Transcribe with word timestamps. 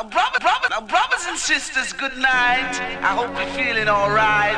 Now, 0.00 0.08
brother, 0.08 0.40
brother, 0.40 0.68
now, 0.70 0.80
brothers 0.80 1.26
and 1.28 1.36
sisters, 1.36 1.92
good 1.92 2.16
night. 2.16 2.72
I 3.02 3.12
hope 3.12 3.36
you're 3.36 3.52
feeling 3.52 3.86
alright. 3.86 4.56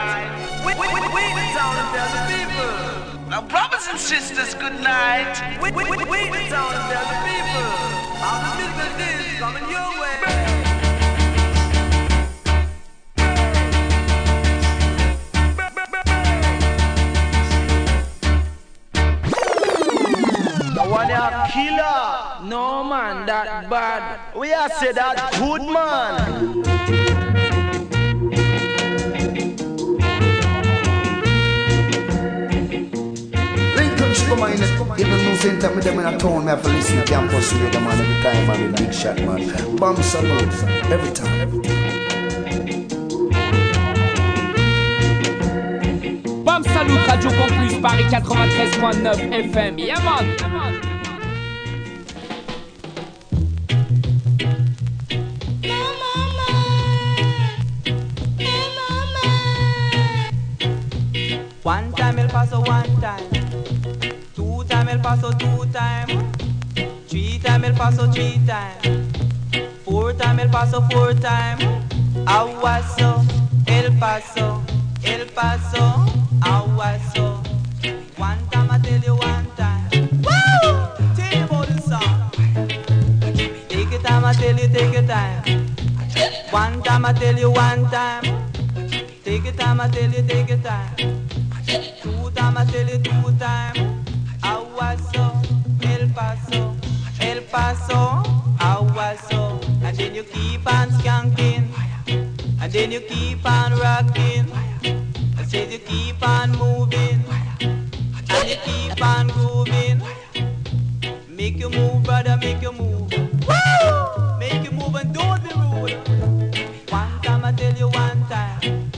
We, 0.64 0.70
we, 0.78 0.86
we, 0.86 1.00
we 1.02 1.24
the 1.34 1.46
town 1.58 1.74
tell 1.90 2.10
the 2.14 2.22
people. 2.30 3.28
Now, 3.28 3.42
brothers 3.42 3.88
and 3.90 3.98
sisters, 3.98 4.54
good 4.54 4.80
night. 4.80 5.34
We, 5.60 5.72
we, 5.72 5.82
we, 5.82 5.96
we 5.96 6.30
the 6.30 6.48
town 6.48 6.70
tell 6.86 7.06
the 7.10 7.18
people. 7.26 8.81
One 20.92 21.10
a 21.10 21.48
killer. 21.50 22.46
No 22.50 22.84
man, 22.84 23.24
that 23.24 23.70
bad. 23.70 24.36
We 24.36 24.52
are 24.52 24.68
say 24.68 24.92
that 24.92 25.32
good 25.40 25.62
man. 25.62 26.60
Lincoln 33.74 34.12
Sugar 34.12 34.36
Mine, 34.36 34.60
even 35.00 35.24
no 35.24 35.34
same 35.36 35.58
time 35.58 35.76
with 35.76 35.84
them 35.84 35.98
in 35.98 36.04
a 36.04 36.18
town, 36.18 36.44
me 36.44 36.50
have 36.50 36.62
to 36.62 36.68
listen 36.68 36.98
to 36.98 37.04
campus 37.06 37.54
radio 37.54 37.80
man 37.80 37.98
every 37.98 38.22
time, 38.22 38.46
man, 38.46 38.72
big 38.74 38.92
shot 38.92 39.16
man. 39.16 39.76
Bam 39.76 39.96
Salute, 40.02 40.92
every 40.92 41.12
time. 41.12 42.11
Salut 46.60 47.00
Radio 47.08 47.30
Campus 47.30 47.80
Paris 47.80 48.12
93.9 48.12 49.32
FM. 49.32 49.80
One 61.62 61.92
time 61.92 62.18
El 62.18 62.28
Paso, 62.28 62.60
one 62.60 63.00
time. 63.00 63.24
Two 64.36 64.62
time 64.68 64.88
El 64.90 64.98
Paso, 65.00 65.32
two 65.32 65.64
time. 65.72 66.32
Three 67.08 67.38
time 67.38 67.64
El 67.64 67.72
Paso, 67.72 68.12
three 68.12 68.38
time. 68.46 69.08
Four 69.86 70.12
time 70.12 70.40
El 70.40 70.50
Paso, 70.50 70.82
four 70.90 71.14
time. 71.14 71.56
Aguaso, 72.26 73.24
El 73.66 73.96
Paso, 73.98 74.60
El 75.02 75.26
Paso, 75.28 76.21
Aguaso. 76.44 77.42
One 78.16 78.38
time 78.50 78.70
I 78.70 78.78
tell 78.78 79.00
you 79.00 79.14
one 79.16 79.46
time. 79.56 79.88
Woo! 80.24 81.14
Tell 81.16 81.32
you 81.38 81.44
about 81.44 81.68
the. 81.68 81.82
Take 83.68 83.90
your 83.90 84.00
time, 84.02 84.24
I 84.24 84.32
tell 84.32 84.56
you, 84.58 84.68
take 84.68 84.92
your 84.92 85.02
time. 85.02 85.66
One 86.50 86.82
time 86.82 87.04
I 87.04 87.12
tell 87.12 87.36
you 87.36 87.50
one 87.50 87.88
time. 87.90 88.24
Take 89.24 89.44
your 89.44 89.52
time, 89.54 89.80
I 89.80 89.88
tell 89.88 90.10
you, 90.10 90.22
take 90.22 90.48
your 90.48 90.58
time. 90.58 90.96
Two 92.02 92.30
time, 92.30 92.56
I 92.58 92.64
tell 92.64 92.88
you 92.88 92.98
two 92.98 93.32
time. 93.38 94.04
Aguaso, 94.42 95.42
El 95.82 96.08
Paso, 96.10 96.76
El 97.20 97.42
Paso, 97.42 98.22
Aguaso. 98.58 99.60
And 99.82 99.96
then 99.96 100.14
you 100.14 100.24
keep 100.24 100.66
on 100.66 100.90
skanking. 100.90 101.68
And 102.60 102.72
then 102.72 102.92
you 102.92 103.00
keep 103.00 103.44
on 103.44 103.78
rocking. 103.78 104.46
Said 105.52 105.70
you 105.70 105.80
keep 105.80 106.26
on 106.26 106.50
moving. 106.52 107.22
And 107.60 108.48
you 108.48 108.56
keep 108.64 109.04
on 109.04 109.28
grooving. 109.28 110.00
Make 111.28 111.58
you 111.58 111.68
move, 111.68 112.04
brother, 112.04 112.38
make 112.40 112.62
you 112.62 112.72
move. 112.72 113.10
Make 114.38 114.64
you 114.64 114.70
move 114.70 114.94
and 114.94 115.12
don't 115.12 115.42
be 115.42 115.50
rude. 115.50 115.92
One 116.88 117.20
time 117.20 117.44
I 117.44 117.52
tell 117.52 117.74
you 117.74 117.88
one 117.88 118.24
time. 118.30 118.90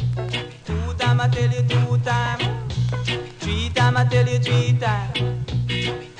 Two 0.64 0.94
time 0.96 1.20
I 1.20 1.26
tell 1.26 1.50
you 1.50 1.62
two 1.66 1.98
time. 2.04 2.38
Three 3.40 3.70
time 3.70 3.96
I 3.96 4.04
tell 4.04 4.28
you 4.28 4.38
three 4.38 4.78
time. 4.78 5.10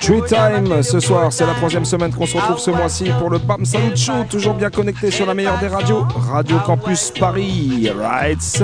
Tree 0.01 0.21
Time, 0.27 0.83
ce 0.83 0.99
soir, 0.99 1.31
c'est 1.31 1.45
la 1.45 1.53
troisième 1.53 1.85
semaine 1.85 2.13
qu'on 2.13 2.25
se 2.25 2.35
retrouve 2.35 2.59
ce 2.59 2.71
mois-ci 2.71 3.05
pour 3.17 3.29
le 3.29 3.39
BAM 3.39 3.63
Salut 3.63 3.95
Show, 3.95 4.25
toujours 4.29 4.53
bien 4.53 4.69
connecté 4.69 5.09
sur 5.09 5.25
la 5.25 5.33
meilleure 5.33 5.57
des 5.59 5.67
radios, 5.67 6.05
Radio 6.13 6.59
Campus 6.59 7.11
Paris, 7.17 7.89
right 7.97 8.63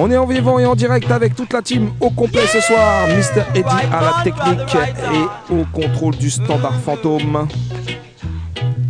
On 0.00 0.08
est 0.12 0.16
en 0.16 0.26
vivant 0.26 0.60
et 0.60 0.64
en 0.64 0.76
direct 0.76 1.10
avec 1.10 1.34
toute 1.34 1.52
la 1.52 1.60
team 1.60 1.90
au 1.98 2.10
complet 2.10 2.46
ce 2.46 2.60
soir, 2.60 3.08
Mr. 3.08 3.42
Eddie 3.52 3.86
à 3.92 4.00
la 4.00 4.22
technique 4.22 4.76
et 4.76 5.52
au 5.52 5.64
contrôle 5.72 6.14
du 6.14 6.30
standard 6.30 6.80
fantôme. 6.84 7.48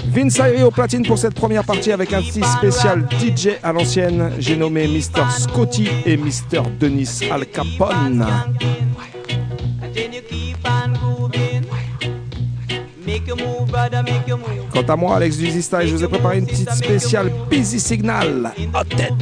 Vince 0.09 0.39
Ayri 0.39 0.63
au 0.65 0.71
platine 0.71 1.07
pour 1.07 1.17
cette 1.17 1.33
première 1.33 1.65
partie 1.65 1.93
avec 1.93 2.13
un 2.13 2.21
petit 2.21 2.43
spécial 2.43 3.09
DJ 3.19 3.53
à 3.63 3.73
l'ancienne. 3.73 4.33
J'ai 4.39 4.55
nommé 4.55 4.87
Mr. 4.87 5.31
Scotty 5.31 5.89
et 6.05 6.19
Mr. 6.19 6.69
Denis 6.79 7.21
Al 7.33 7.47
Capone. 7.47 8.27
Quant 14.71 14.93
à 14.93 14.97
moi, 14.97 15.17
Alex 15.17 15.39
du 15.39 15.47
Easy 15.47 15.63
Style, 15.63 15.87
je 15.87 15.95
vous 15.95 16.05
ai 16.05 16.09
préparé 16.09 16.37
une 16.37 16.47
petite 16.47 16.71
spéciale 16.73 17.33
Busy 17.49 17.81
Signal. 17.81 18.53
Hot 18.75 18.85
tête. 18.95 19.15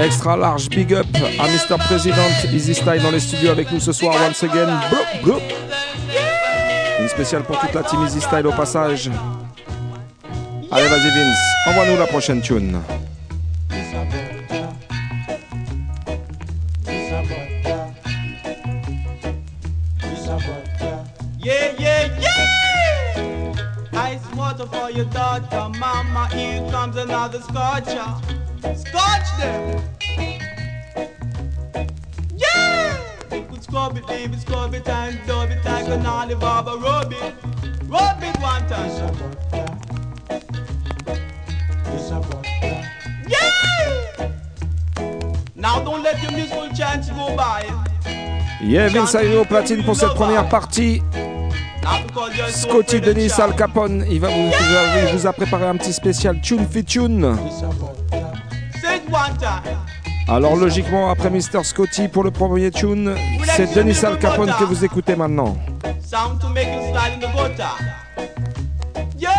Extra 0.00 0.36
large 0.36 0.68
big 0.70 0.92
up 0.94 1.06
à 1.38 1.46
Mr. 1.48 1.78
President 1.86 2.30
Easy 2.52 2.74
Style 2.74 3.02
dans 3.02 3.10
les 3.10 3.20
studios 3.20 3.50
avec 3.50 3.70
nous 3.70 3.80
ce 3.80 3.92
soir 3.92 4.14
once 4.26 4.42
again. 4.42 4.80
Une 7.00 7.08
spéciale 7.08 7.42
pour 7.42 7.58
toute 7.58 7.74
la 7.74 7.82
team 7.82 8.02
Easy 8.04 8.20
Style 8.20 8.46
au 8.46 8.52
passage. 8.52 9.10
Allez, 10.70 10.88
vas-y 10.88 11.10
Vince, 11.10 11.38
envoie-nous 11.66 11.98
la 11.98 12.06
prochaine 12.06 12.40
tune. 12.40 12.80
Your 24.94 25.06
daughter, 25.06 25.70
mama. 25.78 26.28
Here 26.32 26.60
comes 26.70 26.96
another 26.96 27.40
scotcher. 27.40 28.41
Scotch 28.86 29.28
them! 29.38 29.82
Yeah! 32.36 32.96
You 33.32 33.44
could 33.50 33.62
scrub 33.62 33.96
it, 33.96 34.06
leave 34.08 34.32
it, 34.32 34.40
scrub 34.40 34.74
it, 34.74 34.88
and 34.88 35.18
dub 35.26 35.50
it 35.50 35.64
like 35.64 35.88
an 35.88 36.06
olive 36.06 36.42
arbor. 36.42 36.76
Rub 36.78 37.12
it, 37.12 37.34
rub 37.86 38.22
it 38.22 38.36
one 38.40 38.66
time. 38.68 38.90
Yeah! 43.28 44.32
Now 45.54 45.82
don't 45.82 46.02
let 46.02 46.22
your 46.22 46.32
musical 46.32 46.68
chance 46.70 47.08
go 47.10 47.36
by. 47.36 47.64
Yeah, 48.62 48.88
Vince 48.88 49.14
Ayri 49.14 49.36
au 49.36 49.44
platine 49.44 49.82
pour 49.84 49.96
cette 49.96 50.14
première 50.14 50.48
partie. 50.48 51.02
Scotty 52.50 53.00
Denis 53.00 53.32
Al 53.38 53.56
Capone, 53.56 54.04
il, 54.08 54.20
va 54.20 54.28
vous, 54.28 54.50
il 55.08 55.16
vous 55.16 55.26
a 55.26 55.32
préparé 55.32 55.66
un 55.66 55.76
petit 55.76 55.92
spécial 55.92 56.40
Tune 56.40 56.66
Fit 56.70 56.84
Tune. 56.84 57.36
Alors 60.28 60.56
logiquement, 60.56 61.10
après 61.10 61.30
Mr. 61.30 61.62
Scotty 61.64 62.08
pour 62.08 62.24
le 62.24 62.30
premier 62.30 62.70
tune, 62.70 63.14
c'est 63.56 63.74
Denis 63.74 63.98
Al 64.04 64.18
Capone 64.18 64.52
que 64.58 64.64
vous 64.64 64.84
écoutez 64.84 65.16
maintenant. 65.16 65.56
Sound 66.00 66.40
to 66.40 66.48
make 66.48 66.66
you 66.68 66.90
slide 66.92 67.12
in 67.14 67.20
the 67.20 67.32
gutter. 67.32 67.64
Yeah! 69.18 69.32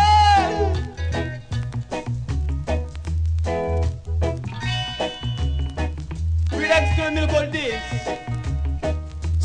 Relax 6.52 6.96
to 6.96 7.06
a 7.06 7.10
miracle 7.10 7.50
this. 7.50 7.74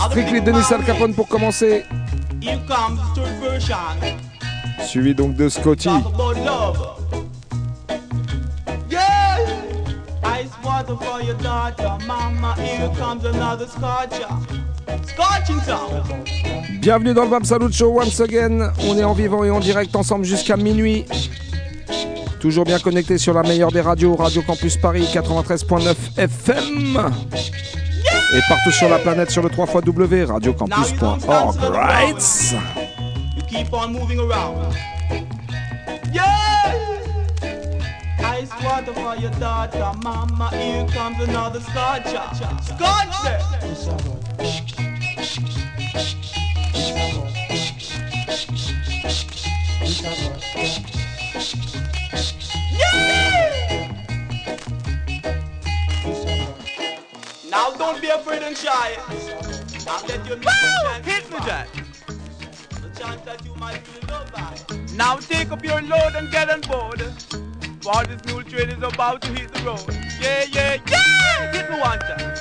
Strictly 0.10 0.42
Denis 0.42 0.72
Al 0.72 0.84
Capone 0.84 1.14
pour 1.14 1.28
commencer, 1.28 1.86
Here 2.42 2.60
comes 2.68 2.98
the 3.16 3.22
third 3.22 3.40
version. 3.42 3.76
suivi 4.86 5.14
donc 5.14 5.36
de 5.36 5.50
Scotty. 5.50 5.90
Talk 5.90 6.06
about 6.14 6.38
love. 6.46 6.99
Ice 10.90 10.96
water 10.96 11.06
for 11.06 11.22
your 11.22 11.36
daughter, 11.36 11.98
mama. 12.06 12.56
Here 12.58 12.90
comes 12.98 13.24
another 13.26 13.68
scotcher. 13.68 14.28
Scorching 15.06 15.60
sound. 15.62 16.04
Bienvenue 16.82 17.14
dans 17.14 17.24
le 17.26 17.30
Bam 17.30 17.44
Salut 17.44 17.72
Show 17.72 17.90
once 17.90 18.20
again. 18.20 18.72
On 18.88 18.98
est 18.98 19.04
en 19.04 19.14
vivant 19.14 19.44
et 19.44 19.52
en 19.52 19.60
direct 19.60 19.96
ensemble 19.96 20.26
jusqu'à 20.26 20.58
minuit. 20.58 21.06
Toujours 22.40 22.64
bien 22.64 22.80
connecté 22.80 23.18
sur 23.18 23.34
la 23.34 23.44
meilleure 23.44 23.72
des 23.72 23.82
radios, 23.82 24.16
Radio 24.16 24.42
Campus 24.42 24.78
Paris 24.78 25.08
93.9 25.14 25.96
FM. 26.18 27.12
Et 28.34 28.40
partout 28.48 28.72
sur 28.72 28.90
la 28.90 29.00
planète 29.00 29.30
sur 29.30 29.44
le 29.44 29.50
3 29.50 29.82
W 29.82 30.24
radiocampus.org. 30.24 31.58
Right? 31.72 32.56
You 33.36 33.44
keep 33.48 33.74
on 33.74 33.90
moving 33.92 34.20
around. 34.20 34.74
Yeah! 36.14 36.49
Water 38.64 38.94
for 38.94 39.16
your 39.16 39.32
daughter, 39.32 39.92
mama. 40.04 40.50
Here 40.50 40.86
comes 40.88 41.20
another 41.22 41.62
scotcher. 41.62 42.22
Scotch 42.62 43.24
them. 43.24 43.42
Now 57.50 57.72
don't 57.78 58.02
be 58.02 58.10
afraid 58.10 58.44
and 58.44 58.58
shy. 58.58 58.98
I'll 59.88 60.06
let 60.06 60.26
you 60.28 60.36
know 60.36 60.52
Hit 61.04 61.32
me, 61.32 61.38
Jack. 61.46 61.68
The 62.82 62.90
chance 63.00 63.22
that 63.22 63.46
you 63.46 63.56
might 63.56 63.82
by. 64.34 64.54
Now 64.96 65.16
take 65.16 65.52
up 65.52 65.64
your 65.64 65.82
load 65.82 66.16
and 66.16 66.30
get 66.30 66.50
on 66.50 66.62
board. 66.62 67.02
For 67.82 68.04
this 68.06 68.24
mule 68.26 68.44
train 68.44 68.70
is 68.70 68.84
about 68.84 69.22
to 69.22 69.30
hit 69.30 69.54
the 69.54 69.62
road. 69.62 69.86
Yeah, 70.20 70.44
yeah, 70.52 70.78
yeah! 70.86 71.52
Hit 71.54 71.70
me 71.72 71.80
one 71.80 71.98
time. 72.00 72.36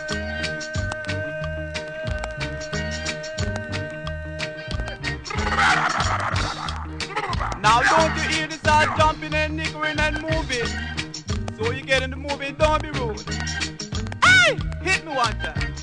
Now 7.63 7.83
don't 7.83 8.17
you 8.17 8.29
hear 8.31 8.47
the 8.49 8.55
start 8.55 8.99
jumping 8.99 9.33
and 9.33 9.57
nickering 9.57 10.01
and 10.01 10.21
moving? 10.21 10.67
So 11.57 11.71
you 11.71 11.83
get 11.83 12.03
in 12.03 12.11
the 12.11 12.17
movie, 12.17 12.51
don't 12.53 12.83
be 12.83 12.91
rude. 12.91 13.21
Hey! 14.25 14.59
Hit 14.83 15.05
me 15.05 15.15
one 15.15 15.39
time. 15.39 15.75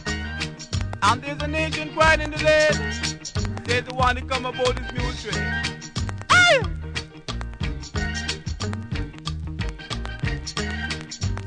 And 1.01 1.21
there's 1.21 1.41
a 1.41 1.47
nation 1.47 1.93
crying 1.93 2.19
in 2.19 2.31
the 2.31 2.43
lane. 2.43 3.63
There's 3.63 3.85
the 3.85 3.95
one 3.95 4.15
that 4.15 4.27
come 4.27 4.45
aboard 4.45 4.75
this 4.75 4.91
mule 4.91 5.13
train. 5.13 5.74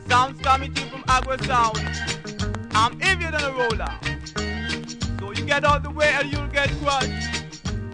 Sounds 0.08 0.40
coming 0.40 0.72
to 0.72 0.80
from 0.86 1.04
Agua 1.06 1.36
Sound. 1.44 1.78
I'm 2.72 2.98
heavier 2.98 3.30
than 3.30 3.42
a 3.42 3.52
roller. 3.52 3.92
So 5.20 5.32
you 5.32 5.44
get 5.44 5.64
out 5.66 5.82
the 5.82 5.90
way 5.90 6.08
and 6.14 6.32
you'll 6.32 6.46
get 6.46 6.70
crushed. 6.80 7.10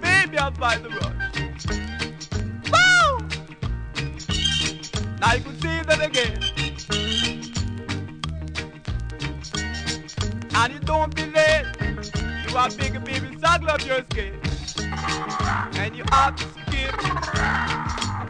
Baby, 0.00 0.38
I'll 0.38 0.52
fight 0.52 0.82
the 0.84 0.90
rush. 0.90 1.66
Woo! 2.70 3.18
Now 5.18 5.34
you 5.34 5.42
can 5.42 5.60
see 5.60 5.82
that 5.88 6.00
again. 6.04 6.38
And 10.54 10.72
you 10.72 10.78
don't 10.78 11.14
be 11.16 11.24
late. 11.26 11.66
You 12.48 12.56
are 12.56 12.70
bigger, 12.70 13.00
baby, 13.00 13.36
saddle 13.40 13.70
up 13.70 13.84
your 13.84 14.04
skin. 14.10 14.38
And 15.76 15.96
you 15.96 16.04
have 16.10 16.36
to 16.36 16.44
skip. 16.62 16.94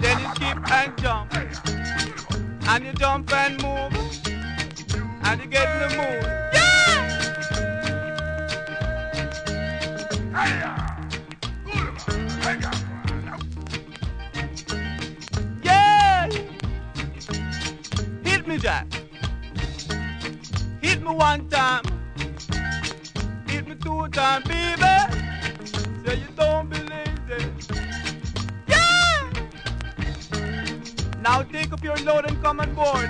Then 0.00 0.18
you 0.20 0.28
skip 0.34 0.70
and 0.70 0.98
jump. 0.98 1.34
And 2.66 2.84
you 2.86 2.92
jump 2.94 3.32
and 3.32 3.62
move. 3.62 3.92
And 5.22 5.40
you 5.40 5.46
get 5.46 5.68
in 5.70 5.78
the 5.80 5.96
mood. 5.96 6.24
Yeah! 6.52 7.10
Yeah! 15.62 16.28
Hit 18.24 18.46
me, 18.46 18.58
Jack. 18.58 18.86
Hit 20.80 21.02
me 21.02 21.10
one 21.14 21.48
time. 21.48 21.84
Hit 23.46 23.68
me 23.68 23.74
two 23.76 24.08
times, 24.08 24.48
baby. 24.48 24.93
Now 31.24 31.42
take 31.42 31.72
up 31.72 31.82
your 31.82 31.96
load 32.04 32.26
and 32.26 32.38
come 32.42 32.60
on 32.60 32.74
board. 32.74 33.08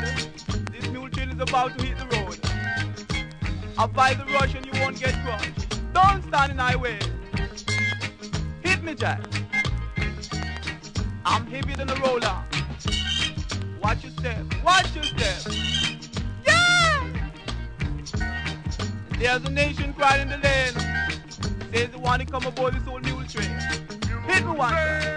This 0.70 0.88
mule 0.90 1.10
train 1.10 1.30
is 1.30 1.40
about 1.40 1.76
to 1.76 1.84
hit 1.84 1.98
the 1.98 2.06
road. 2.16 2.38
Avoid 3.76 4.18
the 4.18 4.32
rush 4.32 4.54
and 4.54 4.64
you 4.64 4.80
won't 4.80 5.00
get 5.00 5.14
crushed. 5.24 5.92
Don't 5.92 6.22
stand 6.22 6.52
in 6.52 6.58
my 6.58 6.76
way. 6.76 7.00
Hit 8.62 8.84
me, 8.84 8.94
Jack. 8.94 9.20
I'm 11.24 11.44
heavier 11.48 11.74
than 11.74 11.90
a 11.90 11.96
roller. 11.96 12.44
Watch 13.82 14.04
your 14.04 14.12
step, 14.12 14.44
watch 14.64 14.94
your 14.94 15.02
step. 15.02 15.52
Yeah! 16.46 17.10
There's 19.18 19.44
a 19.44 19.50
nation 19.50 19.92
crying 19.92 20.22
in 20.22 20.28
the 20.28 20.38
lane. 20.38 21.70
There's 21.72 21.90
the 21.90 21.98
one 21.98 22.20
to 22.20 22.26
come 22.26 22.46
aboard 22.46 22.74
this 22.74 22.86
old 22.86 23.04
mule 23.04 23.24
train. 23.26 23.58
Hit 24.28 24.46
me 24.46 24.52
one. 24.52 25.13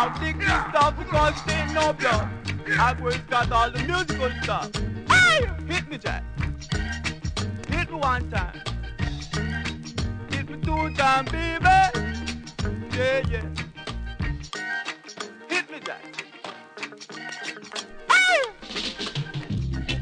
Now 0.00 0.08
dig 0.18 0.38
this 0.38 0.48
stuff 0.48 0.96
because 0.96 1.34
ain't 1.50 1.74
no 1.74 1.92
blood. 1.92 2.26
Agwa's 2.86 3.18
got 3.28 3.52
all 3.52 3.70
the 3.70 3.80
musical 3.80 4.30
stuff. 4.42 4.70
Hey! 5.10 5.46
Hit 5.68 5.90
me, 5.90 5.98
Jack. 5.98 6.24
Hit 7.68 7.90
me 7.90 7.96
one 7.98 8.30
time. 8.30 8.62
Hit 10.30 10.48
me 10.48 10.56
two 10.62 10.94
times, 10.94 11.30
baby. 11.30 11.68
Yeah, 12.96 13.20
yeah. 13.28 13.44
Hit 15.50 15.70
me, 15.70 15.80
Jack. 15.84 16.02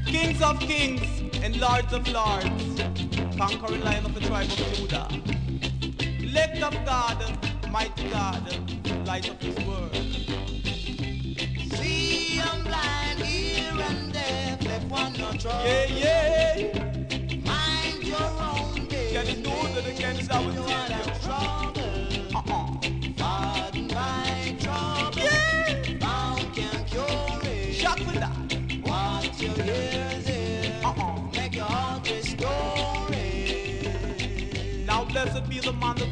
Kings 0.07 0.41
of 0.41 0.61
kings 0.61 1.03
and 1.43 1.57
lords 1.59 1.93
of 1.93 2.07
lords, 2.07 2.83
conquering 3.37 3.81
lion 3.81 4.05
of 4.05 4.15
the 4.15 4.21
tribe 4.21 4.47
of 4.47 4.75
Judah. 4.75 5.09
Elect 6.23 6.63
of 6.63 6.75
God, 6.87 7.19
mighty 7.73 8.09
God, 8.11 8.78
light 9.09 9.29
of 9.31 9.39
this 9.41 9.59
world. 9.67 9.95
See, 11.79 12.41
I'm 12.41 12.63
blind 12.63 13.21
here 13.21 13.73
and 13.89 14.13
there, 14.13 14.59
left 14.65 14.85
one 14.91 15.13
no 15.15 15.33
trouble. 15.33 15.65
Yeah, 15.65 15.87
yeah. 16.05 17.37
Mind 17.43 18.05
your 18.05 18.21
own 18.21 18.87
business. 18.87 19.13
Can 19.15 19.27
you 19.29 19.37
do 19.43 19.57
that 19.75 19.87
against 19.87 20.31
our 20.31 20.43
You 20.43 20.68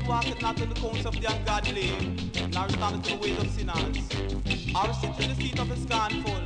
walketh 0.07 0.41
not 0.41 0.61
in 0.61 0.69
the 0.69 0.75
counsel 0.75 1.09
of 1.09 1.21
the 1.21 1.27
ungodly, 1.35 1.91
nor 2.53 2.69
standeth 2.69 3.11
in 3.11 3.19
the 3.19 3.27
ways 3.27 3.39
of 3.39 3.51
sinners, 3.51 3.97
or 4.75 4.95
sit 4.95 5.21
in 5.21 5.29
the 5.31 5.43
seat 5.43 5.59
of 5.59 5.69
the 5.69 5.77
scornful, 5.77 6.41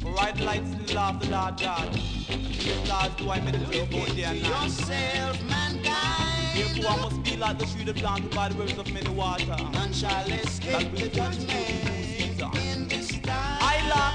for 0.00 0.12
right 0.12 0.34
delights 0.36 0.72
in 0.72 0.86
the 0.86 0.94
law 0.94 1.10
of 1.10 1.20
the 1.20 1.30
Lord 1.30 1.60
God. 1.60 1.94
His 1.94 2.88
laws 2.88 3.10
do 3.16 3.30
I 3.30 3.40
meditate 3.40 3.90
both 3.90 4.14
day 4.16 4.24
and 4.24 4.42
night. 4.42 4.64
Yourself, 4.64 5.42
mankind. 5.44 6.30
Therefore 6.54 6.90
I 6.90 6.96
must 6.96 7.22
be 7.22 7.36
like 7.36 7.58
the 7.58 7.66
tree 7.66 7.84
that 7.84 7.96
planted 7.96 8.34
by 8.34 8.48
the 8.48 8.54
rivers 8.56 8.78
of 8.78 8.92
many 8.92 9.10
water. 9.10 9.56
None 9.72 9.92
shall 9.92 10.26
escape 10.26 10.90
the 10.90 11.08
produce 11.08 11.44
fruit 11.44 11.70
in 11.70 11.84
due 11.84 12.34
judgment 12.34 12.76
in 12.76 12.88
this 12.88 13.10
time. 13.20 13.58
I 13.60 13.76
lack, 13.88 14.14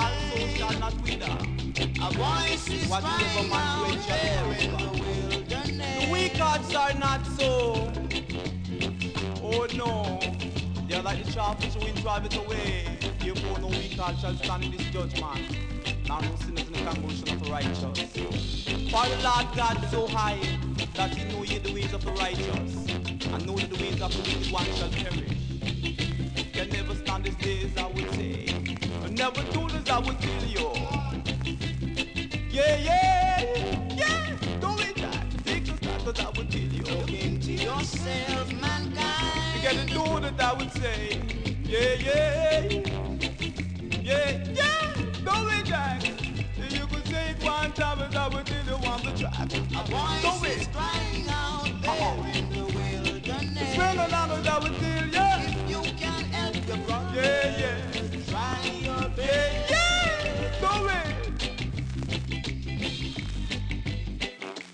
also 0.00 0.46
shall 0.56 0.78
not 0.80 0.94
wither. 1.02 1.36
A 2.02 2.10
voice 2.12 2.68
is 2.68 2.86
crying 2.88 3.52
out 3.52 4.06
there 4.08 4.44
in 4.60 4.70
the 4.76 4.90
wilderness. 5.30 6.04
The 6.04 6.12
weak 6.12 6.36
hearts 6.36 6.74
are 6.74 6.94
not 6.94 7.26
so. 7.38 7.93
Oh 9.56 9.66
no, 9.76 10.18
they 10.88 10.96
are 10.96 11.02
like 11.02 11.24
the 11.24 11.30
sharpest 11.30 11.78
wind 11.78 12.00
driveth 12.02 12.36
away. 12.36 12.98
Therefore 13.20 13.58
no 13.60 13.68
weak 13.68 13.92
heart 13.92 14.18
shall 14.18 14.34
stand 14.34 14.64
in 14.64 14.72
this 14.72 14.84
judgment. 14.86 15.56
Now 16.08 16.18
no 16.20 16.34
sinners 16.36 16.66
in 16.66 16.72
the 16.72 16.82
congregation 16.84 17.28
of 17.28 17.44
the 17.44 17.50
righteous. 17.50 18.64
For 18.90 19.06
the 19.08 19.20
Lord 19.22 19.46
God 19.56 19.84
is 19.84 19.90
so 19.92 20.08
high 20.08 20.40
that 20.94 21.14
he 21.14 21.24
know 21.32 21.44
ye 21.44 21.58
the 21.58 21.72
ways 21.72 21.92
of 21.92 22.04
the 22.04 22.12
righteous, 22.12 22.74
and 23.26 23.46
know 23.46 23.56
that 23.56 23.70
the 23.70 23.80
ways 23.80 24.02
of 24.02 24.12
the 24.12 24.22
wicked 24.22 24.52
one 24.52 24.66
shall 24.74 24.90
perish. 24.90 25.38
Can 26.52 26.68
never 26.70 26.94
stand 26.96 27.24
these 27.24 27.36
days, 27.36 27.76
I 27.76 27.86
would 27.86 28.10
say. 28.14 28.46
And 29.04 29.16
never 29.16 29.42
do 29.52 29.68
this, 29.68 29.88
I 29.88 29.98
would 30.00 30.20
tell 30.20 30.44
you. 30.44 30.72
Yeah, 32.50 32.76
yeah, 32.78 33.40
yeah. 33.96 34.36
Do 34.60 34.68
it, 34.80 34.96
Jack. 34.96 35.26
Take 35.44 35.64
the 35.66 35.76
start, 35.76 36.02
but 36.04 36.20
I 36.20 36.30
would 36.36 36.50
tell 36.50 36.60
you. 36.60 36.82
Look 36.82 37.12
into 37.12 37.52
yourself, 37.52 38.52
You 38.52 38.58
mankind. 38.58 39.03
Gotta 39.64 39.86
do 39.86 40.20
that, 40.20 40.40
I 40.42 40.52
would 40.54 40.72
say. 40.72 41.20
Yeah, 41.64 41.94
yeah. 42.06 42.62
Yeah, 44.02 44.44
yeah. 44.52 44.94
Do 45.24 45.34
it, 45.56 45.64
Jack. 45.66 46.02
You 46.70 46.86
could 46.86 47.06
say 47.08 47.30
it 47.30 47.42
one 47.44 47.72
time, 47.72 47.98
but 47.98 48.14
I 48.14 48.28
would 48.28 48.46
tell 48.46 48.66
you 48.66 48.86
on 48.86 49.02
the 49.04 49.12
track. 49.18 49.40
A 49.40 49.84
voice 49.90 50.44
is 50.52 50.66
it. 50.68 50.72
crying 50.74 51.26
out 51.30 51.64
there 51.82 52.36
in 52.36 52.50
the 52.50 52.64
wilderness. 52.74 53.74
Spend 53.74 54.00
a 54.00 54.08
lot 54.08 54.30
of 54.30 54.44
that 54.44 54.62
would 54.62 54.76
tell 54.76 55.06
you. 55.06 55.48
If 55.48 55.70
you 55.70 55.92
can 55.96 56.24
help 56.24 56.68
your 56.68 56.76
brother, 56.86 57.14
Yeah, 57.16 57.58
yeah. 57.58 58.30
try 58.30 58.58
your 58.82 59.00
Yeah, 59.00 59.08
best. 59.16 59.70
yeah. 59.70 60.60
Do 60.60 60.88
it. 60.88 61.40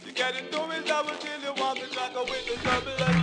You 0.07 0.13
gotta 0.15 0.43
do 0.51 0.61
it, 0.73 0.91
I 0.91 1.03
would 1.03 1.21
tell 1.21 1.41
you 1.41 1.63
on 1.63 1.77
the 1.79 1.87
track 1.95 2.15
with 2.17 2.47
the 2.47 2.57
double 2.65 3.20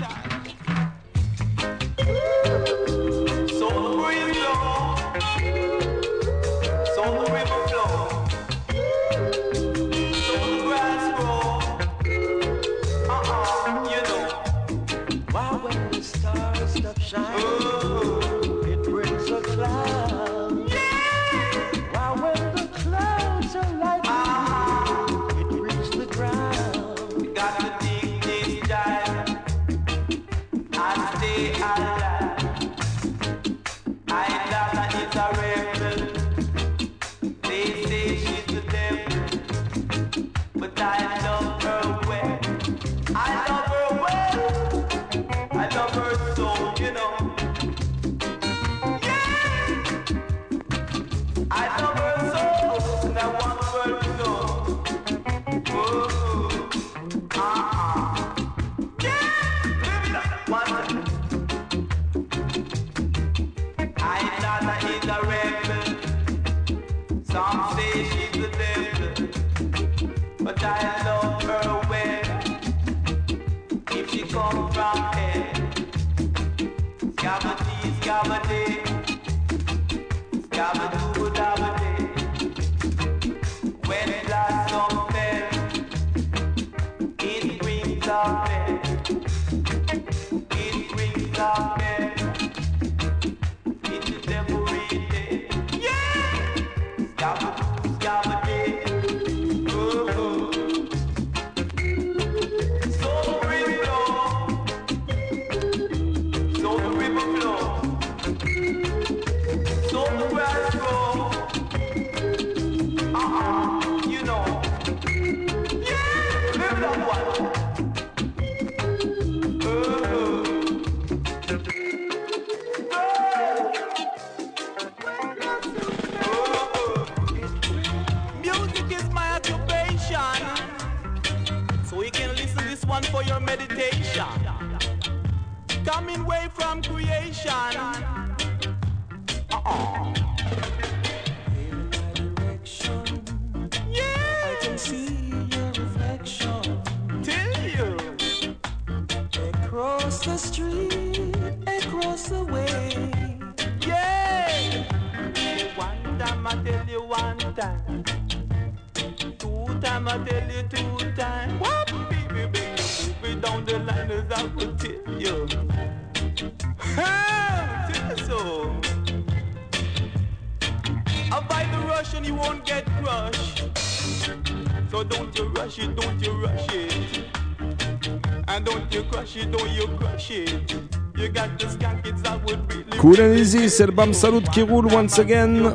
Cool 183.08 183.22
and 183.22 183.38
easy, 183.38 183.70
c'est 183.70 183.86
le 183.86 183.94
Bam 183.94 184.12
Salut 184.12 184.42
qui 184.52 184.64
roule 184.64 184.94
once 184.94 185.18
again. 185.18 185.74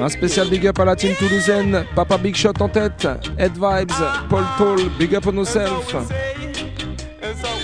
Un 0.00 0.08
spécial 0.08 0.48
big 0.48 0.66
up 0.66 0.80
à 0.80 0.84
la 0.84 0.96
team 0.96 1.14
toulousaine. 1.16 1.84
Papa 1.94 2.18
Big 2.18 2.34
Shot 2.34 2.54
en 2.58 2.68
tête. 2.68 3.06
Head 3.38 3.52
Vibes, 3.52 3.92
Paul 4.28 4.42
Toll, 4.58 4.90
big 4.98 5.14
up 5.14 5.28
on 5.28 5.36
yourself. 5.36 5.94
That's 7.20 7.40
how 7.40 7.54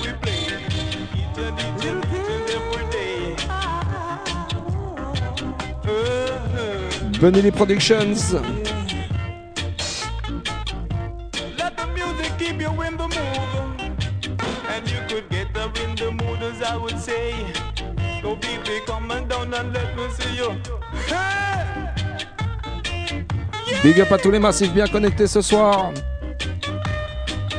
Big 23.83 23.99
up 23.99 24.13
à 24.13 24.19
tous 24.19 24.31
les 24.31 24.39
massifs 24.39 24.75
bien 24.75 24.87
connectés 24.87 25.27
ce 25.27 25.41
soir. 25.41 25.91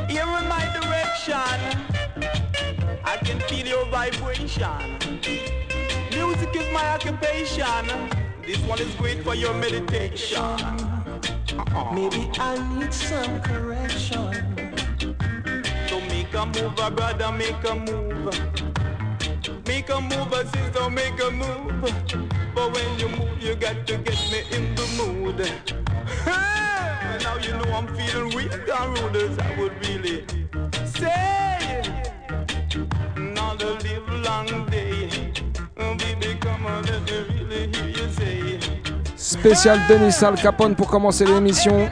Here 0.08 0.22
in 0.22 0.48
my 0.48 0.62
direction, 0.72 1.36
I 3.04 3.18
can 3.26 3.40
feel 3.48 3.66
your 3.66 3.86
vibration. 3.90 5.00
Music 6.12 6.56
is 6.56 6.72
my 6.72 6.94
occupation. 6.94 7.88
This 8.46 8.60
one 8.68 8.80
is 8.80 8.94
great 9.00 9.24
for 9.24 9.34
your 9.34 9.56
meditation. 9.56 10.60
Maybe 11.92 12.30
I 12.40 12.56
need 12.78 12.94
some 12.94 13.42
correction. 13.42 14.32
So 15.90 16.00
make 16.02 16.32
a 16.36 16.46
move, 16.46 16.76
brother, 16.76 17.32
make 17.32 17.68
a 17.68 17.74
move. 17.74 18.30
Make 19.66 19.90
a 19.90 20.00
move, 20.00 20.34
sister, 20.54 20.88
make 20.92 21.20
a 21.20 21.32
move. 21.32 21.82
But 22.54 22.74
when 22.76 23.00
you 23.00 23.10
move, 23.10 23.42
you 23.42 23.56
got 23.56 23.88
to 23.88 23.98
get 23.98 24.20
me 24.32 24.44
in 24.52 24.76
the 24.76 24.86
mood. 24.98 25.71
Feeling 28.62 28.94
real 28.94 29.12
down 29.12 29.12
rude 29.14 29.16
as 29.16 29.38
I 29.40 29.60
would 29.60 29.88
really 29.88 30.26
say. 30.86 31.82
Another 33.16 33.74
live 33.84 34.08
long 34.24 34.70
day. 34.70 35.10
Baby, 35.76 36.38
come 36.40 36.66
on, 36.66 36.84
let 36.84 37.02
me 37.06 37.18
really 37.34 37.68
hear 37.68 37.88
you 37.88 38.12
say. 38.12 38.60
Spécial 39.16 39.80
Denis 39.88 40.24
Al 40.24 40.36
Capone 40.36 40.76
pour 40.76 40.88
commencer 40.88 41.26
l'émission. 41.26 41.90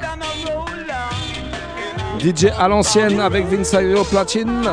DJ 2.20 2.48
à 2.58 2.68
l'ancienne 2.68 3.20
avec 3.20 3.46
Vince 3.46 3.74
au 3.74 4.04
platine. 4.04 4.70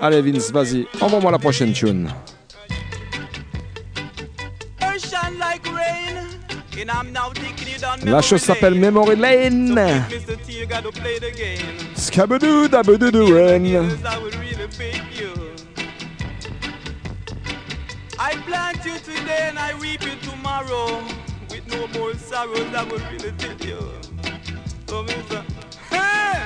Allez 0.00 0.22
Vince, 0.22 0.52
vas-y, 0.52 0.86
envoie-moi 1.00 1.32
la 1.32 1.38
prochaine 1.38 1.72
tune. 1.72 2.08
La 8.04 8.22
chose 8.22 8.42
s'appelle 8.42 8.74
Memory 8.74 9.16
Lane. 9.16 10.04
Scabadoo, 11.94 12.68
dabadoo, 12.68 13.26
I 18.20 18.34
plant 18.46 18.84
you 18.84 18.98
today 18.98 19.48
and 19.48 19.58
I 19.58 19.72
reap 19.80 20.02
you 20.02 20.16
tomorrow 20.28 21.02
with 21.50 21.66
no 21.68 21.86
more 21.98 22.14
sorrow 22.14 22.64
that 22.72 22.90
will 22.90 23.00
really 23.12 23.32
take 23.38 23.64
you. 23.64 23.78
So 24.88 25.02
means 25.04 25.32
hey, 25.90 26.42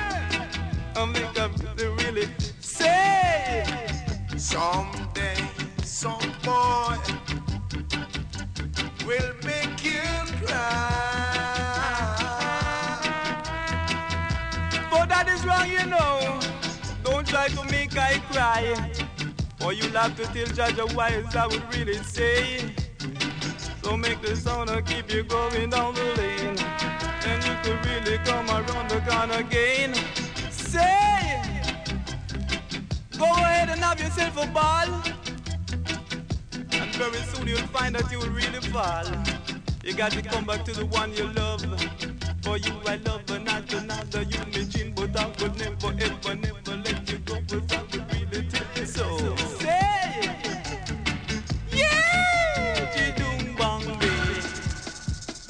I 0.95 1.05
make 1.11 1.39
up 1.39 1.51
really 1.97 2.27
say 2.59 3.65
someday 4.37 5.35
some 5.83 6.19
boy 6.43 6.97
will 9.05 9.33
make 9.43 9.83
you 9.83 10.01
cry. 10.45 10.92
Is 15.43 15.47
wrong, 15.47 15.69
you 15.69 15.85
know. 15.85 16.39
Don't 17.03 17.27
try 17.27 17.47
to 17.49 17.63
make 17.65 17.97
I 17.97 18.19
cry. 18.31 18.91
Or 19.63 19.73
you'll 19.73 19.91
have 19.91 20.15
to 20.17 20.25
tell 20.25 20.55
Judge 20.55 20.93
why 20.93 21.09
as 21.09 21.35
I 21.35 21.47
would 21.47 21.75
really 21.75 21.95
say. 22.03 22.73
So 23.83 23.97
make 23.97 24.21
the 24.21 24.35
sound 24.35 24.69
keep 24.85 25.11
you 25.13 25.23
going 25.23 25.69
down 25.69 25.93
the 25.95 26.03
lane. 26.17 26.57
And 27.25 27.43
you 27.45 27.55
could 27.63 27.85
really 27.85 28.17
come 28.19 28.49
around 28.49 28.89
the 28.89 29.01
corner 29.07 29.35
again. 29.35 29.93
Say, 30.51 31.41
go 33.17 33.25
ahead 33.25 33.69
and 33.69 33.79
have 33.81 33.99
yourself 33.99 34.37
a 34.37 34.47
ball. 34.47 34.89
And 36.71 36.95
very 36.95 37.21
soon 37.29 37.47
you'll 37.47 37.67
find 37.67 37.95
that 37.95 38.11
you 38.11 38.19
will 38.19 38.29
really 38.29 38.61
fall. 38.71 39.05
You 39.83 39.93
got 39.93 40.11
to 40.11 40.21
come 40.21 40.45
back 40.45 40.63
to 40.65 40.73
the 40.73 40.85
one 40.85 41.13
you 41.13 41.27
love. 41.27 42.12
For 42.43 42.57
you 42.57 42.73
I 42.87 42.97
love 42.97 43.29
another, 43.31 43.77
another 43.77 44.23
you 44.23 44.39
may 44.53 44.65
dream, 44.65 44.93
but 44.95 45.17
I 45.17 45.27
would 45.27 45.57
never, 45.57 45.87
ever, 45.87 46.35
never 46.35 46.77
let 46.77 47.11
you 47.11 47.19
go, 47.19 47.35
cause 47.49 47.71
I 47.71 47.83
would 47.83 48.13
really 48.13 48.47
tell 48.49 48.67
your 48.75 48.85
so. 48.85 49.35
Say, 49.59 50.59
yeah, 51.71 52.93
Jidum 52.95 53.57
Bambi, 53.57 54.15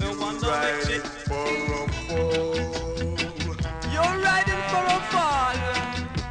and 0.05 0.19
one 0.19 0.39
direction. 0.39 1.03
You're 3.93 4.17
riding 4.23 4.63
for 4.71 4.85
a 4.85 4.99
fall, 5.11 5.57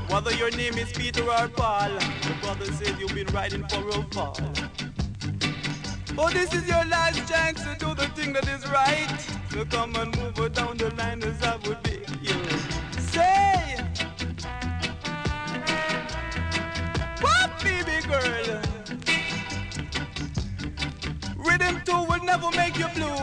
Whether 0.10 0.36
your 0.36 0.52
name 0.52 0.78
is 0.78 0.92
Peter 0.94 1.24
or 1.24 1.48
Paul, 1.50 1.92
your 1.92 2.36
brother 2.42 2.66
said 2.74 3.00
you've 3.00 3.16
been 3.16 3.28
riding 3.28 3.68
for 3.70 3.90
a 3.90 4.04
fall. 4.14 4.38
Oh, 6.18 6.30
this 6.30 6.54
is 6.54 6.68
your 6.68 6.86
last 6.86 7.28
chance 7.28 7.64
to 7.64 7.76
do 7.80 7.96
the 7.96 8.08
thing 8.10 8.34
that 8.34 8.48
is 8.48 8.68
right. 8.70 9.10
So 9.52 9.66
come 9.66 9.96
and 9.96 10.16
move 10.18 10.38
her 10.38 10.50
down 10.50 10.78
the 10.78 10.94
line 10.96 11.24
as 11.24 11.42
I 11.42 11.56
would 11.68 11.82
be 11.84 12.00
you. 12.22 12.36
Say, 13.00 13.78
what 17.22 17.52
baby 17.64 18.08
girl? 18.08 18.62
Rhythm 21.38 21.82
two 21.86 22.04
will 22.04 22.24
never 22.24 22.52
make 22.52 22.78
you 22.78 22.88
blue. 22.90 23.18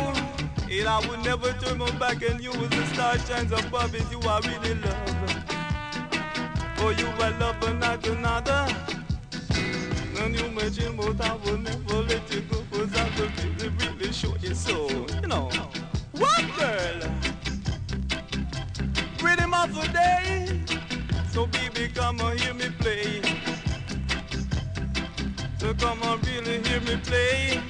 And 0.71 0.89
I 0.89 0.99
will 1.09 1.19
never 1.19 1.53
turn 1.55 1.79
my 1.79 1.91
back 1.99 2.23
and 2.23 2.41
you 2.43 2.51
was 2.53 2.71
the 2.71 2.87
star 2.87 3.19
shines 3.21 3.53
above 3.53 3.95
it. 3.95 4.05
You 4.11 4.21
are 4.29 4.41
really 4.43 4.75
love. 4.75 5.47
Oh, 6.79 6.91
you 6.91 7.07
are 7.07 7.31
love, 7.39 7.63
another. 8.07 8.75
And 10.19 10.35
you 10.39 10.45
imagine 10.47 10.97
dream, 10.97 10.97
but 10.97 11.21
I 11.21 11.35
will 11.37 11.59
never 11.59 12.03
let 12.03 12.35
you 12.35 12.41
go 12.43 12.60
pretty 14.51 14.55
soul, 14.55 15.07
you 15.23 15.29
know. 15.29 15.49
What 16.13 16.45
girl? 16.59 17.11
Pretty 19.19 19.47
much 19.47 19.71
a 19.71 19.93
day. 19.93 20.61
So 21.31 21.47
baby, 21.47 21.89
come 21.95 22.21
and 22.21 22.41
hear 22.41 22.55
me 22.55 22.69
play. 22.81 23.23
So 25.59 25.75
come 25.75 26.03
and 26.03 26.27
really 26.27 26.63
hear 26.69 26.81
me 26.81 26.97
play. 27.05 27.63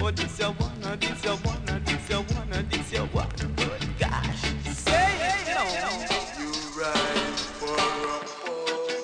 Oh, 0.00 0.10
this 0.10 0.38
your 0.38 0.52
wanna, 0.52 0.92
oh, 0.92 0.96
this 0.96 1.24
your 1.24 1.36
wanna, 1.44 1.72
oh, 1.72 1.78
this 1.84 2.08
your 2.08 2.24
wanna, 2.34 2.58
oh, 2.58 2.62
this 2.70 2.92
your 2.92 3.06
wanna. 3.06 3.44
Good 3.56 3.98
gosh, 3.98 4.42
say 4.64 5.08
it, 5.30 5.48
you. 5.48 6.44
You 6.44 6.52
ride 6.78 7.38
for 7.58 7.74
a 7.74 8.26
fall. 8.26 9.00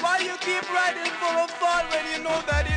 Why 0.00 0.18
you 0.18 0.36
keep 0.40 0.64
riding 0.72 1.12
for 1.20 1.34
a 1.44 1.48
fall 1.48 1.84
when 1.90 2.04
you 2.12 2.24
know 2.24 2.42
that 2.48 2.67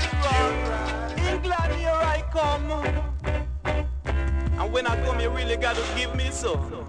when 4.72 4.88
I 4.88 4.96
come, 5.06 5.20
you 5.20 5.30
really 5.30 5.58
gotta 5.58 5.84
give 5.96 6.16
me 6.16 6.32
some. 6.32 6.81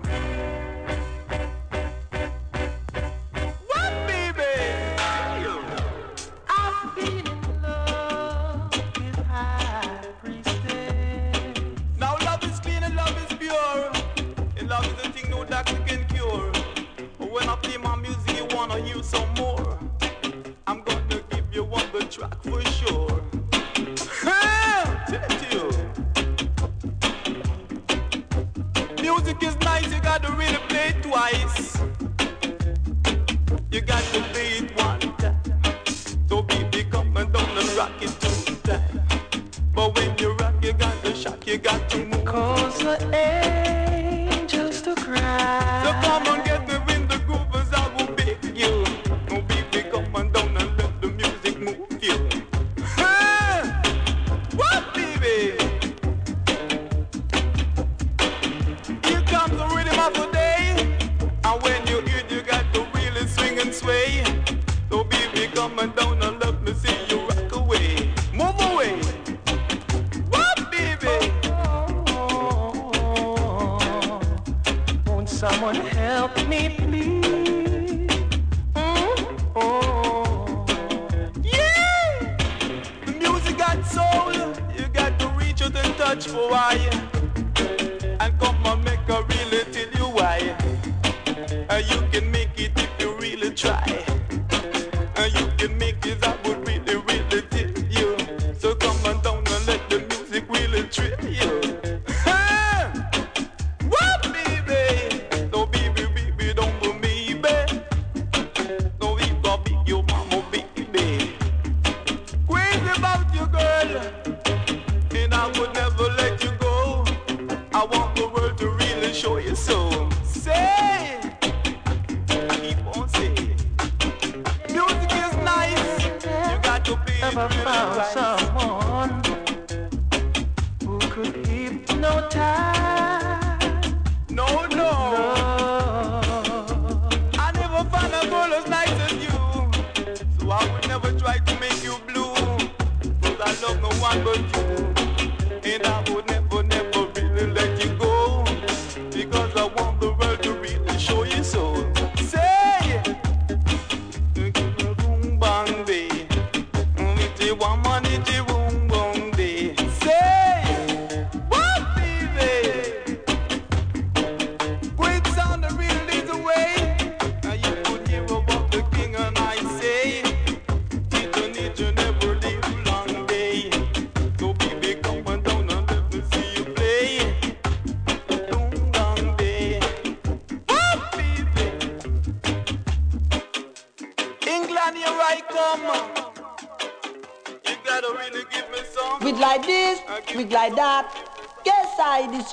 God 144.13 144.25
good 144.25 144.47
food. 144.53 144.92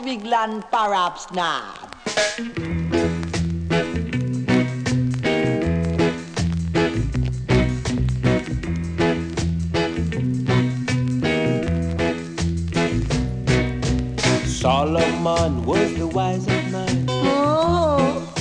perhaps 0.02 0.64
perhaps 0.72 1.30
not. 1.32 1.94
Solomon 14.46 15.66
was 15.66 15.94
the 15.96 16.08
wisest 16.08 16.72
man. 16.72 17.06
Oh. 17.10 18.34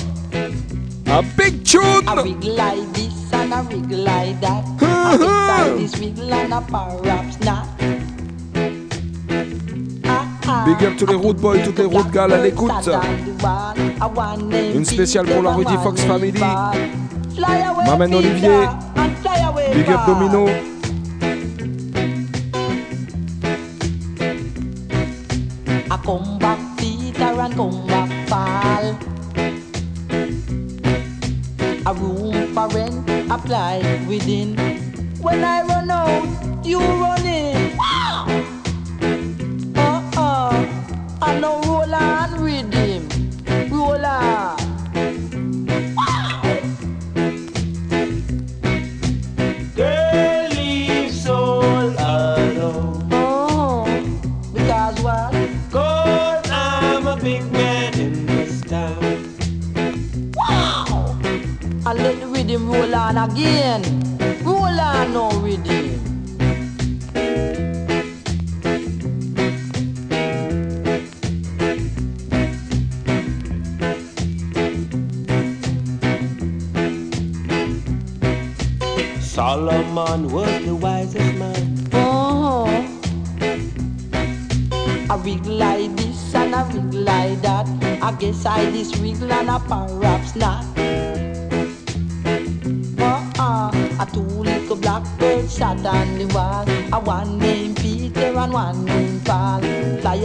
A 1.07 1.23
big 1.35 1.65
tune. 1.65 2.07
A 2.07 2.23
wig 2.23 2.43
like 2.43 2.93
this 2.93 3.33
and 3.33 3.53
a 3.53 3.63
wig 3.63 3.91
like 3.91 4.39
that. 4.39 4.63
a 4.81 5.75
big 5.75 5.91
this 5.91 5.99
wiggle 5.99 6.33
and 6.33 6.53
a. 6.53 7.18
big 10.79 10.87
up 10.87 10.97
tous 10.97 11.05
les 11.05 11.15
road 11.15 11.37
boys, 11.37 11.59
toutes 11.63 11.79
les 11.79 11.85
road 11.85 12.09
gals 12.11 12.33
à 12.33 12.41
l'écoute. 12.41 12.71
Une 14.73 14.85
spéciale 14.85 15.25
pour 15.25 15.43
la 15.43 15.51
Rudy 15.51 15.75
Fox 15.83 16.01
Family. 16.03 16.33
M'amène 17.85 18.15
Olivier. 18.15 18.67
Big 19.73 19.89
up 19.89 19.99
Domino. 20.07 20.47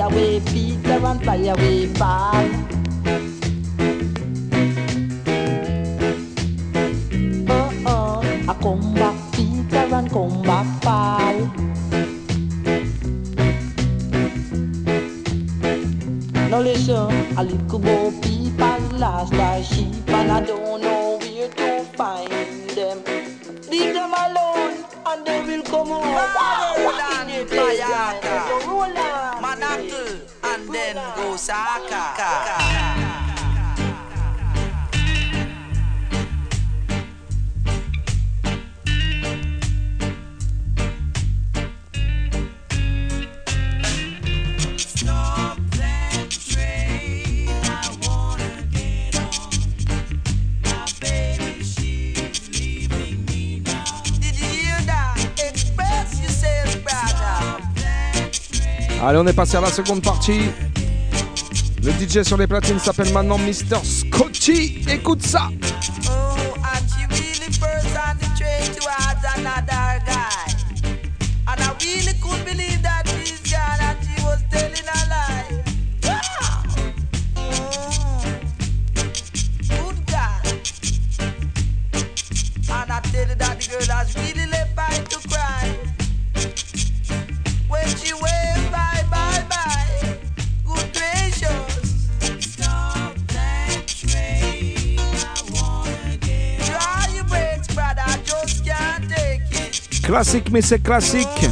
away, 0.05 0.41
Peter 0.41 1.01
and 1.05 1.23
fly 1.23 1.37
away, 1.37 1.89
Paul. 1.95 2.84
à 59.55 59.61
la 59.61 59.71
seconde 59.71 60.03
partie. 60.03 60.41
Le 61.83 61.93
DJ 61.93 62.23
sur 62.23 62.37
les 62.37 62.47
platines 62.47 62.79
s'appelle 62.79 63.13
maintenant 63.13 63.39
Mr. 63.39 63.79
Scotty. 63.85 64.79
Écoute 64.89 65.23
ça! 65.23 65.49
classic, 100.15 100.49
mais 100.53 100.63
c'est 100.63 100.79
classique. 100.79 101.51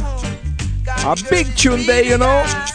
A 1.05 1.15
big 1.29 1.53
tune 1.53 1.85
day, 1.85 2.07
you 2.07 2.17
know. 2.17 2.72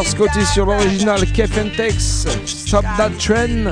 Scotty 0.00 0.46
sur 0.46 0.64
l'original 0.64 1.20
Kef 1.32 1.50
Stop 2.46 2.84
That 2.96 3.10
Trend. 3.18 3.70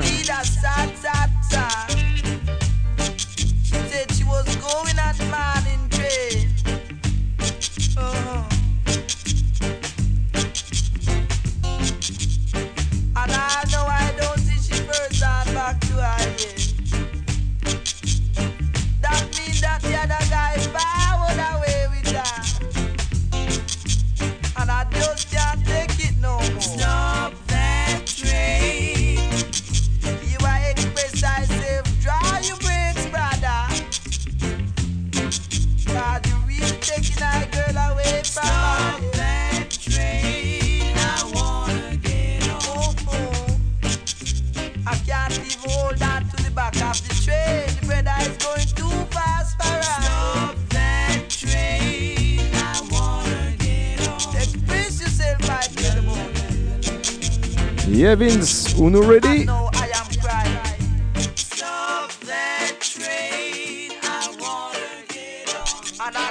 Evans, 58.11 58.75
Uno 58.77 58.99
Ready? 58.99 59.45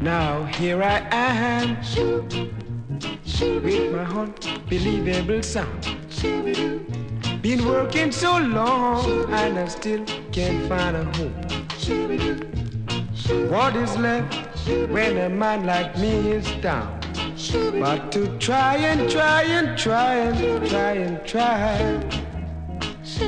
Now 0.00 0.44
here 0.44 0.82
I 0.82 1.00
am 1.10 1.76
with 3.62 3.92
my 3.92 4.04
unbelievable 4.04 5.42
sound. 5.42 6.03
I 9.64 9.68
still 9.68 10.04
can't 10.30 10.68
find 10.68 10.94
a 10.94 11.04
home. 11.16 11.32
What 13.48 13.74
is 13.76 13.96
left 13.96 14.34
when 14.90 15.16
a 15.16 15.30
man 15.30 15.64
like 15.64 15.96
me 15.96 16.32
is 16.32 16.46
down? 16.60 17.00
But 17.80 18.12
to 18.12 18.28
try 18.36 18.76
and 18.76 19.10
try 19.10 19.44
and 19.44 19.78
try 19.78 20.16
and 20.16 20.68
try 20.68 20.92
and 20.92 21.26
try. 21.26 21.78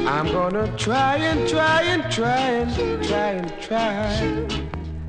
I'm 0.06 0.26
gonna 0.26 0.68
try 0.76 1.16
and 1.16 1.48
try 1.48 1.80
and 1.84 2.02
try 2.12 2.38
and 2.60 3.02
try 3.02 3.30
and 3.40 3.50
try. 3.62 4.46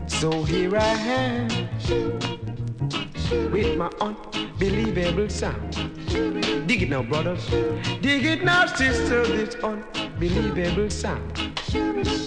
So 0.07 0.43
here 0.43 0.77
I 0.77 0.95
am 1.19 1.49
with 3.51 3.77
my 3.77 3.91
unbelievable 3.99 5.27
sound. 5.27 5.73
Dig 6.67 6.83
it 6.83 6.89
now, 6.89 7.03
brothers. 7.03 7.45
Dig 7.99 8.25
it 8.25 8.45
now, 8.45 8.65
sisters. 8.65 9.27
This 9.27 9.55
unbelievable 10.19 10.89
sound. 10.89 11.59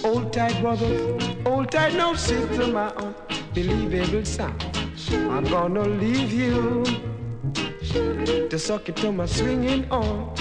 Old 0.03 0.31
tight 0.31 0.61
brothers. 0.61 1.37
Old 1.45 1.71
tight 1.71 1.93
now, 1.95 2.13
sister. 2.13 2.67
My 2.67 2.87
unbelievable 2.87 4.23
sound. 4.25 4.63
I'm 5.11 5.43
gonna 5.45 5.83
leave 5.83 6.31
you 6.31 6.83
to 8.49 8.57
suck 8.57 8.87
it 8.87 8.95
to 8.97 9.11
my 9.11 9.25
swinging 9.25 9.89
arm. 9.91 10.33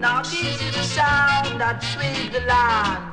Now 0.00 0.22
this 0.22 0.62
is 0.62 0.74
the 0.76 0.82
sound 0.82 1.60
that 1.60 1.82
sways 1.82 2.30
the 2.32 2.40
land. 2.46 3.04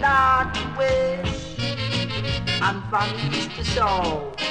not 0.00 0.54
to 0.54 0.60
west 0.76 1.58
and 2.60 2.82
from 2.90 3.08
east 3.32 3.56
to 3.56 3.64
south. 3.64 4.43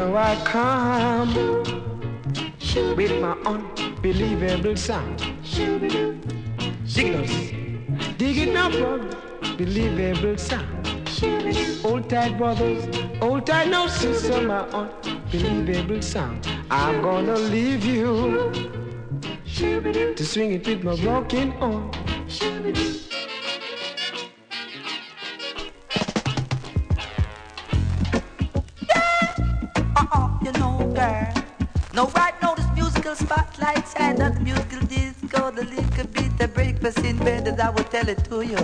Now 0.00 0.16
I 0.16 0.34
come 0.46 1.34
with 2.96 3.20
my 3.20 3.32
unbelievable 3.44 4.74
sound. 4.74 5.18
Dig 5.52 5.82
it 6.96 7.12
now, 7.12 8.12
dig 8.16 8.38
it 8.38 8.54
now, 8.54 8.70
brother. 8.70 9.14
Believable 9.58 10.38
sound. 10.38 10.88
Old 11.84 12.08
tight 12.08 12.38
brothers, 12.38 12.82
old 13.20 13.44
tight 13.46 13.68
no 13.68 13.88
sister, 13.88 14.40
my 14.40 14.60
unbelievable 14.70 16.00
sound. 16.00 16.48
I'm 16.70 17.02
gonna 17.02 17.34
leave 17.34 17.84
you 17.84 18.50
to 20.16 20.24
swing 20.24 20.52
it 20.52 20.66
with 20.66 20.82
my 20.82 20.94
rocking 21.04 21.52
on. 21.60 21.99
It 38.10 38.24
to 38.24 38.42
you. 38.42 38.58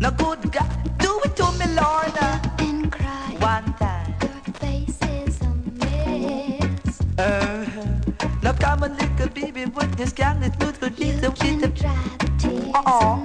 No 0.00 0.10
good 0.10 0.40
God, 0.52 0.68
do 0.98 1.20
it 1.24 1.34
to 1.36 1.44
me, 1.58 1.66
Lorna. 1.74 2.40
One 3.40 3.74
time. 3.78 4.14
Uh-huh. 7.18 7.84
Now 8.42 8.52
come 8.52 8.82
on, 8.84 8.96
little 8.96 9.28
baby, 9.28 9.70
put 9.70 9.92
this 9.92 10.12
gang, 10.12 10.40
this 10.40 10.50
musical 10.58 10.88
disco, 10.90 11.30
disco. 11.30 11.88
Uh-uh. 12.74 13.18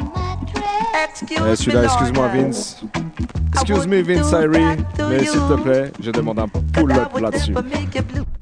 Excuse 1.10 1.40
Eh, 1.40 1.44
me, 1.50 1.56
celui-là, 1.56 1.84
excuse-moi. 1.86 2.28
Vince. 2.30 2.82
Excuse 3.54 3.88
me, 3.88 4.02
Vince 4.02 4.32
Irie, 4.32 4.78
mais 5.10 5.20
s'il 5.26 5.40
te 5.40 5.62
plaît, 5.62 5.92
je 6.00 6.12
demande 6.12 6.40
un 6.40 6.48
pull-up 6.48 7.18
là-dessus. 7.20 7.54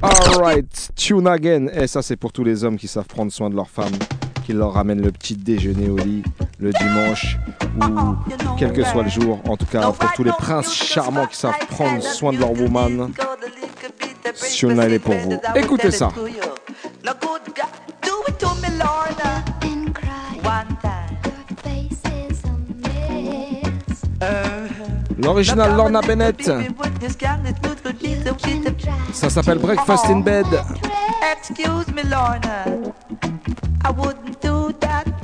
Alright, 0.01 0.89
tune 0.95 1.27
again. 1.27 1.67
Et 1.73 1.87
ça, 1.87 2.01
c'est 2.01 2.17
pour 2.17 2.31
tous 2.33 2.43
les 2.43 2.63
hommes 2.63 2.77
qui 2.77 2.87
savent 2.87 3.05
prendre 3.07 3.31
soin 3.31 3.49
de 3.49 3.55
leurs 3.55 3.69
femmes, 3.69 3.95
qui 4.45 4.53
leur 4.53 4.73
ramènent 4.73 5.01
le 5.01 5.11
petit 5.11 5.35
déjeuner 5.35 5.89
au 5.89 5.97
lit 5.97 6.23
le 6.59 6.71
dimanche 6.71 7.37
ou 7.81 8.55
quel 8.57 8.73
que 8.73 8.83
soit 8.83 9.03
le 9.03 9.09
jour. 9.09 9.39
En 9.47 9.57
tout 9.57 9.65
cas, 9.65 9.91
pour 9.91 10.13
tous 10.13 10.23
les 10.23 10.31
princes 10.31 10.73
charmants 10.73 11.27
qui 11.27 11.37
savent 11.37 11.57
prendre 11.69 12.01
soin 12.01 12.33
de 12.33 12.39
leur 12.39 12.51
woman, 12.51 13.11
elle 14.61 14.93
est 14.93 14.99
pour 14.99 15.15
vous. 15.15 15.39
Écoutez 15.55 15.91
ça. 15.91 16.09
L'original 25.17 25.75
Lorna 25.75 26.01
Bennett. 26.01 26.51
Ça 29.13 29.29
s'appelle 29.29 29.59
Breakfast 29.59 30.05
in 30.05 30.19
Bed. 30.19 30.45
Excuse 31.31 31.87
me, 31.93 32.03
Lorna. 32.09 32.65
I 33.83 33.91
wouldn't 33.91 34.41
do 34.41 34.71
that 34.79 35.14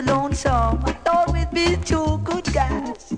you 0.00 0.06
lonesome. 0.06 0.82
I'd 0.84 1.08
always 1.08 1.46
be 1.46 1.76
two 1.84 2.18
good 2.24 2.44
guys. 2.52 3.14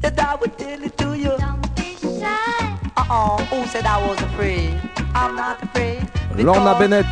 That 0.00 0.18
I 0.18 0.34
would 0.36 0.56
tell 0.58 0.82
it 0.82 0.96
to 0.98 1.16
you. 1.16 1.32
Don't 1.38 1.76
be 1.76 1.96
shy. 2.00 2.78
Uh-uh, 2.96 3.38
who 3.46 3.66
said 3.66 3.86
I 3.86 4.06
was 4.06 4.20
afraid? 4.22 4.74
I'm 5.14 5.36
not 5.36 5.62
afraid. 5.62 6.06
Lorna 6.36 6.74
Bennett. 6.78 7.06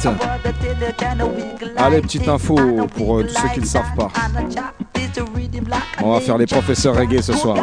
Allez, 1.76 2.00
petite 2.02 2.28
info 2.28 2.56
pour 2.96 3.18
euh, 3.18 3.22
tous 3.22 3.40
ceux 3.40 3.48
qui 3.54 3.60
ne 3.60 3.66
savent 3.66 3.94
pas. 3.96 4.10
On 6.02 6.12
va 6.12 6.20
faire 6.20 6.38
les 6.38 6.46
professeurs 6.46 6.96
reggae 6.96 7.22
ce 7.22 7.32
soir. 7.32 7.56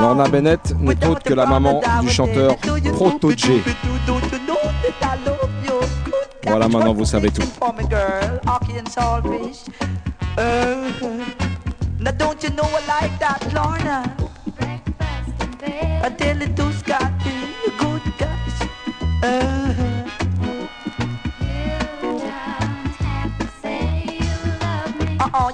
Lorna 0.00 0.28
Bennett 0.28 0.74
n'est 0.78 1.06
autre 1.06 1.22
que 1.22 1.34
la 1.34 1.46
maman 1.46 1.80
du 2.02 2.08
chanteur 2.10 2.56
Proto 2.92 3.30
J. 3.30 3.62
Voilà, 6.48 6.68
maintenant 6.68 6.94
vous 6.94 7.04
savez 7.04 7.30
tout. 7.30 7.42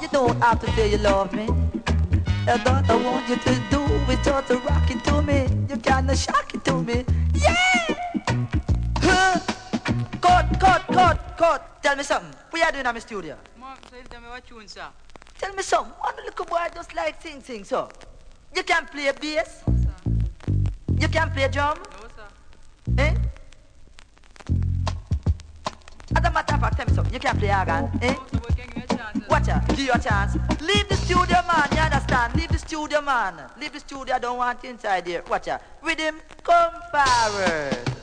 you 0.01 0.09
don't 0.09 0.41
have 0.43 0.61
to 0.61 0.71
say 0.73 0.91
you 0.91 0.99
love 0.99 1.33
me. 1.33 1.47
And 2.47 2.67
all 2.67 2.83
I 2.89 2.97
want 3.05 3.29
you 3.29 3.37
to 3.37 3.55
do 3.71 3.83
is 4.13 4.19
just 4.25 4.51
rock 4.51 4.91
it 4.91 5.03
to 5.05 5.23
me. 5.23 5.47
You 5.69 5.77
kinda 5.77 6.17
shock 6.17 6.55
it 6.55 6.65
to 6.65 6.83
me. 6.83 7.05
Yeah! 7.35 7.84
Cut, 10.95 11.37
cut. 11.37 11.83
Tell 11.83 11.97
me 11.97 12.05
something. 12.05 12.33
What 12.51 12.65
you 12.65 12.73
doing 12.73 12.87
in 12.87 12.95
my 12.95 13.01
studio? 13.01 13.37
Mom, 13.59 13.77
so 13.91 13.97
you 13.97 14.05
tell 14.05 14.21
me 14.21 14.29
what 14.29 14.47
tune, 14.47 14.69
sir? 14.69 14.87
Tell 15.41 15.53
me 15.53 15.63
something. 15.65 15.93
One 15.99 16.15
little 16.25 16.45
boy 16.45 16.69
just 16.73 16.95
like 16.95 17.21
sing, 17.21 17.43
sing, 17.43 17.65
so. 17.65 17.89
You 18.55 18.63
can 18.63 18.87
play 18.87 19.11
bass? 19.21 19.65
No, 19.67 19.77
sir. 19.77 19.95
You 21.01 21.09
can 21.09 21.33
play 21.33 21.49
drum? 21.49 21.79
No, 21.79 22.09
sir. 22.15 22.29
Eh? 22.99 23.15
As 26.15 26.25
a 26.25 26.31
matter 26.31 26.55
of 26.55 26.61
fact, 26.61 26.77
tell 26.77 26.87
me 26.87 26.93
something. 26.95 27.13
You 27.13 27.19
can 27.19 27.39
play 27.39 27.53
organ, 27.53 27.91
eh? 28.01 28.15
So, 28.15 28.39
boy, 28.39 28.55
can 28.55 28.59
you 28.59 28.65
give 28.67 28.77
me 28.77 28.83
a 28.89 28.97
chance? 28.97 29.29
Watch 29.29 29.49
out, 29.49 29.69
give 29.71 29.79
you 29.81 29.93
a 29.93 29.99
chance. 29.99 30.37
Leave 30.61 30.89
the 30.89 30.95
studio, 30.95 31.43
man. 31.43 31.69
You 31.73 31.79
understand? 31.79 32.37
Leave 32.37 32.51
the 32.51 32.59
studio, 32.59 33.01
man. 33.01 33.51
Leave 33.59 33.73
the 33.73 33.81
studio. 33.81 34.15
I 34.15 34.19
don't 34.21 34.39
want 34.39 34.63
you 34.63 34.71
inside 34.71 35.09
here. 35.09 35.25
Watch 35.29 35.49
out. 35.49 35.61
With 35.83 35.99
him, 35.99 36.21
come 36.45 36.73
forward. 36.93 37.95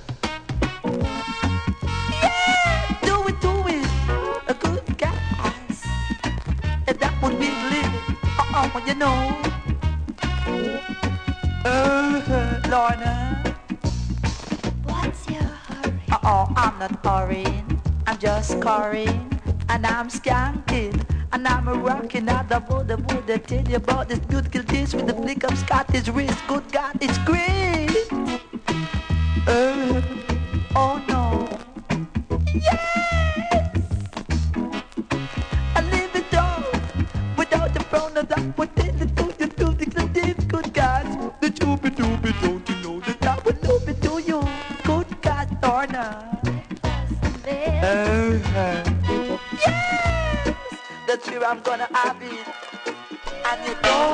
That 7.01 7.13
would 7.21 7.37
be 7.39 7.49
living. 7.49 8.17
Uh-uh, 8.39 8.81
you 8.87 8.95
know. 8.95 9.17
Uh, 11.65 12.61
Lorna. 12.69 13.55
What's 14.83 15.27
your 15.29 15.43
hurry? 15.43 15.93
Uh-oh, 16.11 16.53
I'm 16.55 16.79
not 16.79 17.05
hurrying. 17.05 17.81
I'm 18.07 18.17
just 18.17 18.51
scoring. 18.51 19.27
And 19.69 19.85
I'm 19.85 20.09
skanking. 20.09 21.03
And 21.33 21.47
I'm 21.47 21.67
a 21.67 21.73
rocking 21.73 22.29
out 22.29 22.49
the 22.49 22.59
wood. 22.69 22.89
would 22.89 23.29
I 23.29 23.37
tell 23.37 23.67
you 23.67 23.77
about 23.77 24.09
this 24.09 24.19
beautiful 24.19 24.63
dish 24.63 24.93
with 24.93 25.07
the 25.07 25.13
flick 25.13 25.43
of 25.43 25.57
Scottish 25.57 26.07
wrist. 26.09 26.39
Good 26.47 26.71
God, 26.71 26.97
it's 27.01 27.17
great. 27.19 28.11
Uh, 29.47 30.01
oh 30.75 31.03
no. 31.07 31.47
Yes! 32.53 33.00
That. 38.31 38.57
What 38.57 38.75
did 38.75 39.01
it 39.01 39.15
do? 39.15 39.25
You 39.39 39.47
the 39.47 40.09
deep 40.13 40.47
good 40.47 40.73
God. 40.73 41.05
The 41.41 41.49
doobie 41.49 41.91
doobie, 41.97 42.33
don't 42.41 42.69
you 42.69 42.75
know 42.83 42.99
that 43.01 43.25
I 43.25 43.35
would 43.43 43.59
love 43.67 43.85
to 43.85 44.13
you? 44.29 44.39
Good 44.83 45.21
God, 45.21 45.47
Lorna. 45.63 46.05
Uh-huh. 47.83 49.37
Yes! 49.65 50.55
That's 51.07 51.29
where 51.29 51.45
I'm 51.45 51.59
gonna 51.61 51.87
have 51.93 52.21
it. 52.21 52.47
And 53.49 53.59
you 53.67 53.75
know. 53.85 54.07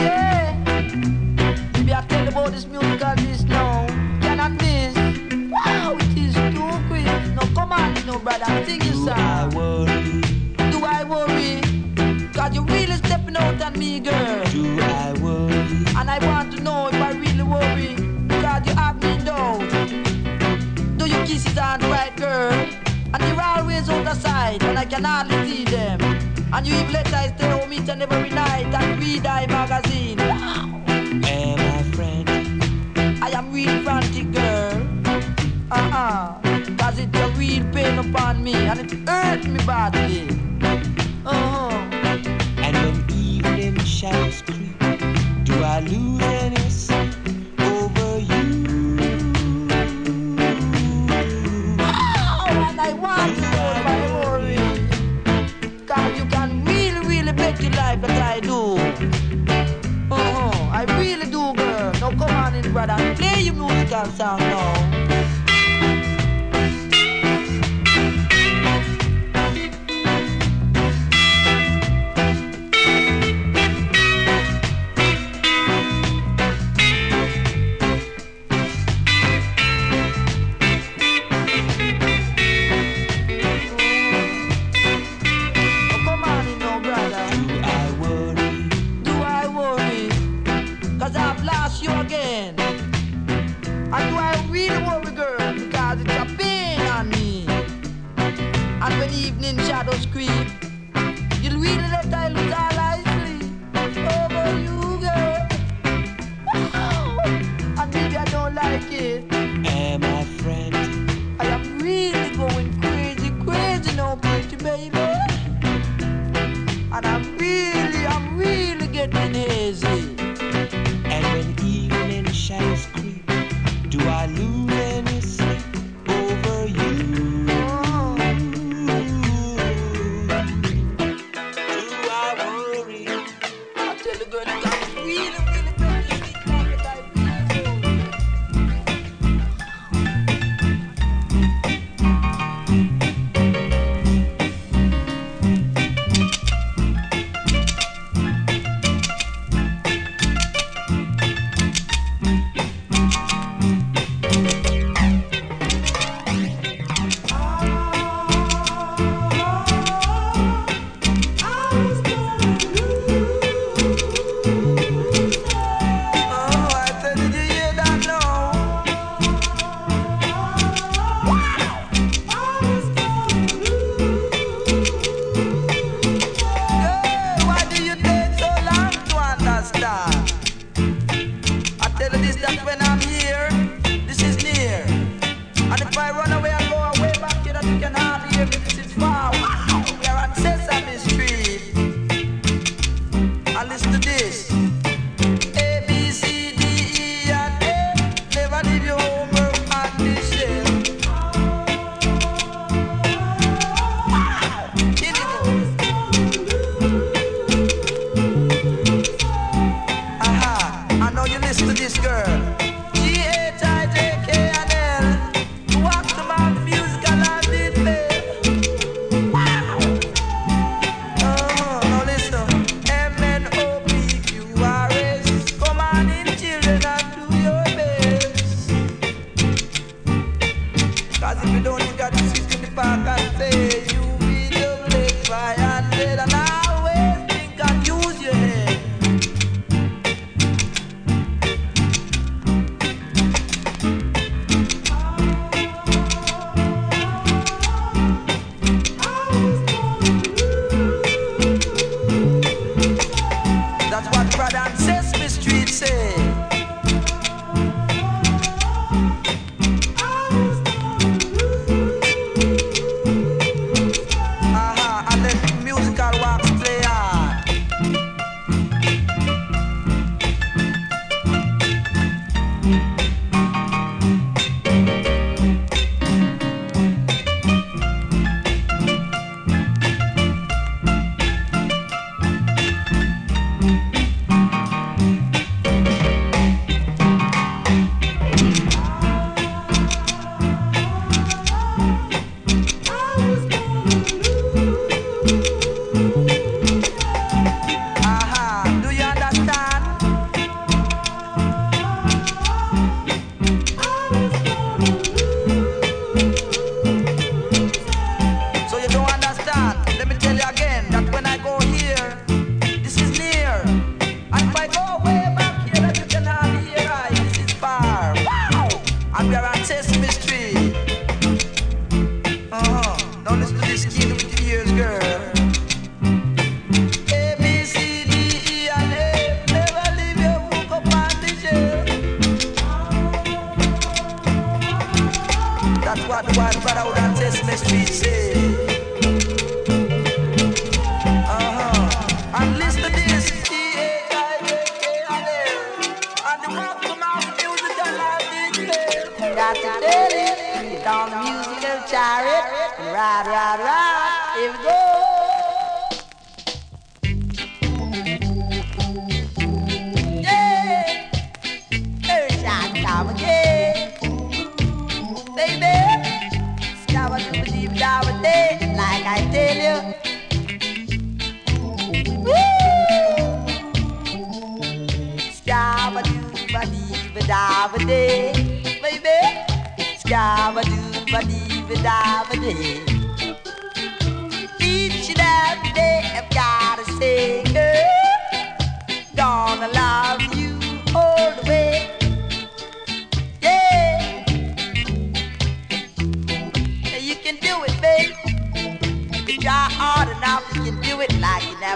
Yeah! 0.00 0.44
Maybe 1.74 1.94
I 1.94 2.00
tell 2.08 2.28
about 2.28 2.52
this 2.52 2.66
musical 2.66 3.14
this 3.16 3.42
now. 3.44 3.86
Cannot 4.22 4.52
miss. 4.62 4.94
Wow, 5.50 5.96
it 6.00 6.16
is 6.16 6.34
too 6.54 7.54
come 7.54 7.72
on, 7.72 7.94
brother. 8.24 8.64
Sing 8.66 8.80
your 8.82 8.94
song. 9.06 9.49
And 25.00 25.06
hardly 25.06 25.50
see 25.50 25.64
them. 25.64 26.00
And 26.52 26.66
you 26.66 26.74
even 26.74 26.92
let 26.92 27.12
I 27.12 27.28
stay 27.28 27.48
home 27.48 27.72
each 27.72 27.88
and 27.88 28.02
every 28.02 28.28
night 28.30 28.66
and 28.74 29.02
read 29.02 29.26
I 29.26 29.46
magazine. 29.46 30.18
Wow. 30.18 30.82
Am 31.24 31.58
I 31.58 31.82
friend? 31.94 32.28
I 33.22 33.30
am 33.30 33.50
real 33.50 33.82
frantic 33.82 34.30
girl. 34.30 34.76
Uh-uh. 35.70 36.42
Cause 36.76 36.98
it's 36.98 37.18
a 37.18 37.28
real 37.38 37.64
pain 37.72 37.98
upon 37.98 38.44
me 38.44 38.54
and 38.54 38.80
it 38.80 39.08
hurt 39.08 39.46
me 39.46 39.64
badly. 39.64 40.28
Uh-huh. 41.24 41.70
And 42.58 42.76
when 42.84 43.10
evening 43.10 43.78
shadows 43.80 44.42
creep, 44.42 44.78
do 45.44 45.54
I 45.64 45.80
lose 45.80 46.39
do. 58.50 58.76
Uh-huh. 60.10 60.78
I 60.78 60.82
really 60.98 61.26
do, 61.26 61.42
girl. 61.54 61.92
Now 62.00 62.10
come 62.20 62.36
on 62.42 62.54
in, 62.56 62.72
brother. 62.72 62.96
Play 63.16 63.42
your 63.42 63.54
musical 63.54 64.06
song 64.18 64.40
now. 64.40 64.69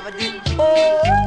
Like 0.04 0.20
you 0.20 0.32
never 0.32 1.00
did 1.04 1.23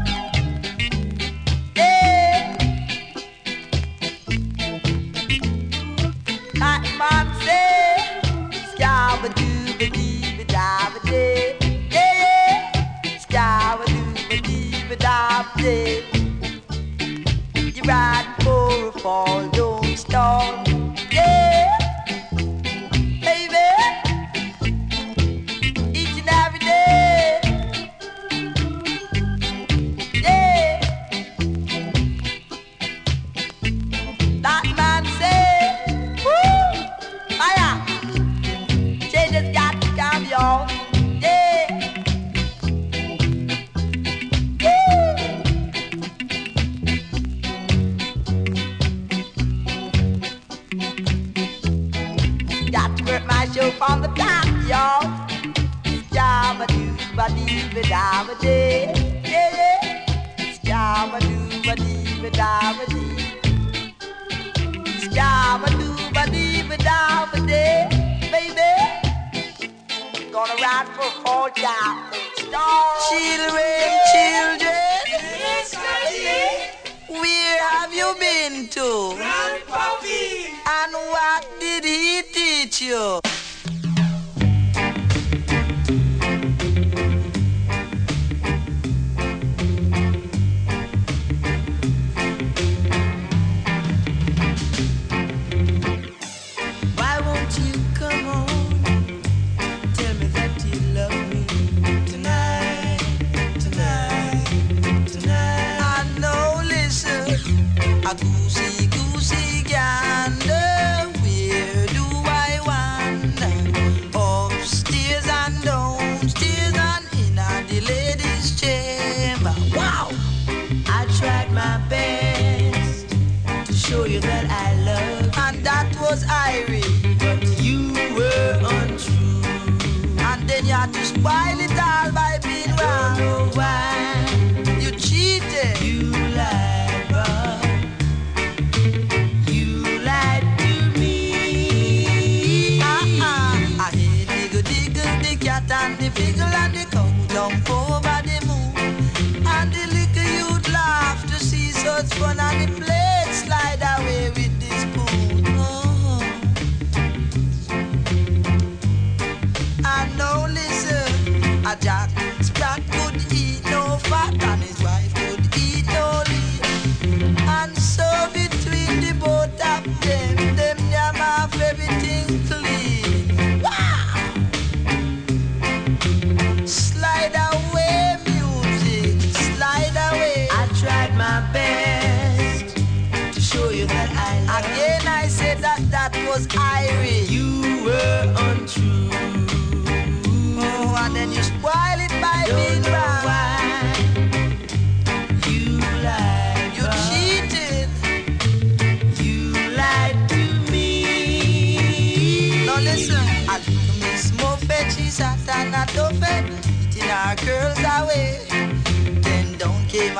a 161.85 162.16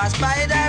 spider 0.10 0.67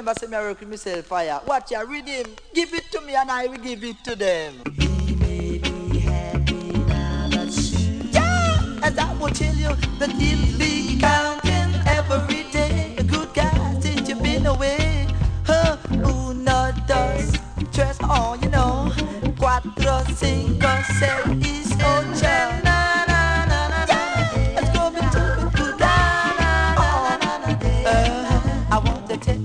remember, 0.00 0.18
say, 0.18 0.26
me, 0.26 0.36
I 0.36 0.44
recommend 0.46 0.70
myself 0.70 1.04
fire. 1.06 1.40
What 1.44 1.70
you're 1.70 1.86
reading? 1.86 2.26
give 2.54 2.72
it 2.72 2.90
to 2.92 3.00
me, 3.02 3.14
and 3.14 3.30
I 3.30 3.46
will 3.46 3.58
give 3.58 3.84
it 3.84 4.02
to 4.04 4.16
them. 4.16 4.62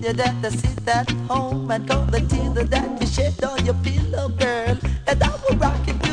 you 0.05 0.13
that 0.13 0.45
I 0.45 0.49
sit 0.49 0.87
at 0.87 1.09
home 1.27 1.71
and 1.71 1.87
call 1.87 2.05
the 2.05 2.19
tears 2.19 2.69
that 2.69 3.01
you 3.01 3.07
shed 3.07 3.43
on 3.43 3.65
your 3.65 3.73
pillow, 3.75 4.29
girl, 4.29 4.77
and 5.07 5.23
I 5.23 5.29
will 5.49 5.57
rock 5.57 5.87
it. 5.87 6.04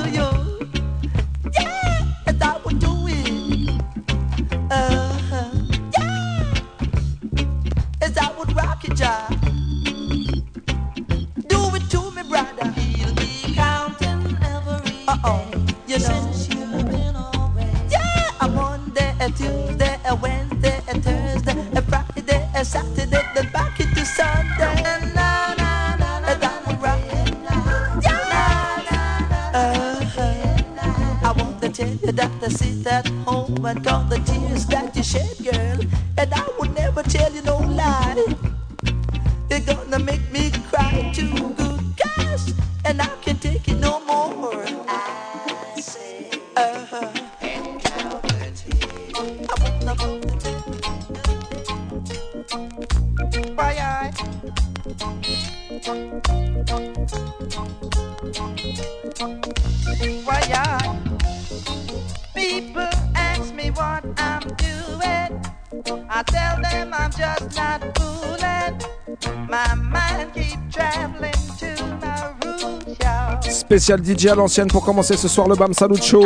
spécial 73.83 74.01
DJ 74.01 74.27
à 74.27 74.37
l'ancienne 74.37 74.69
pour 74.69 74.85
commencer 74.85 75.17
ce 75.17 75.27
soir 75.27 75.49
le 75.49 75.57
BAM 75.57 75.75
Salut 75.75 76.01
Show. 76.01 76.25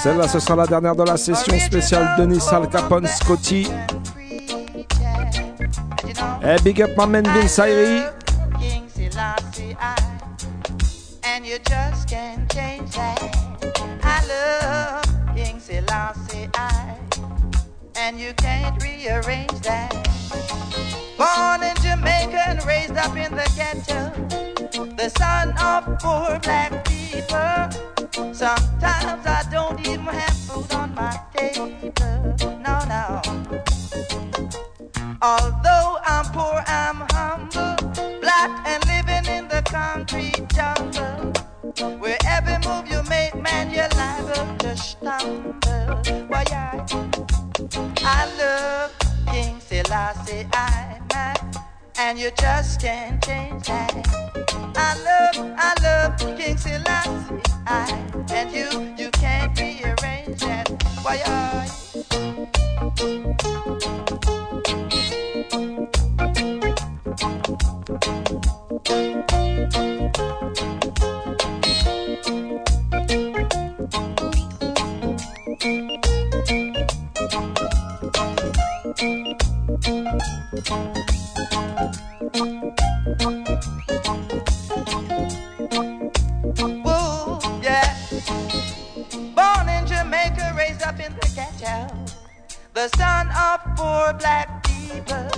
Celle-là, 0.00 0.28
ce 0.28 0.38
sera 0.38 0.54
la 0.54 0.66
dernière 0.68 0.94
de 0.94 1.02
la 1.02 1.16
session 1.16 1.58
spéciale 1.58 2.14
Denis 2.16 2.38
Al 2.52 2.68
Capone 2.68 3.08
Scotty. 3.08 3.66
Hey, 6.40 6.56
big 6.62 6.82
up 6.82 6.90
ma 6.96 7.06
man 7.06 7.24
Vince 7.24 7.58
Ooh, 79.02 79.06
yeah. 87.62 87.96
Born 89.34 89.68
in 89.68 89.86
Jamaica, 89.86 90.54
raised 90.56 90.82
up 90.82 91.00
in 91.00 91.12
the 91.16 91.32
ghetto. 91.34 91.94
The 92.74 92.88
son 92.96 93.28
of 93.30 93.60
poor 93.76 94.12
black 94.14 94.64
people. 94.64 95.28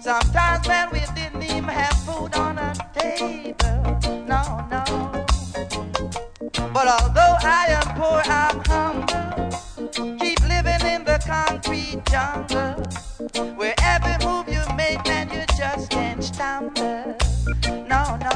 Sometimes 0.00 0.66
when 0.66 0.90
we 0.92 1.00
genre. 12.10 12.74
Wherever 13.56 14.16
move 14.26 14.48
you 14.48 14.62
make, 14.74 15.04
man, 15.06 15.30
you 15.30 15.44
just 15.56 15.90
can't 15.90 16.22
stumble. 16.22 17.16
No, 17.88 18.02
no. 18.26 18.34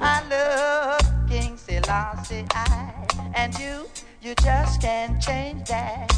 I 0.00 0.22
love 0.30 1.28
King 1.28 1.56
Selassie, 1.56 2.44
I 2.52 2.92
and 3.34 3.58
you, 3.58 3.86
you 4.20 4.34
just 4.42 4.80
can't 4.80 5.20
change 5.20 5.68
that. 5.68 6.12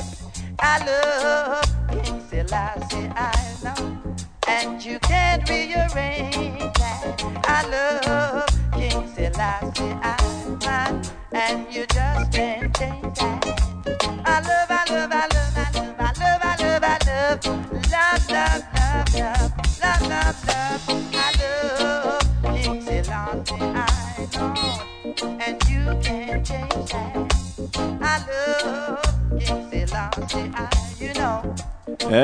I 0.58 0.74
love 0.84 1.64
King 1.90 2.20
Selassie, 2.28 3.08
I. 3.14 3.53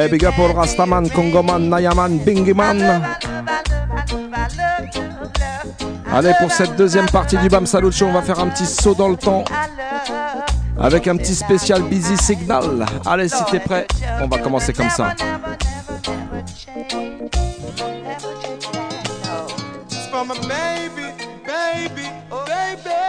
Eh, 0.01 0.09
big 0.09 0.25
up 0.25 0.39
all 0.39 0.55
Rastaman, 0.55 1.11
Congoman, 1.11 1.69
Nayaman, 1.69 2.25
Bingiman. 2.25 2.81
Allez, 6.11 6.33
pour 6.41 6.51
cette 6.51 6.75
deuxième 6.77 7.05
partie 7.11 7.37
du 7.37 7.51
Bam 7.51 7.67
Salut 7.67 7.93
Show, 7.93 8.07
on 8.07 8.13
va 8.13 8.23
faire 8.23 8.41
un 8.41 8.49
petit 8.49 8.65
saut 8.65 8.95
dans 8.95 9.09
le 9.09 9.17
temps 9.17 9.45
avec 10.79 11.07
un 11.07 11.19
petit 11.19 11.35
spécial 11.35 11.83
Busy 11.83 12.17
Signal. 12.17 12.87
Allez, 13.05 13.29
si 13.29 13.45
t'es 13.51 13.61
prêt, 13.61 13.87
on 14.23 14.27
va 14.27 14.39
commencer 14.39 14.73
comme 14.73 14.89
ça. 14.89 15.15
Baby. 20.49 22.07
Uh, 22.33 22.47
baby. 22.47 23.01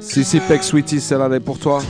Sissy 0.00 0.40
Peck 0.40 0.62
Sweetie, 0.62 1.00
celle-là, 1.00 1.28
elle 1.28 1.34
est 1.36 1.40
pour 1.40 1.58
toi. 1.58 1.80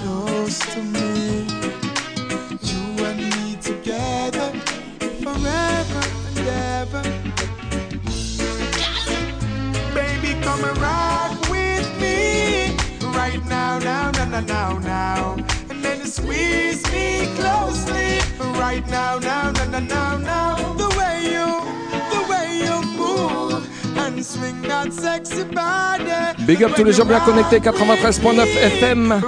Big 26.53 26.65
up 26.65 26.75
tous 26.77 26.85
les 26.85 26.93
gens 26.93 27.07
bien 27.07 27.19
connectés, 27.21 27.61
93.9 27.61 28.47
FM. 28.47 29.23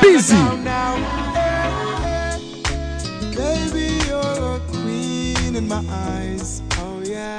Busy. 0.00 0.34
Baby, 3.36 3.98
you're 4.08 4.56
a 4.56 4.60
queen 4.70 5.54
in 5.54 5.68
my 5.68 5.82
eyes. 5.90 6.62
Oh 6.78 7.02
yeah. 7.04 7.36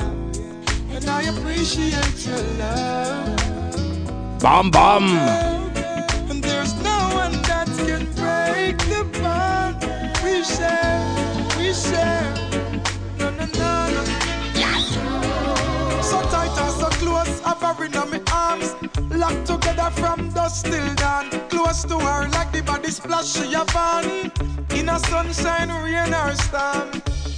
And 0.96 1.10
I 1.10 1.24
appreciate 1.30 2.28
your 2.28 2.38
love. 2.60 4.40
Bam 4.40 4.70
bam. 4.70 5.49
Together 19.50 19.90
from 20.00 20.30
dusk 20.30 20.66
till 20.66 20.94
dawn. 20.96 21.26
Close 21.50 21.84
to 21.84 21.98
her 21.98 22.28
like 22.30 22.52
the 22.52 22.62
body 22.62 22.92
splash 22.92 23.30
she 23.34 23.54
a 23.54 23.64
van. 23.74 24.32
In 24.78 24.90
a 24.90 25.00
sunshine, 25.10 25.72
rain 25.84 26.14
or 26.14 26.34
storm. 26.46 26.88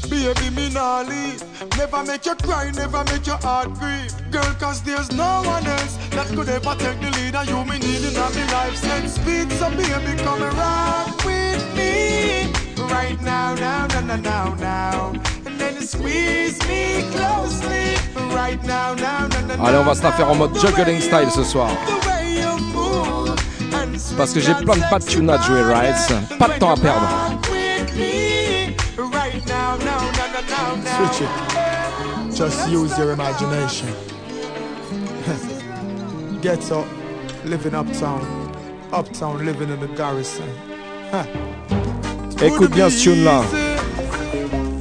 Baby, 0.09 0.47
me 0.57 0.68
leave. 1.12 1.41
Never 1.78 2.03
make 2.03 2.26
you 2.26 2.36
cry, 2.36 2.70
never 2.72 3.03
make 3.05 3.26
your 3.26 3.38
heart 3.38 3.70
grieve. 3.80 4.14
Girl, 4.30 4.53
cause 4.59 4.82
there's 4.84 5.09
no 5.12 5.41
one 5.45 5.66
else 5.66 5.95
that 6.16 6.28
could 6.36 6.49
ever 6.49 6.76
take 6.84 6.99
the 6.99 7.09
lead. 7.18 7.36
And 7.36 7.47
you 7.47 7.64
me 7.70 7.80
need 7.80 8.03
in 8.03 8.14
my 8.14 8.30
life. 8.55 8.76
Send 8.76 9.09
speed, 9.09 9.49
so 9.53 9.70
baby, 9.70 10.14
come 10.24 10.41
and 10.43 10.57
rock 10.57 11.16
with 11.26 11.64
me. 11.78 12.51
Right 12.91 13.20
now, 13.22 13.55
now, 13.55 13.88
now, 13.88 14.01
now, 14.01 14.18
now, 14.18 14.53
now. 14.55 15.41
And 15.82 15.89
then 15.89 15.99
squeeze 15.99 16.59
me 16.67 17.09
closely. 17.11 17.95
Right 18.36 18.61
now, 18.63 18.93
now, 18.93 19.27
now, 19.27 19.47
now, 19.47 19.65
Allez, 19.65 19.77
on 19.79 19.84
va 19.84 19.95
se 19.95 20.03
la 20.03 20.11
faire 20.11 20.29
en 20.29 20.36
mode 20.36 20.55
juggling 20.59 21.01
style 21.01 21.29
ce 21.32 21.43
soir. 21.43 21.69
Parce 24.17 24.34
que 24.34 24.39
j'ai 24.39 24.53
plein 24.53 24.75
de 24.75 24.89
pas 24.89 24.99
de 24.99 25.05
tune 25.05 25.29
à 25.29 25.41
jouer, 25.41 25.61
right? 25.61 25.95
Pas 26.38 26.49
de 26.49 26.59
temps 26.59 26.71
à 26.71 26.77
perdre. 26.77 27.07
Switch 30.97 31.21
it. 31.21 32.36
Just 32.36 32.67
use 32.69 32.95
your 32.97 33.13
imagination. 33.13 33.88
Get 36.41 36.71
up, 36.71 36.86
living 37.45 37.73
uptown. 37.73 38.21
Uptown, 38.93 39.45
living 39.45 39.69
in 39.71 39.79
the 39.79 39.88
garrison. 39.95 40.43
Écoute 42.43 42.71
bien 42.71 42.89
ce 42.89 43.03
tune-là. 43.03 43.70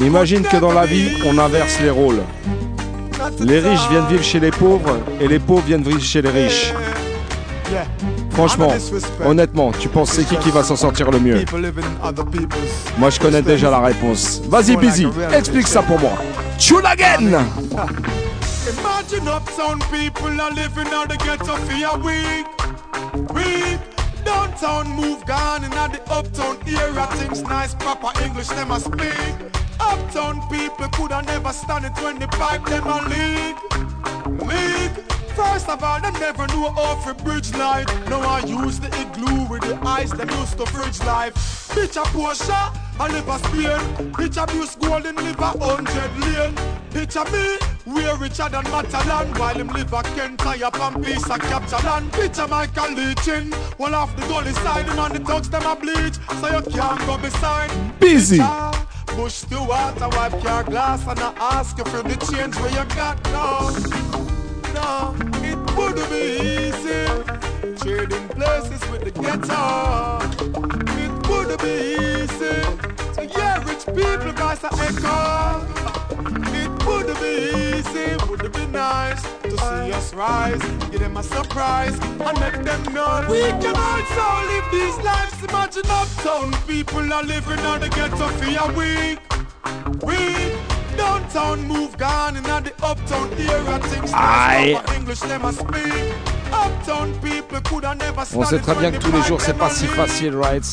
Imagine 0.00 0.42
que 0.42 0.56
dans 0.56 0.72
la 0.72 0.86
vie, 0.86 1.10
on 1.26 1.36
inverse 1.36 1.78
les 1.80 1.90
rôles. 1.90 2.22
Les 3.38 3.60
riches 3.60 3.86
viennent 3.90 4.06
vivre 4.08 4.24
chez 4.24 4.40
les 4.40 4.50
pauvres 4.50 4.98
et 5.20 5.28
les 5.28 5.38
pauvres 5.38 5.62
viennent 5.66 5.82
vivre 5.82 6.02
chez 6.02 6.22
les 6.22 6.30
riches. 6.30 6.72
Franchement, 8.30 8.72
honnêtement, 9.26 9.72
tu 9.72 9.88
penses 9.88 10.12
c'est 10.12 10.24
qui 10.24 10.36
qui 10.36 10.50
va 10.50 10.62
s'en 10.62 10.76
sortir 10.76 11.10
le 11.10 11.20
mieux? 11.20 11.44
Moi, 12.98 13.10
je 13.10 13.20
connais 13.20 13.42
déjà 13.42 13.70
la 13.70 13.80
réponse. 13.80 14.40
Vas-y, 14.48 14.76
Busy, 14.76 15.06
explique 15.34 15.68
ça 15.68 15.82
pour 15.82 15.98
moi. 16.00 16.12
Tune 16.58 16.80
Imagine 19.10 19.80
people 19.90 20.40
are 20.40 20.52
living 20.52 20.86
out 20.94 21.08
the 21.08 21.16
ghetto 21.16 21.56
for 21.56 21.72
a 21.84 21.98
week. 21.98 22.46
The. 23.34 23.80
Uptown 29.80 30.40
people 30.48 30.88
coulda 30.88 31.22
never 31.22 31.52
stand 31.52 31.84
it 31.84 31.96
when 32.02 32.18
the 32.18 32.28
pipe 32.28 32.64
them 32.66 32.86
a 32.86 32.98
leak. 33.08 33.56
Leak. 34.46 34.92
First 35.34 35.68
of 35.68 35.82
all, 35.82 36.00
them 36.00 36.12
never 36.14 36.46
knew 36.48 36.68
how 36.68 36.94
to 37.04 37.14
bridge 37.24 37.52
light. 37.54 37.86
Now 38.08 38.20
I 38.20 38.40
use 38.40 38.78
the 38.78 38.88
igloo 39.00 39.48
with 39.48 39.62
the 39.62 39.78
ice 39.86 40.12
them 40.12 40.28
used 40.28 40.58
to 40.58 40.66
fridge 40.66 41.00
life. 41.00 41.34
Bitch 41.74 41.96
a 41.96 42.04
Porsche, 42.08 42.60
I 43.00 43.08
live 43.08 43.28
a 43.28 43.38
Spain. 43.38 44.42
Abuse 44.42 44.76
golden 44.76 45.16
live 45.16 45.40
a 45.40 45.46
hundred 45.58 46.12
lane. 46.20 46.54
Bitch 46.90 47.16
a 47.16 47.24
me, 47.32 47.56
we're 47.86 48.14
richer 48.18 48.46
than 48.50 48.64
Matalan. 48.64 49.38
While 49.38 49.54
him 49.54 49.68
live 49.68 49.92
a 49.94 50.02
Kent 50.02 50.38
tie 50.40 50.62
up 50.62 50.78
and 50.78 51.02
piece 51.02 51.24
a 51.24 51.38
capture 51.38 51.78
land. 51.86 52.12
Bitch 52.12 52.44
a 52.44 52.46
Michael 52.46 52.94
Leachin. 52.94 53.54
One 53.78 53.94
off 53.94 54.14
the 54.16 54.26
gully 54.26 54.52
side 54.52 54.86
him 54.86 54.98
on 54.98 55.14
the 55.14 55.20
thugs 55.20 55.48
them 55.48 55.64
a 55.64 55.74
bleach. 55.76 56.16
So 56.40 56.48
you 56.54 56.62
can't 56.70 57.00
go 57.06 57.16
beside. 57.16 57.70
Busy. 57.98 58.36
Bitch, 58.36 58.86
Push 59.06 59.40
the 59.48 59.62
water, 59.62 60.08
wipe 60.16 60.44
your 60.44 60.62
glass 60.62 61.04
And 61.06 61.18
I 61.18 61.32
ask 61.40 61.78
you 61.78 61.84
for 61.84 62.02
the 62.02 62.16
change 62.30 62.54
where 62.56 62.70
you 62.70 62.84
got 62.94 63.22
now. 63.24 63.70
No, 64.74 65.16
it 65.42 65.58
would 65.74 65.96
be 66.10 66.68
easy. 66.68 67.06
Trading 67.82 68.28
places 68.28 68.90
with 68.90 69.04
the 69.04 69.10
ghetto 69.10 70.89
Would 71.50 71.62
be 71.62 71.96
easy 71.98 72.62
To 73.16 73.22
hear 73.26 73.60
rich 73.66 73.84
people 73.86 74.32
voice 74.38 74.62
a 74.62 74.70
echo 74.86 75.66
it 76.52 76.70
would 76.86 77.06
be 77.18 77.78
easy, 77.78 78.14
would 78.28 78.52
be 78.52 78.66
nice 78.66 79.20
to 79.42 79.50
see 79.50 79.92
us 79.92 80.14
rise, 80.14 80.62
give 80.90 81.00
them 81.00 81.16
a 81.16 81.22
surprise 81.24 81.98
and 81.98 82.38
make 82.38 82.62
them 82.62 82.94
know 82.94 83.26
we 83.28 83.42
can 83.62 83.74
also 83.74 84.46
live 84.46 84.64
these 84.70 84.96
lives. 84.98 85.42
Imagine 85.42 85.82
uptown 85.88 86.52
people 86.68 87.12
are 87.12 87.24
living 87.24 87.58
on 87.60 87.80
the 87.80 87.88
ghetto 87.88 88.28
for 88.28 88.44
a 88.44 88.72
week. 88.78 89.18
Week. 90.04 90.54
Downtown 90.96 91.66
move 91.66 91.96
gone 91.96 92.36
in 92.36 92.44
the 92.44 92.72
uptown 92.82 93.32
area 93.32 93.78
things 93.88 94.12
proper 94.12 94.94
English 94.94 95.20
them 95.20 95.44
a 95.44 95.52
speak. 95.52 96.39
On 98.34 98.44
sait 98.44 98.58
très 98.58 98.74
bien 98.74 98.90
que 98.90 98.98
tous 98.98 99.12
les 99.12 99.22
jours 99.22 99.40
c'est 99.40 99.56
pas 99.56 99.70
si 99.70 99.86
facile, 99.86 100.36
right? 100.36 100.64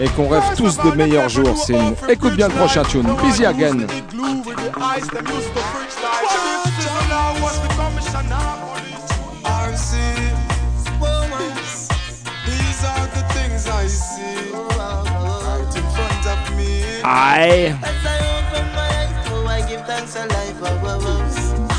Et 0.00 0.08
qu'on 0.08 0.28
rêve 0.28 0.42
tous 0.56 0.76
de 0.78 0.90
meilleurs 0.96 1.28
jours. 1.28 1.56
C'est 1.56 1.74
une... 1.74 1.94
Écoute 2.08 2.34
bien 2.36 2.48
le 2.48 2.54
prochain 2.54 2.82
tune. 2.82 3.06
Busy 3.22 3.46
again. 3.46 3.86
Aïe. 17.04 17.74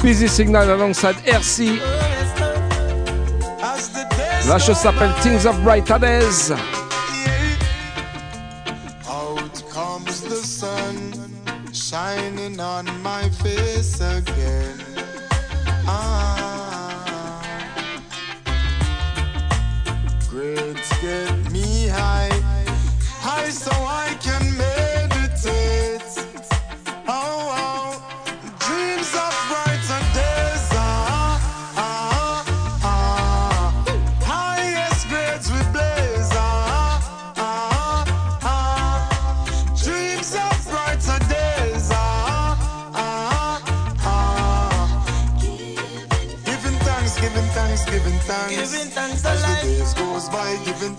Busy 0.04 0.30
Signal 0.30 0.70
alongside 0.70 1.16
RC. 1.26 1.80
La 4.48 4.60
chose 4.60 4.78
s'appelle 4.78 5.12
Things 5.22 5.48
of 5.48 5.60
Bright 5.64 5.92
Days. 6.00 6.54
Out 9.10 9.64
comes 9.72 10.22
the 10.22 10.36
sun 10.36 11.14
Shining 11.74 12.60
on 12.60 12.86
my 13.02 13.28
face 13.30 14.00
again 14.00 14.80
Ah 15.88 17.42
Grades 20.30 20.90
get 21.02 21.52
me 21.52 21.88
high 21.88 22.30
High 23.22 23.50
so 23.50 23.72
I 23.72 24.05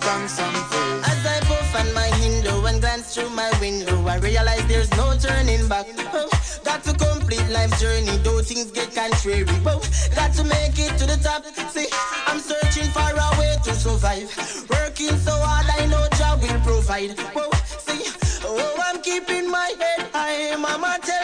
and 0.09 0.29
praise. 0.29 1.03
As 1.09 1.27
I 1.27 1.41
puff 1.45 1.75
on 1.75 1.93
my 1.95 2.11
window 2.21 2.65
and 2.67 2.81
glance 2.81 3.15
through 3.15 3.31
my 3.31 3.51
window, 3.61 4.07
I 4.07 4.19
realize 4.19 4.67
there's 4.67 4.91
no 4.97 5.17
turning 5.19 5.69
back. 5.69 5.87
Oh, 6.13 6.29
got 6.65 6.85
to 6.85 6.93
complete 6.95 7.49
life's 7.51 7.81
journey, 7.81 8.17
though 8.19 8.41
things 8.41 8.71
get 8.71 8.95
contrary. 8.95 9.45
Oh, 9.67 9.83
got 10.15 10.33
to 10.35 10.45
make 10.45 10.79
it 10.79 10.97
to 10.99 11.07
the 11.07 11.19
top. 11.23 11.45
See, 11.71 11.89
I'm 12.27 12.39
searching 12.39 12.91
for 12.91 13.01
a 13.01 13.39
way 13.39 13.57
to 13.65 13.75
survive. 13.75 14.31
Working 14.71 15.17
so 15.19 15.33
hard, 15.33 15.67
I 15.79 15.87
know 15.87 16.07
job 16.19 16.43
will 16.43 16.61
provide. 16.61 17.15
Oh, 17.35 17.51
see, 17.67 18.05
oh, 18.45 18.83
I'm 18.87 19.03
keeping 19.03 19.51
my 19.51 19.75
head 19.81 20.09
high. 20.13 20.57
Mama 20.57 20.99
tell 21.03 21.16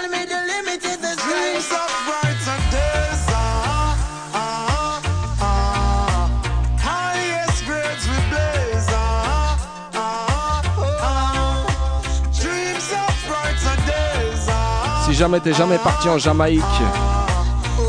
jamais 15.14 15.40
t'es 15.40 15.52
jamais 15.52 15.78
parti 15.78 16.08
en 16.08 16.18
Jamaïque 16.18 16.62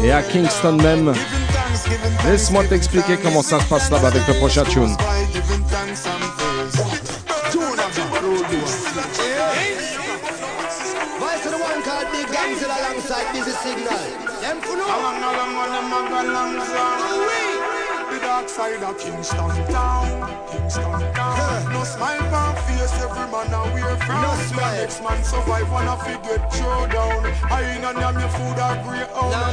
et 0.03 0.11
à 0.11 0.21
Kingston 0.21 0.73
même, 0.73 1.13
laisse-moi 2.25 2.63
t'expliquer 2.65 3.17
comment 3.17 3.41
ça 3.41 3.59
se 3.59 3.65
passe 3.65 3.89
là-bas 3.89 4.09
avec 4.09 4.27
le 4.27 4.33
prochain 4.35 4.63
tune. 4.63 4.95
Frown. 23.97 24.21
No 24.21 24.33
smile. 24.47 24.77
next 24.77 25.01
man 25.01 25.23
survive, 25.23 25.71
wanna 25.71 25.97
fi 25.97 26.13
get 26.25 26.41
throw 26.53 26.87
down. 26.87 27.25
I 27.51 27.61
ain't 27.75 27.85
on 27.85 28.19
your 28.19 28.29
food 28.29 28.57
a 28.57 28.81
grey 28.83 29.03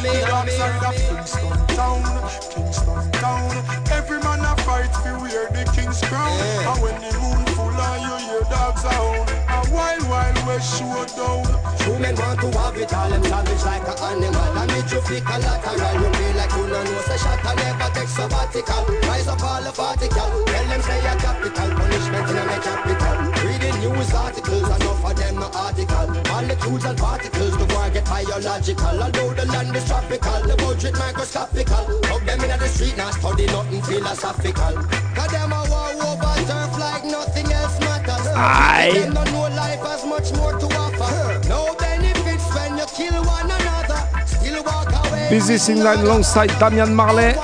me, 0.03 0.11
The 0.11 0.27
dark 0.27 0.49
side 0.49 0.85
of. 0.85 0.95
Kingston 0.97 1.67
town, 1.77 2.03
Kingston 2.51 3.11
town. 3.21 3.51
Every 3.93 4.19
man 4.21 4.41
a 4.41 4.57
fight 4.63 4.93
fi 5.03 5.13
wear 5.21 5.49
the 5.53 5.65
king's 5.75 6.01
crown. 6.03 6.33
Yeah. 6.39 6.73
And 6.73 6.83
when 6.83 6.97
the 7.01 7.13
moon 7.21 7.45
full 7.55 7.71
and 7.71 8.03
you 8.03 8.17
hear 8.27 8.45
dogs 8.49 8.83
hound, 8.83 9.29
a 9.29 9.59
wild, 9.73 10.05
wild 10.09 10.39
west 10.47 10.79
showdown. 10.79 11.45
Women 11.89 12.15
want 12.17 12.41
to 12.41 12.49
have 12.59 12.77
it 12.77 12.93
all, 12.95 13.11
them 13.11 13.25
savage 13.25 13.65
like 13.65 13.87
an 13.89 13.97
animal. 13.99 14.59
And 14.61 14.71
me 14.73 14.81
you 14.91 15.01
feel 15.03 15.21
collateral. 15.21 15.95
You 16.01 16.09
feel 16.17 16.35
like 16.37 16.53
you 16.55 16.67
don't 16.71 16.85
know, 16.85 17.01
say 17.07 17.19
shot 17.19 17.45
and 17.45 17.57
never 17.61 17.91
take 17.95 18.09
sabbatical. 18.09 18.85
Rise 19.09 19.29
up 19.29 19.43
all 19.43 19.63
the 19.63 19.73
particle. 19.73 20.31
Tell 20.47 20.67
them 20.67 20.83
say 20.83 20.99
a 20.99 21.15
capital 21.17 21.69
punishment 21.77 22.31
in 22.31 22.37
a 22.37 22.59
capital. 22.61 23.40
Reading 23.71 23.93
news 23.93 24.13
articles, 24.15 24.63
enough 24.63 25.05
of 25.05 25.17
them 25.17 25.35
no 25.37 25.49
article. 25.55 26.07
Molecules 26.27 26.85
and 26.85 26.99
particles, 26.99 27.57
the 27.57 27.75
war 27.75 27.89
get 27.91 28.05
biological. 28.05 29.03
Although 29.03 29.35
the 29.35 29.47
land 29.47 29.77
is 29.77 29.87
tropical, 29.87 30.41
the 30.43 30.57
budget 30.57 30.99
microscopical. 30.99 31.85
Up 32.11 32.23
them 32.27 32.41
in 32.41 32.59
the 32.59 32.67
street, 32.67 32.97
now 32.97 33.11
study 33.11 33.47
nothing 33.47 33.83
philosophical. 33.83 34.75
Cause 35.15 35.31
them 35.31 35.53
a 35.53 35.63
war 35.71 35.93
over 36.03 36.35
turf 36.51 36.73
like 36.79 37.05
nothing 37.05 37.53
else 37.53 37.79
matters. 37.81 38.27
Aye. 38.35 38.91
Them 38.95 39.15
don't 39.15 39.33
know 39.33 39.49
life 39.55 39.83
has 39.87 40.05
much 40.05 40.33
more 40.35 40.59
to 40.59 40.67
offer. 40.75 41.49
No 41.49 41.75
benefits 41.79 42.47
when 42.55 42.77
you 42.77 42.87
kill 42.91 43.23
one 43.23 43.51
another. 43.51 44.03
Still 44.27 44.65
walk 44.65 44.91
away. 45.07 45.31
Busy 45.31 45.59
Signal 45.59 46.03
alongside 46.03 46.51
Damian 46.59 46.93
Marley. 46.93 47.35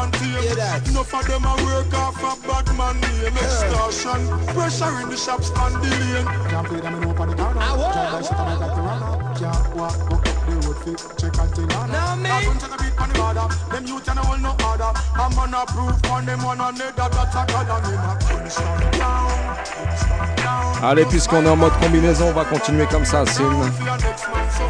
Can't 0.00 0.14
tame. 0.14 0.42
Hear 0.42 0.54
that? 0.56 0.88
Enough 0.88 1.14
of 1.14 1.26
them 1.26 1.44
a 1.44 1.54
work 1.64 1.92
off 1.94 2.16
a 2.24 2.32
bad 2.46 2.66
man 2.76 2.96
name, 3.00 3.36
extortion, 3.36 4.20
pressure 4.54 5.00
in 5.02 5.08
the 5.10 5.16
shops 5.16 5.50
and 5.50 5.74
the 5.82 5.90
lane. 6.00 6.26
Can't 6.48 6.66
pay 6.68 6.80
them 6.80 6.94
in 6.94 7.04
open 7.08 7.28
the 7.30 7.36
corner. 7.36 7.60
What? 7.60 7.92
Drive 7.92 8.12
by 8.12 8.22
shut 8.22 8.40
and 8.40 8.48
I 8.48 8.56
got 8.58 8.76
the 8.76 8.82
runner. 8.82 9.12
Can't 9.36 9.76
walk, 9.76 10.10
walk 10.10 10.28
up 10.28 10.38
the 10.46 10.54
road, 10.64 10.78
fit, 10.84 10.98
check 11.18 11.38
and 11.38 11.54
till 11.54 11.72
on. 11.76 11.90
Now 11.90 12.16
me. 12.16 12.30
I 12.30 12.44
don't 12.44 12.60
take 12.60 12.72
a 12.72 12.78
beat 12.80 12.96
on 13.00 13.08
the 13.08 13.16
border. 13.18 13.46
Them 13.70 13.84
youth 13.86 14.08
and 14.08 14.18
all 14.20 14.38
no 14.38 14.52
order. 14.64 14.90
I'm 15.20 15.38
on 15.38 15.54
a 15.54 15.62
proof 15.66 16.10
on 16.10 16.26
them 16.26 16.42
one 16.42 16.60
another 16.60 16.92
that's 16.96 17.36
a 17.36 17.42
god 17.46 17.68
and 17.68 17.86
in 17.92 18.00
a 18.00 18.12
Kingston 18.24 18.80
town, 18.96 19.56
Kingston 19.64 20.36
town. 20.36 20.76
Allez, 20.82 21.04
puisqu'on 21.04 21.44
est 21.44 21.48
en 21.48 21.56
mode 21.56 21.78
combinaison, 21.80 22.28
on 22.28 22.32
va 22.32 22.44
continuer 22.44 22.86
comme 22.86 23.04
ça, 23.04 23.26
Sim. 23.26 23.70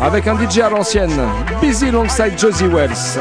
Avec 0.02 0.26
un 0.26 0.34
DJ 0.34 0.58
à 0.58 0.70
l'ancienne, 0.70 1.20
Busy 1.60 1.88
alongside 1.88 2.36
Josie 2.36 2.66
Wells. 2.66 3.20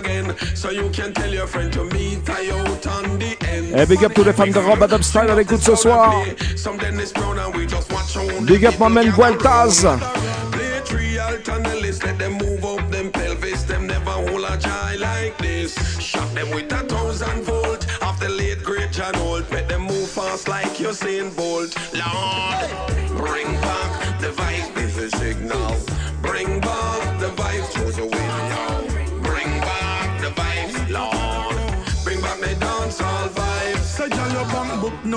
again. 0.00 0.34
So 0.54 0.70
you 0.70 0.90
can 0.90 1.12
tell 1.12 1.32
your 1.32 1.46
friend 1.46 1.72
to 1.72 1.84
meet 1.84 2.28
I 2.28 2.50
out 2.50 2.86
on 2.86 3.18
the 3.18 3.36
end. 3.48 3.74
Et 3.74 3.86
big 3.86 4.04
up 4.04 4.14
tous 4.14 4.24
les 4.24 4.32
fans 4.32 4.46
de 4.46 4.58
Rob 4.58 4.82
Adam 4.82 5.02
Style 5.02 5.30
à 5.30 5.34
l'écoute 5.34 5.62
ce 5.62 5.76
soir. 5.76 6.14
Some 6.56 6.78
Dennis 6.78 7.12
Brown 7.14 7.38
and 7.38 7.54
we 7.54 7.66
just 7.66 7.92
watch 7.92 8.16
on 8.16 8.44
Big 8.46 8.64
up 8.64 8.78
my 8.78 8.88
man 8.88 9.10
Gueltaz. 9.12 9.86
Play 10.52 10.80
three 10.84 11.18
alt 11.18 11.48
on 11.48 11.62
the 11.62 11.74
list, 11.80 12.04
let 12.04 12.18
them 12.18 12.32
move 12.34 12.64
up 12.64 12.90
them 12.90 13.10
pelvis, 13.10 13.64
them 13.64 13.86
never 13.86 14.10
hold 14.10 14.44
a 14.44 14.56
jai 14.56 14.96
like 14.96 15.36
this. 15.38 15.74
Shot 16.00 16.34
them 16.34 16.50
with 16.50 16.72
a 16.72 16.82
thousand 16.84 17.44
volt 17.44 17.86
off 18.02 18.18
the 18.18 18.28
late 18.28 18.62
great 18.62 18.90
John 18.92 19.14
Holt, 19.14 19.50
make 19.52 19.68
them 19.68 19.82
move 19.82 20.08
fast 20.08 20.48
like 20.48 20.72
Usain 20.78 21.34
Bolt. 21.36 21.76
Lord, 21.94 22.99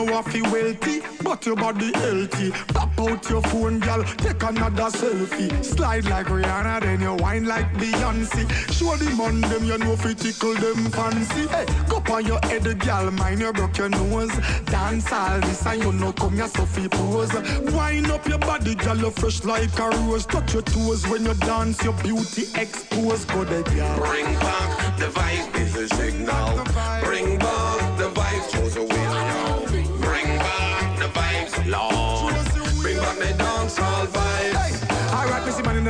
I 0.09 0.21
feel 0.23 0.43
wealthy, 0.51 1.01
but 1.23 1.45
your 1.45 1.55
body 1.55 1.91
healthy. 1.93 2.51
Pop 2.73 2.99
out 2.99 3.29
your 3.29 3.41
phone, 3.43 3.79
girl, 3.79 4.03
take 4.03 4.41
another 4.43 4.89
selfie. 4.89 5.63
Slide 5.63 6.05
like 6.05 6.27
Rihanna, 6.27 6.81
then 6.81 7.01
you 7.01 7.13
whine 7.15 7.45
like 7.45 7.71
Beyonce. 7.73 8.49
Show 8.73 8.95
the 8.97 9.15
man 9.15 9.41
them 9.41 9.63
you 9.63 9.77
know 9.77 9.95
fi 9.95 10.13
tickle 10.13 10.55
them 10.55 10.89
fancy. 10.91 11.47
Hey, 11.47 11.65
go 11.87 12.03
on 12.13 12.25
your 12.25 12.39
head, 12.43 12.79
girl, 12.79 13.11
mind 13.11 13.41
you 13.41 13.53
broke 13.53 13.77
your 13.77 13.89
nose. 13.89 14.31
Dance 14.65 15.11
all 15.11 15.39
this 15.41 15.65
and 15.65 15.83
you 15.83 15.91
know 15.93 16.11
come 16.13 16.37
so 16.47 16.65
fi 16.65 16.87
pose. 16.87 17.33
Wind 17.73 18.11
up 18.11 18.27
your 18.27 18.39
body, 18.39 18.75
girl, 18.75 18.97
you 18.97 19.11
fresh 19.11 19.43
like 19.43 19.77
a 19.79 19.89
rose. 19.89 20.25
Touch 20.25 20.53
your 20.53 20.63
toes 20.63 21.07
when 21.07 21.25
you 21.25 21.33
dance, 21.35 21.83
your 21.83 21.93
beauty 22.03 22.43
expose. 22.55 23.25
Go 23.25 23.43
there, 23.43 23.63
girl. 23.63 23.97
Bring 23.97 24.25
back 24.39 24.97
the 24.97 25.05
vibe, 25.05 25.55
is 25.59 25.75
a 25.75 25.87
signal. 25.95 26.63
Bring 27.03 27.37
back 27.39 27.72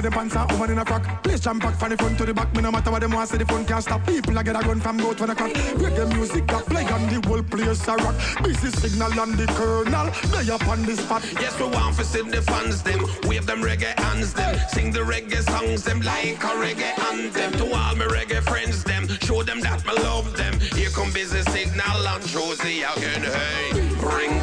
the 0.04 0.12
pants 0.12 0.36
and 0.36 0.52
woman 0.52 0.72
in 0.72 0.80
a 0.80 0.86
frock. 0.86 1.24
Place 1.24 1.40
jam 1.40 1.60
pack 1.60 1.76
from 1.80 1.90
the 1.90 1.98
front 1.98 2.18
to 2.18 2.26
the 2.26 2.34
back. 2.34 2.54
Me 2.54 2.62
no 2.62 2.72
matter 2.72 2.92
what 2.92 3.00
them 3.00 3.12
want, 3.12 3.30
say 3.30 3.38
the 3.38 3.46
phone 3.46 3.66
can't 3.66 3.82
stop. 3.82 4.06
People 4.06 4.38
a 4.38 4.44
get 4.44 4.56
a 4.56 4.60
gun 4.60 4.80
from 4.82 4.98
both 4.98 5.20
when 5.22 5.30
I 5.30 5.34
crack. 5.34 5.54
Reggae 5.54 6.14
music 6.14 6.46
that 6.48 6.66
play 6.66 6.86
on 6.86 7.08
the 7.08 7.26
whole 7.28 7.42
place 7.42 7.88
a 7.88 7.96
rock. 7.96 8.16
Busy 8.44 8.70
signal 8.70 9.20
on 9.20 9.32
the 9.38 9.48
kernel. 9.56 10.12
They 10.30 10.52
up 10.52 10.68
on 10.68 10.86
the 10.86 10.96
spot. 10.98 11.24
Yes, 11.40 11.58
we 11.58 11.68
want 11.68 11.96
to 11.96 12.04
see 12.04 12.22
the 12.22 12.42
fans 12.42 12.84
them, 12.84 13.00
wave 13.24 13.46
them 13.46 13.62
reggae 13.62 13.98
hands 13.98 14.34
them, 14.34 14.60
sing 14.70 14.92
the 14.92 15.00
reggae 15.00 15.42
songs 15.44 15.84
them 15.84 16.02
like 16.02 16.44
a 16.44 16.54
reggae 16.60 16.94
anthem. 17.10 17.54
To 17.54 17.66
all 17.74 17.96
my 17.96 18.06
reggae 18.06 18.44
friends 18.44 18.84
them, 18.84 19.08
show 19.22 19.42
them 19.42 19.62
that 19.62 19.86
me 19.86 19.94
love 19.94 20.36
them. 20.36 20.60
Here 20.60 20.90
come 20.90 21.12
busy 21.14 21.42
signal 21.44 22.08
and 22.08 22.24
Josey 22.28 22.84
again. 22.84 23.24
Hey, 23.24 23.72
bring 24.02 24.43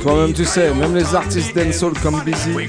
Toi-même, 0.00 0.32
tu 0.32 0.44
sais, 0.44 0.72
même 0.74 0.94
les 0.94 1.14
artistes 1.14 1.54
dancehall 1.54 1.92
comme 2.02 2.20
Busy, 2.22 2.68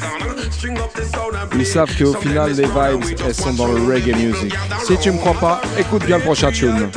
ils 1.55 1.65
savent 1.65 1.95
qu'au 1.97 2.13
final, 2.13 2.51
les 2.53 2.65
vibes, 2.65 3.19
elles 3.25 3.33
sont 3.33 3.53
dans 3.53 3.67
le 3.67 3.81
reggae 3.81 4.15
music. 4.15 4.53
Si 4.85 4.97
tu 4.97 5.11
me 5.11 5.17
crois 5.17 5.33
pas, 5.33 5.61
écoute 5.77 6.05
bien 6.05 6.17
le 6.17 6.23
prochain 6.23 6.51
tune. 6.51 6.89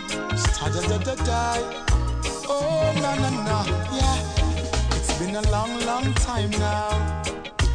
Oh, 2.50 2.92
na 3.02 3.16
na 3.22 3.30
na. 3.30 3.60
Yeah. 3.94 4.98
It's 4.98 5.14
been 5.20 5.36
a 5.36 5.42
long, 5.52 5.80
long 5.86 6.12
time 6.16 6.50
now. 6.58 7.22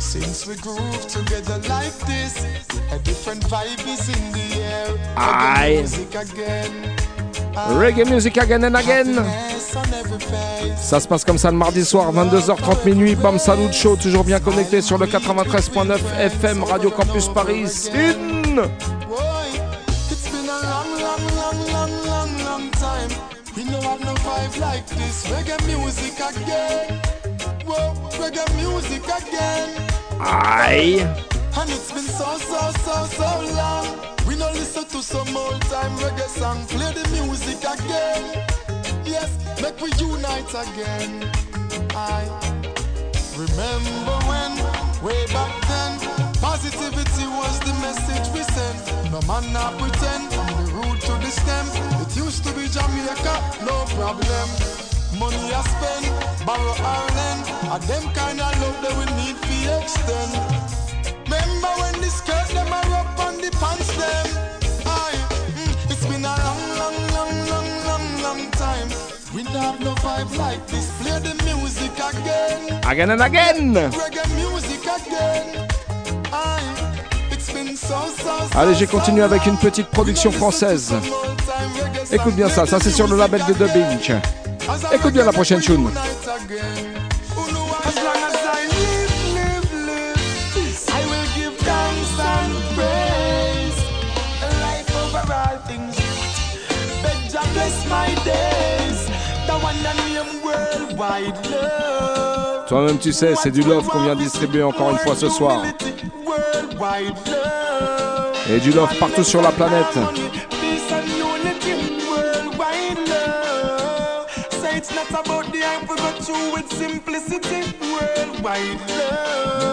Since 0.00 0.46
we 0.48 0.56
groove 0.56 1.06
together 1.06 1.58
like 1.68 1.94
this, 2.06 2.44
a 2.90 2.98
different 2.98 3.44
vibe 3.44 3.86
is 3.86 4.08
in 4.08 4.32
the 4.32 4.60
air. 4.60 4.88
Reggae 5.16 5.76
music 5.78 6.14
again. 6.14 6.72
Reggae 7.78 8.04
music 8.10 8.36
again 8.36 8.64
and 8.64 8.76
again. 8.76 9.22
Ça 10.76 11.00
se 11.00 11.06
passe 11.08 11.24
comme 11.24 11.38
ça 11.38 11.50
le 11.52 11.56
mardi 11.56 11.84
soir, 11.84 12.12
22h30 12.12 12.84
minuit. 12.86 13.14
Bam 13.14 13.38
Salut 13.38 13.72
Show, 13.72 13.94
toujours 13.96 14.24
bien 14.24 14.40
connecté 14.40 14.82
sur 14.82 14.98
le 14.98 15.06
93.9 15.06 15.98
FM 16.18 16.64
Radio 16.64 16.90
Campus 16.90 17.28
Paris. 17.28 17.68
Sin 17.68 18.54
have 23.94 24.04
no 24.04 24.14
vibe 24.22 24.60
like 24.60 24.86
this. 24.86 25.26
Reggae 25.26 25.58
music 25.66 26.14
again. 26.14 27.00
Whoa, 27.64 27.94
reggae 28.18 28.44
music 28.56 29.04
again. 29.04 29.68
Aïe. 30.18 31.00
And 31.56 31.70
it's 31.70 31.92
been 31.92 32.02
so, 32.02 32.36
so, 32.38 32.72
so, 32.84 33.04
so 33.18 33.30
long. 33.54 33.86
We 34.26 34.36
no 34.36 34.50
listen 34.52 34.84
to 34.86 35.02
some 35.02 35.36
old 35.36 35.60
time 35.62 35.92
reggae 35.98 36.28
song. 36.28 36.66
Play 36.66 36.92
the 36.92 37.06
music 37.10 37.58
again. 37.58 38.44
Yes, 39.04 39.30
make 39.62 39.80
we 39.80 39.90
unite 39.98 40.50
again. 40.50 41.30
I 41.94 42.22
remember 43.36 44.16
when, 44.28 44.52
way 45.04 45.26
back 45.26 45.52
then, 45.70 46.23
positivity 46.54 47.26
was 47.26 47.58
the 47.66 47.74
message 47.82 48.26
we 48.32 48.42
sent. 48.54 48.78
No 49.10 49.18
man 49.26 49.42
not 49.52 49.74
pretend 49.76 50.22
from 50.30 50.46
the 50.58 50.66
root 50.78 51.00
to 51.02 51.12
the 51.18 51.30
stem. 51.40 51.66
It 52.02 52.14
used 52.14 52.44
to 52.46 52.50
be 52.54 52.70
Jamaica, 52.70 53.34
no 53.66 53.76
problem. 53.98 54.46
Money 55.18 55.50
I 55.50 55.62
spend, 55.74 56.06
borrow 56.46 56.74
or 56.92 57.06
lend. 57.18 57.42
And 57.74 57.82
them 57.90 58.04
kind 58.14 58.38
of 58.38 58.52
love 58.62 58.78
that 58.86 58.94
we 59.00 59.06
need 59.18 59.34
to 59.34 59.56
extend. 59.82 60.30
Remember 61.26 61.72
when 61.82 61.94
the 61.98 62.10
skirt 62.18 62.46
them 62.54 62.70
are 62.70 62.90
up 63.02 63.18
on 63.26 63.34
the 63.42 63.50
pants 63.58 63.90
them? 63.98 64.26
Aye, 64.86 65.18
mm, 65.58 65.90
it's 65.90 66.06
been 66.06 66.22
a 66.22 66.34
long, 66.46 66.62
long, 66.80 66.98
long, 67.16 67.34
long, 67.50 67.70
long, 67.88 68.06
long 68.26 68.42
time. 68.62 68.88
We 69.34 69.42
don't 69.42 69.58
have 69.58 69.80
no 69.80 69.92
vibe 70.06 70.30
like 70.38 70.64
this. 70.68 70.86
Play 71.02 71.18
the 71.18 71.34
music 71.42 71.94
again. 71.98 72.78
Again 72.86 73.10
and 73.10 73.22
again. 73.22 73.74
Reggae 73.74 74.26
music 74.38 74.82
again. 74.86 75.74
Allez, 78.54 78.74
j'ai 78.74 78.86
continué 78.86 79.22
avec 79.22 79.46
une 79.46 79.56
petite 79.56 79.88
production 79.88 80.30
française. 80.30 80.94
Écoute 82.12 82.34
bien 82.34 82.48
ça, 82.48 82.66
ça 82.66 82.78
c'est 82.80 82.90
sur 82.90 83.08
le 83.08 83.16
label 83.16 83.42
de 83.46 83.52
The 83.54 84.92
Écoute 84.92 85.12
bien 85.12 85.24
la 85.24 85.32
prochaine 85.32 85.60
tune. 85.60 85.90
Toi-même, 102.68 102.98
tu 102.98 103.12
sais, 103.12 103.34
c'est 103.36 103.50
du 103.50 103.62
love 103.62 103.86
qu'on 103.88 104.02
vient 104.02 104.16
distribuer 104.16 104.62
encore 104.62 104.90
une 104.90 104.98
fois 104.98 105.14
ce 105.14 105.28
soir. 105.28 105.62
Et 108.50 108.60
du 108.60 108.72
love 108.72 108.94
partout 108.98 109.24
sur 109.24 109.40
la 109.40 109.50
planète. 109.50 109.98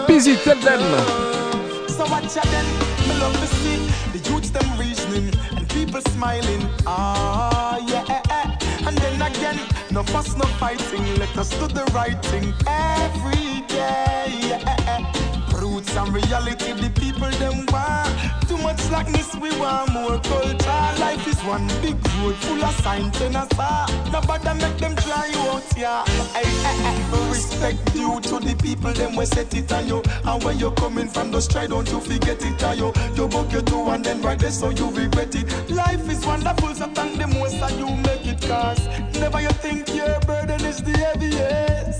Busy, 0.08 0.36
tell 0.44 0.58
them. 0.60 0.80
So 1.88 2.04
watch 2.10 2.36
out 2.36 2.44
then, 2.50 2.66
me 3.08 3.14
love 3.20 3.38
to 3.40 3.46
see 3.46 3.78
the 4.12 4.18
youths 4.30 4.50
them 4.50 4.66
reasoning 4.78 5.30
and 5.56 5.68
people 5.68 6.00
smiling. 6.12 6.68
Ah, 6.86 7.78
yeah, 7.86 8.04
eh, 8.08 8.20
eh. 8.30 8.86
And 8.86 8.96
then 8.98 9.22
again, 9.22 9.58
no 9.90 10.02
fuss, 10.02 10.36
no 10.36 10.44
fighting. 10.58 11.04
Let 11.18 11.36
us 11.36 11.50
do 11.50 11.68
the 11.68 11.84
right 11.94 12.20
thing 12.26 12.52
every 12.66 13.62
day. 13.68 14.26
Yeah, 14.48 15.31
Roots 15.72 15.96
and 15.96 16.12
reality, 16.12 16.72
the 16.72 16.90
people 17.00 17.30
them 17.40 17.64
want. 17.72 18.12
Too 18.46 18.58
much 18.58 18.78
slackness, 18.78 19.34
we 19.36 19.48
want 19.58 19.90
more 19.90 20.20
culture. 20.20 21.00
Life 21.00 21.26
is 21.26 21.40
one 21.44 21.66
big 21.80 21.96
road 22.18 22.36
full 22.44 22.62
of 22.62 22.74
signs 22.82 23.18
and 23.22 23.36
a 23.36 23.46
star. 23.46 23.88
Nobody 24.12 24.52
make 24.60 24.76
them 24.76 24.94
try 24.96 25.28
you 25.32 25.38
out, 25.48 25.64
yeah. 25.74 26.04
I, 26.34 26.42
eh, 26.44 27.14
eh. 27.16 27.30
Respect 27.30 27.94
you 27.94 28.20
to 28.20 28.38
the 28.38 28.54
people, 28.60 28.92
them 28.92 29.16
we 29.16 29.24
set 29.24 29.54
it 29.54 29.72
on 29.72 29.88
you. 29.88 30.02
And 30.24 30.44
when 30.44 30.58
you're 30.58 30.72
coming 30.72 31.08
from, 31.08 31.32
just 31.32 31.50
try 31.50 31.66
don't 31.66 31.90
you 31.90 32.00
forget 32.00 32.44
it, 32.44 32.62
on 32.62 32.76
you. 32.76 32.92
You 33.14 33.26
book 33.28 33.50
your 33.50 33.62
two 33.62 33.88
and 33.88 34.04
then 34.04 34.20
right 34.20 34.38
there, 34.38 34.50
so 34.50 34.68
you 34.68 34.90
regret 34.90 35.34
it. 35.34 35.70
Life 35.70 36.06
is 36.10 36.26
wonderful, 36.26 36.74
so 36.74 36.86
thank 36.88 37.18
the 37.18 37.28
most 37.28 37.58
that 37.60 37.72
you 37.78 37.88
make 37.96 38.26
it 38.26 38.42
cause. 38.46 38.86
Never 39.18 39.40
you 39.40 39.52
think 39.64 39.88
your 39.94 40.20
burden 40.20 40.60
is 40.66 40.82
the 40.82 40.98
heaviest. 40.98 41.91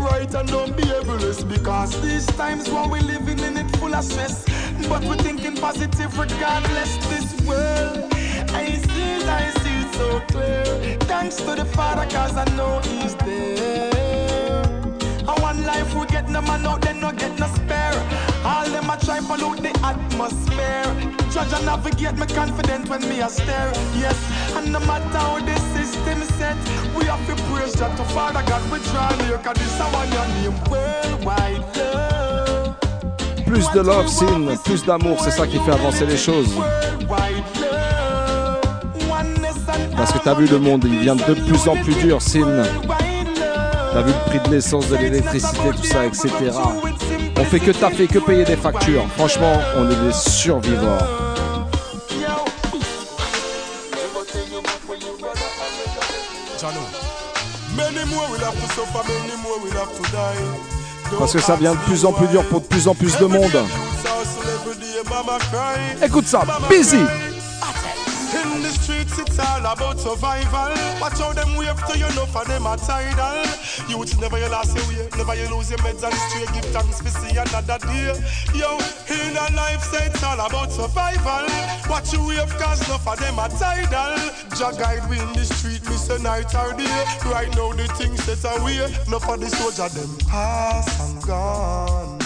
Upright 0.00 0.34
and 0.34 0.48
don't 0.48 0.76
be 0.76 0.84
ableist 0.84 1.46
because 1.48 2.00
these 2.00 2.24
times 2.26 2.70
when 2.70 2.88
we 2.90 3.00
living 3.00 3.38
in 3.40 3.56
it 3.58 3.76
full 3.76 3.94
of 3.94 4.02
stress. 4.02 4.44
But 4.88 5.02
we 5.04 5.16
thinking 5.16 5.56
positive 5.56 6.18
regardless 6.18 6.96
this 7.08 7.46
world. 7.46 8.08
I 8.50 8.76
see 8.76 9.10
it, 9.16 9.26
I 9.28 9.50
see 9.60 9.80
it 9.82 9.94
so 9.94 10.20
clear. 10.28 10.64
Thanks 11.00 11.36
to 11.36 11.54
the 11.54 11.66
Father, 11.66 12.08
cause 12.10 12.34
I 12.34 12.44
know 12.56 12.80
He's 12.80 13.14
there. 13.16 14.62
And 14.62 15.42
one 15.42 15.64
life 15.64 15.94
we 15.94 16.06
get 16.06 16.30
no 16.30 16.40
man 16.40 16.64
out, 16.64 16.80
then 16.80 17.00
no 17.00 17.12
get 17.12 17.38
no 17.38 17.46
spare. 17.46 18.29
All 18.44 18.68
them 18.68 18.88
a 18.88 18.96
try 18.96 19.20
pollute 19.20 19.62
the 19.62 19.72
atmosphere. 19.84 20.84
Judge 21.30 21.52
and 21.52 21.66
navigate 21.66 22.16
me 22.16 22.26
confident 22.26 22.88
when 22.88 23.02
me 23.08 23.20
a 23.20 23.28
stare. 23.28 23.72
Yes, 23.96 24.16
and 24.56 24.72
no 24.72 24.80
matter 24.80 25.18
how 25.18 25.38
the 25.40 25.56
system 25.76 26.22
set, 26.38 26.56
we 26.96 27.04
have 27.04 27.24
to 27.26 27.36
praise 27.44 27.74
that 27.74 27.96
to 27.96 28.04
Father 28.04 28.42
God. 28.48 28.62
We 28.72 28.78
draw 28.90 29.10
near, 29.26 29.38
cause 29.38 29.56
this 29.56 29.72
is 29.72 29.80
one 29.92 30.10
your 30.12 30.26
name 30.36 30.58
worldwide 30.70 31.64
love. 31.76 32.76
Plus 33.46 33.70
de 33.72 33.80
love, 33.80 34.08
Sin, 34.08 34.56
plus 34.64 34.84
d'amour, 34.84 35.18
c'est 35.22 35.32
ça 35.32 35.46
qui 35.46 35.58
fait 35.58 35.72
avancer 35.72 36.06
les 36.06 36.16
choses. 36.16 36.54
Parce 39.96 40.12
que 40.12 40.18
t'as 40.18 40.34
vu 40.34 40.46
le 40.46 40.58
monde, 40.58 40.84
il 40.84 40.98
devient 40.98 41.16
de 41.28 41.34
plus 41.34 41.68
en 41.68 41.76
plus 41.76 41.94
dur, 41.94 42.22
Sin. 42.22 42.62
T'as 43.92 44.02
vu 44.02 44.12
le 44.12 44.30
prix 44.30 44.48
de 44.48 44.54
l'essence, 44.54 44.88
de 44.88 44.96
l'électricité, 44.96 45.70
tout 45.76 45.84
ça, 45.84 46.06
etc. 46.06 46.30
On 47.40 47.44
fait 47.44 47.58
que 47.58 47.70
taffer, 47.70 48.06
que 48.06 48.18
payer 48.18 48.44
des 48.44 48.56
factures. 48.56 49.06
Franchement, 49.16 49.54
on 49.78 49.90
est 49.90 49.96
des 50.06 50.12
survivants. 50.12 50.98
Parce 61.18 61.32
que 61.32 61.38
ça 61.38 61.56
devient 61.56 61.72
de 61.72 61.84
plus 61.86 62.04
en 62.04 62.12
plus 62.12 62.26
dur 62.26 62.44
pour 62.44 62.60
de 62.60 62.66
plus 62.66 62.86
en 62.86 62.94
plus 62.94 63.16
de 63.16 63.24
monde. 63.24 63.64
Écoute 66.02 66.26
ça, 66.26 66.42
busy. 66.68 66.98
Streets, 68.90 69.18
it's 69.18 69.38
all 69.38 69.60
about 69.60 70.00
survival. 70.00 70.74
Watch 71.00 71.18
how 71.18 71.32
them 71.32 71.54
wave 71.56 71.78
to 71.86 71.96
you, 71.96 72.06
enough 72.06 72.34
of 72.34 72.46
them 72.48 72.66
are 72.66 72.76
tidal. 72.76 73.46
Youth 73.88 74.18
never 74.20 74.38
you 74.38 74.48
lost 74.48 74.76
your 74.76 74.86
way, 74.88 75.08
never 75.16 75.34
you 75.36 75.48
lose 75.54 75.70
your 75.70 75.78
meds 75.80 76.02
and 76.02 76.14
straight. 76.14 76.52
Give 76.52 76.64
thanks 76.72 77.00
for 77.00 77.08
see 77.08 77.36
another 77.36 77.78
day. 77.86 78.18
Yo, 78.52 78.78
in 79.06 79.36
a 79.36 79.46
life, 79.54 79.82
say 79.84 80.06
it's 80.06 80.22
all 80.24 80.40
about 80.40 80.72
survival. 80.72 81.46
Watch 81.88 82.12
you 82.12 82.26
wave, 82.26 82.50
cause 82.58 82.82
enough 82.88 83.06
of 83.06 83.18
them 83.20 83.38
are 83.38 83.48
tidal. 83.48 84.18
Jah 84.58 84.72
guide 84.76 85.08
we 85.08 85.20
in 85.20 85.32
the 85.34 85.44
street, 85.44 85.84
miss 85.84 86.08
a 86.08 86.18
night 86.18 86.52
or 86.56 86.72
day. 86.74 87.04
Right 87.26 87.54
now, 87.54 87.72
the 87.72 87.86
things 87.94 88.22
set 88.24 88.42
away. 88.58 88.82
Enough 89.06 89.28
of 89.28 89.40
the 89.40 89.48
soldier, 89.50 89.88
them 89.88 90.18
pass 90.26 90.88
and 91.00 91.22
gone. 91.22 92.18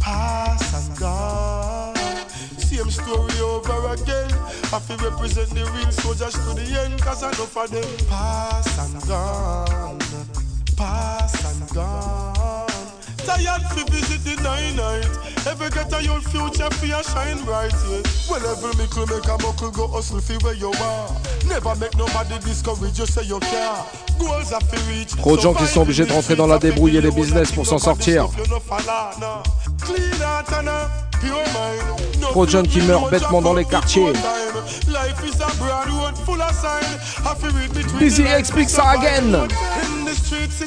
Pass 0.00 0.90
and 0.90 0.98
gone. 0.98 1.75
Same 2.76 2.90
story 2.90 3.40
over 3.40 3.94
again. 3.94 4.30
I 4.68 4.78
feel 4.78 4.98
represent 4.98 5.48
the 5.48 5.64
real 5.64 5.90
soldiers 5.92 6.34
to 6.34 6.52
the 6.52 6.84
end, 6.84 7.00
cause 7.00 7.22
enough 7.22 7.56
of 7.56 7.70
them 7.70 7.88
pass 8.06 8.68
and 8.76 9.08
gone. 9.08 9.98
Pass 10.76 11.40
and 11.56 11.70
gone. 11.72 12.68
Tired 13.24 13.64
fi 13.72 13.82
visit 13.88 14.20
the 14.28 14.36
nine 14.42 14.76
night. 14.76 15.08
Ever 15.46 15.70
get 15.70 15.90
a 15.90 16.04
your 16.04 16.20
future 16.20 16.68
fi 16.76 16.92
a 16.92 17.02
shine 17.02 17.42
bright, 17.46 17.72
yeah. 17.88 18.02
Well, 18.28 18.44
every 18.44 18.76
mickle 18.76 19.06
make 19.06 19.24
a 19.24 19.38
muckle 19.40 19.70
go 19.70 19.88
hustle 19.88 20.20
fi 20.20 20.36
where 20.44 20.52
you 20.52 20.68
are. 20.68 21.08
Never 21.48 21.74
make 21.76 21.96
nobody 21.96 22.38
discourage 22.40 22.98
you 22.98 23.06
say 23.06 23.24
you 23.24 23.40
care. 23.40 23.80
Goals 24.18 24.52
are 24.52 24.60
fi 24.60 24.76
reach. 24.92 25.16
Trop 25.16 25.36
de 25.36 25.40
gens 25.40 25.54
qui 25.54 25.66
sont 25.66 25.80
obligés 25.80 26.04
de 26.04 26.12
rentrer 26.12 26.36
dans 26.36 26.46
la 26.46 26.58
débrouille 26.58 26.98
et 26.98 27.00
les 27.00 27.10
business 27.10 27.52
pour 27.52 27.66
s'en 27.66 27.78
sortir. 27.78 28.28
Clean 29.80 30.20
heart 30.20 30.52
and 30.52 31.05
Trop 32.20 32.46
de 32.46 32.50
jeunes 32.50 32.68
qui 32.68 32.80
meurent 32.82 33.08
bêtement 33.08 33.40
dans 33.40 33.54
les 33.54 33.64
quartiers. 33.64 34.12
Busy 37.98 38.22
explique 38.22 38.70
ça 38.70 38.90
again. 38.90 39.46
Streets, 40.26 40.66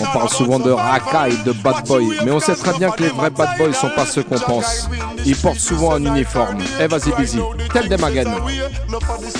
On 0.00 0.04
parle 0.06 0.28
souvent 0.30 0.58
de. 0.58 0.70
Raka 0.70 1.28
et 1.28 1.36
de 1.44 1.52
Bad 1.52 1.86
Boy, 1.86 2.18
mais 2.24 2.30
on 2.30 2.40
sait 2.40 2.54
très 2.54 2.72
bien 2.78 2.90
que 2.90 3.02
les 3.02 3.10
vrais 3.10 3.30
Bad 3.30 3.58
Boys 3.58 3.72
sont 3.72 3.90
pas 3.90 4.06
ceux 4.06 4.22
qu'on 4.22 4.38
pense. 4.38 4.88
Ils 5.24 5.36
portent 5.36 5.58
souvent 5.58 5.92
un 5.94 6.04
uniforme. 6.04 6.58
Eh 6.80 6.86
vas-y 6.86 7.12
Busy, 7.16 7.40
tell 7.72 7.88
them 7.88 8.04
again. 8.04 8.34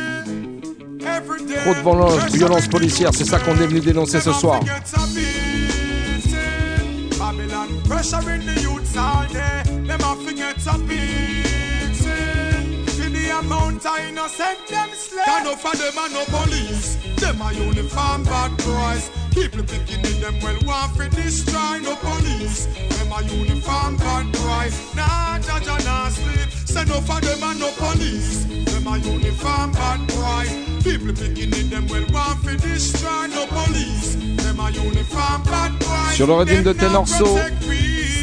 Trop 1.64 1.74
de 1.74 1.80
violence, 1.82 2.32
violence 2.32 2.68
policière, 2.70 3.10
c'est 3.14 3.26
ça 3.26 3.40
qu'on 3.40 3.58
est 3.58 3.68
venu 3.68 3.82
dénoncer 3.82 4.22
ce 4.22 4.32
soir. 4.32 4.62
See 13.46 13.52
the 13.52 13.56
amount 13.56 13.86
of 13.86 14.00
innocent 14.00 14.68
them 14.70 14.90
slay. 14.94 15.24
Can 15.26 15.48
of 15.48 15.62
them 15.62 15.98
are 15.98 16.10
no 16.10 16.26
police. 16.26 16.98
Them 17.18 17.42
a 17.42 17.54
uniform 17.54 18.24
bad 18.24 18.58
boys. 18.58 19.12
People 19.32 19.64
picking 19.64 20.04
in 20.04 20.22
them 20.22 20.40
well 20.42 20.58
want 20.66 20.96
for 20.96 21.08
destroy 21.10 21.80
no 21.82 21.96
police. 21.98 22.66
Them 22.66 23.12
a 23.12 23.22
uniform 23.22 23.98
bad 23.98 24.32
boys. 24.32 24.96
Nah, 24.96 25.40
judge 25.40 25.68
and 25.68 25.86
nah 25.86 26.10
sleep. 26.10 26.50
Say 26.66 26.86
no 26.86 27.02
for 27.02 27.22
them 27.22 27.44
are 27.44 27.56
no 27.56 27.70
police. 27.78 28.46
Them 28.66 28.88
a 28.88 28.98
uniform 28.98 29.72
bad 29.74 30.00
boys. 30.08 30.84
People 30.84 31.14
picking 31.14 31.54
in 31.54 31.70
them 31.70 31.88
well 31.88 32.06
want 32.12 32.40
for 32.40 32.56
destroy 32.58 33.28
no 33.28 33.46
police. 33.48 34.16
Them 34.42 34.60
a 34.60 34.72
uniform 34.72 35.44
bad 35.44 35.72
boys. 35.80 36.16
Sur 36.16 36.28
le 36.28 36.34
rythme 36.44 36.64
de 36.64 36.74
Tenorso, 36.74 37.38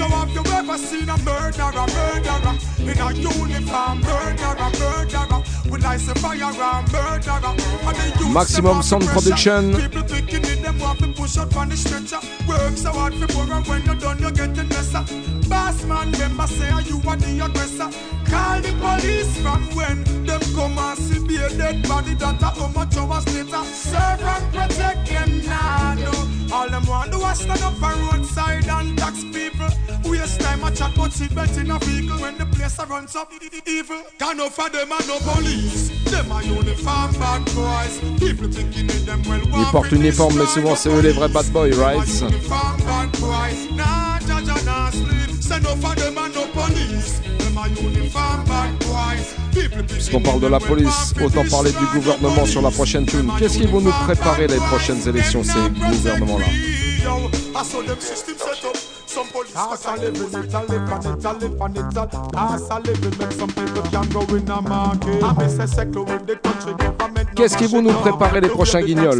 So 0.02 0.08
have 0.08 0.30
you 0.34 0.42
ever 0.52 0.78
seen 0.78 1.08
a 1.08 1.16
murderer, 1.18 1.86
murderer? 1.94 2.54
In 2.80 2.98
a 2.98 3.12
uniform, 3.12 4.00
murderer, 4.00 4.70
murderer 4.80 5.42
With 5.72 5.84
lights 5.84 6.06
of 6.06 6.18
fire, 6.18 6.36
a 6.36 6.82
murderer? 6.92 7.32
And 7.32 7.96
the 7.96 8.16
youths 8.20 8.34
Maximum 8.34 8.82
Sound. 8.82 9.06
Production. 9.06 9.74
People 9.74 10.02
picking 10.02 10.44
in 10.44 10.62
them 10.62 10.78
want 10.78 10.98
to 10.98 11.08
push 11.14 11.38
up 11.38 11.56
on 11.56 11.70
the 11.70 11.76
stretcher. 11.78 12.20
Work 12.46 12.76
so 12.76 12.92
hard 12.92 13.14
for 13.14 13.32
more 13.32 13.56
and 13.56 13.66
when 13.66 13.82
you're 13.86 13.94
done 13.94 14.18
you're 14.18 14.32
getting 14.32 14.68
lesser. 14.68 15.02
Boss 15.48 15.82
man, 15.84 16.12
remember 16.12 16.46
say 16.46 16.68
you 16.84 17.00
are 17.08 17.16
the 17.16 17.44
aggressor? 17.44 17.88
Call 18.28 18.60
the 18.60 18.72
police 18.80 19.34
from 19.40 19.62
when 19.74 20.04
Them 20.26 20.40
come 20.54 20.78
and 20.78 20.98
see 20.98 21.26
be 21.26 21.36
a 21.36 21.48
dead 21.48 21.88
body 21.88 22.14
that 22.14 22.42
a 22.42 22.46
how 22.46 22.68
much 22.68 22.96
hours 22.96 23.26
later 23.34 23.64
Serve 23.64 24.22
and 24.22 24.52
protect 24.52 25.08
them 25.08 25.40
now 25.46 25.94
no. 25.94 26.32
All 26.54 26.68
them 26.68 26.84
want 26.86 27.12
to 27.12 27.18
was 27.18 27.40
stand 27.40 27.62
up 27.62 27.74
for 27.74 27.94
roadside 27.96 28.68
and 28.68 28.98
tax 28.98 29.24
people. 29.24 29.68
Waste 30.04 30.40
time 30.40 30.64
a 30.64 30.70
chat 30.70 30.92
but 30.96 31.10
seatbelt 31.10 31.58
in 31.58 31.70
a 31.70 31.78
vehicle 31.78 32.18
When 32.18 32.36
the 32.36 32.46
place 32.46 32.78
runs 32.78 33.16
up 33.16 33.32
evil. 33.66 34.02
Can 34.18 34.36
no 34.36 34.48
for 34.50 34.68
them 34.68 34.92
and 34.92 35.08
no 35.08 35.18
police 35.20 35.61
Ils 39.58 39.70
portent 39.70 39.92
uniforme, 39.92 40.34
mais 40.38 40.46
souvent 40.46 40.74
c'est 40.76 40.88
eux 40.88 41.00
les 41.00 41.12
vrais 41.12 41.28
bad 41.28 41.46
boys, 41.50 41.70
right? 41.78 42.02
Puisqu'on 49.88 50.20
parle 50.20 50.40
de 50.40 50.46
la 50.46 50.58
police, 50.58 51.14
autant 51.22 51.44
parler 51.44 51.70
du 51.70 51.86
gouvernement 51.94 52.46
sur 52.46 52.62
la 52.62 52.70
prochaine 52.70 53.06
tune. 53.06 53.30
Qu'est-ce 53.38 53.58
qu'ils 53.58 53.68
vont 53.68 53.80
nous 53.80 53.92
préparer 54.04 54.46
les 54.46 54.56
prochaines 54.56 55.06
élections, 55.08 55.42
ces 55.44 55.70
gouvernements-là? 55.70 56.46
Some 59.12 59.28
police 59.28 59.52
Cause 59.52 59.84
I 59.84 59.96
live 59.96 60.16
in 60.16 60.44
it, 60.44 60.54
I 60.54 60.62
live 60.64 60.90
on 60.90 61.06
it, 61.06 61.26
I 61.26 61.32
live 61.32 61.60
on 61.60 61.76
it. 61.76 61.94
Cause 62.32 62.70
I 62.70 62.78
live 62.78 63.04
in 63.04 63.18
make 63.18 63.32
some 63.32 63.48
people 63.50 63.82
can 63.82 64.08
go 64.08 64.20
in 64.34 64.46
the 64.46 64.62
market. 64.62 65.22
I 65.22 65.32
miss 65.34 65.58
a 65.58 65.66
sector 65.66 66.02
with 66.02 66.26
the 66.26 66.36
country 66.36 66.72
government. 66.72 67.28
Qu'est-ce 67.34 67.58
qu'ils 67.58 67.68
vont 67.68 67.82
nous 67.82 67.92
préparer 67.92 68.40
les 68.40 68.48
prochains 68.48 68.80
guignols 68.80 69.18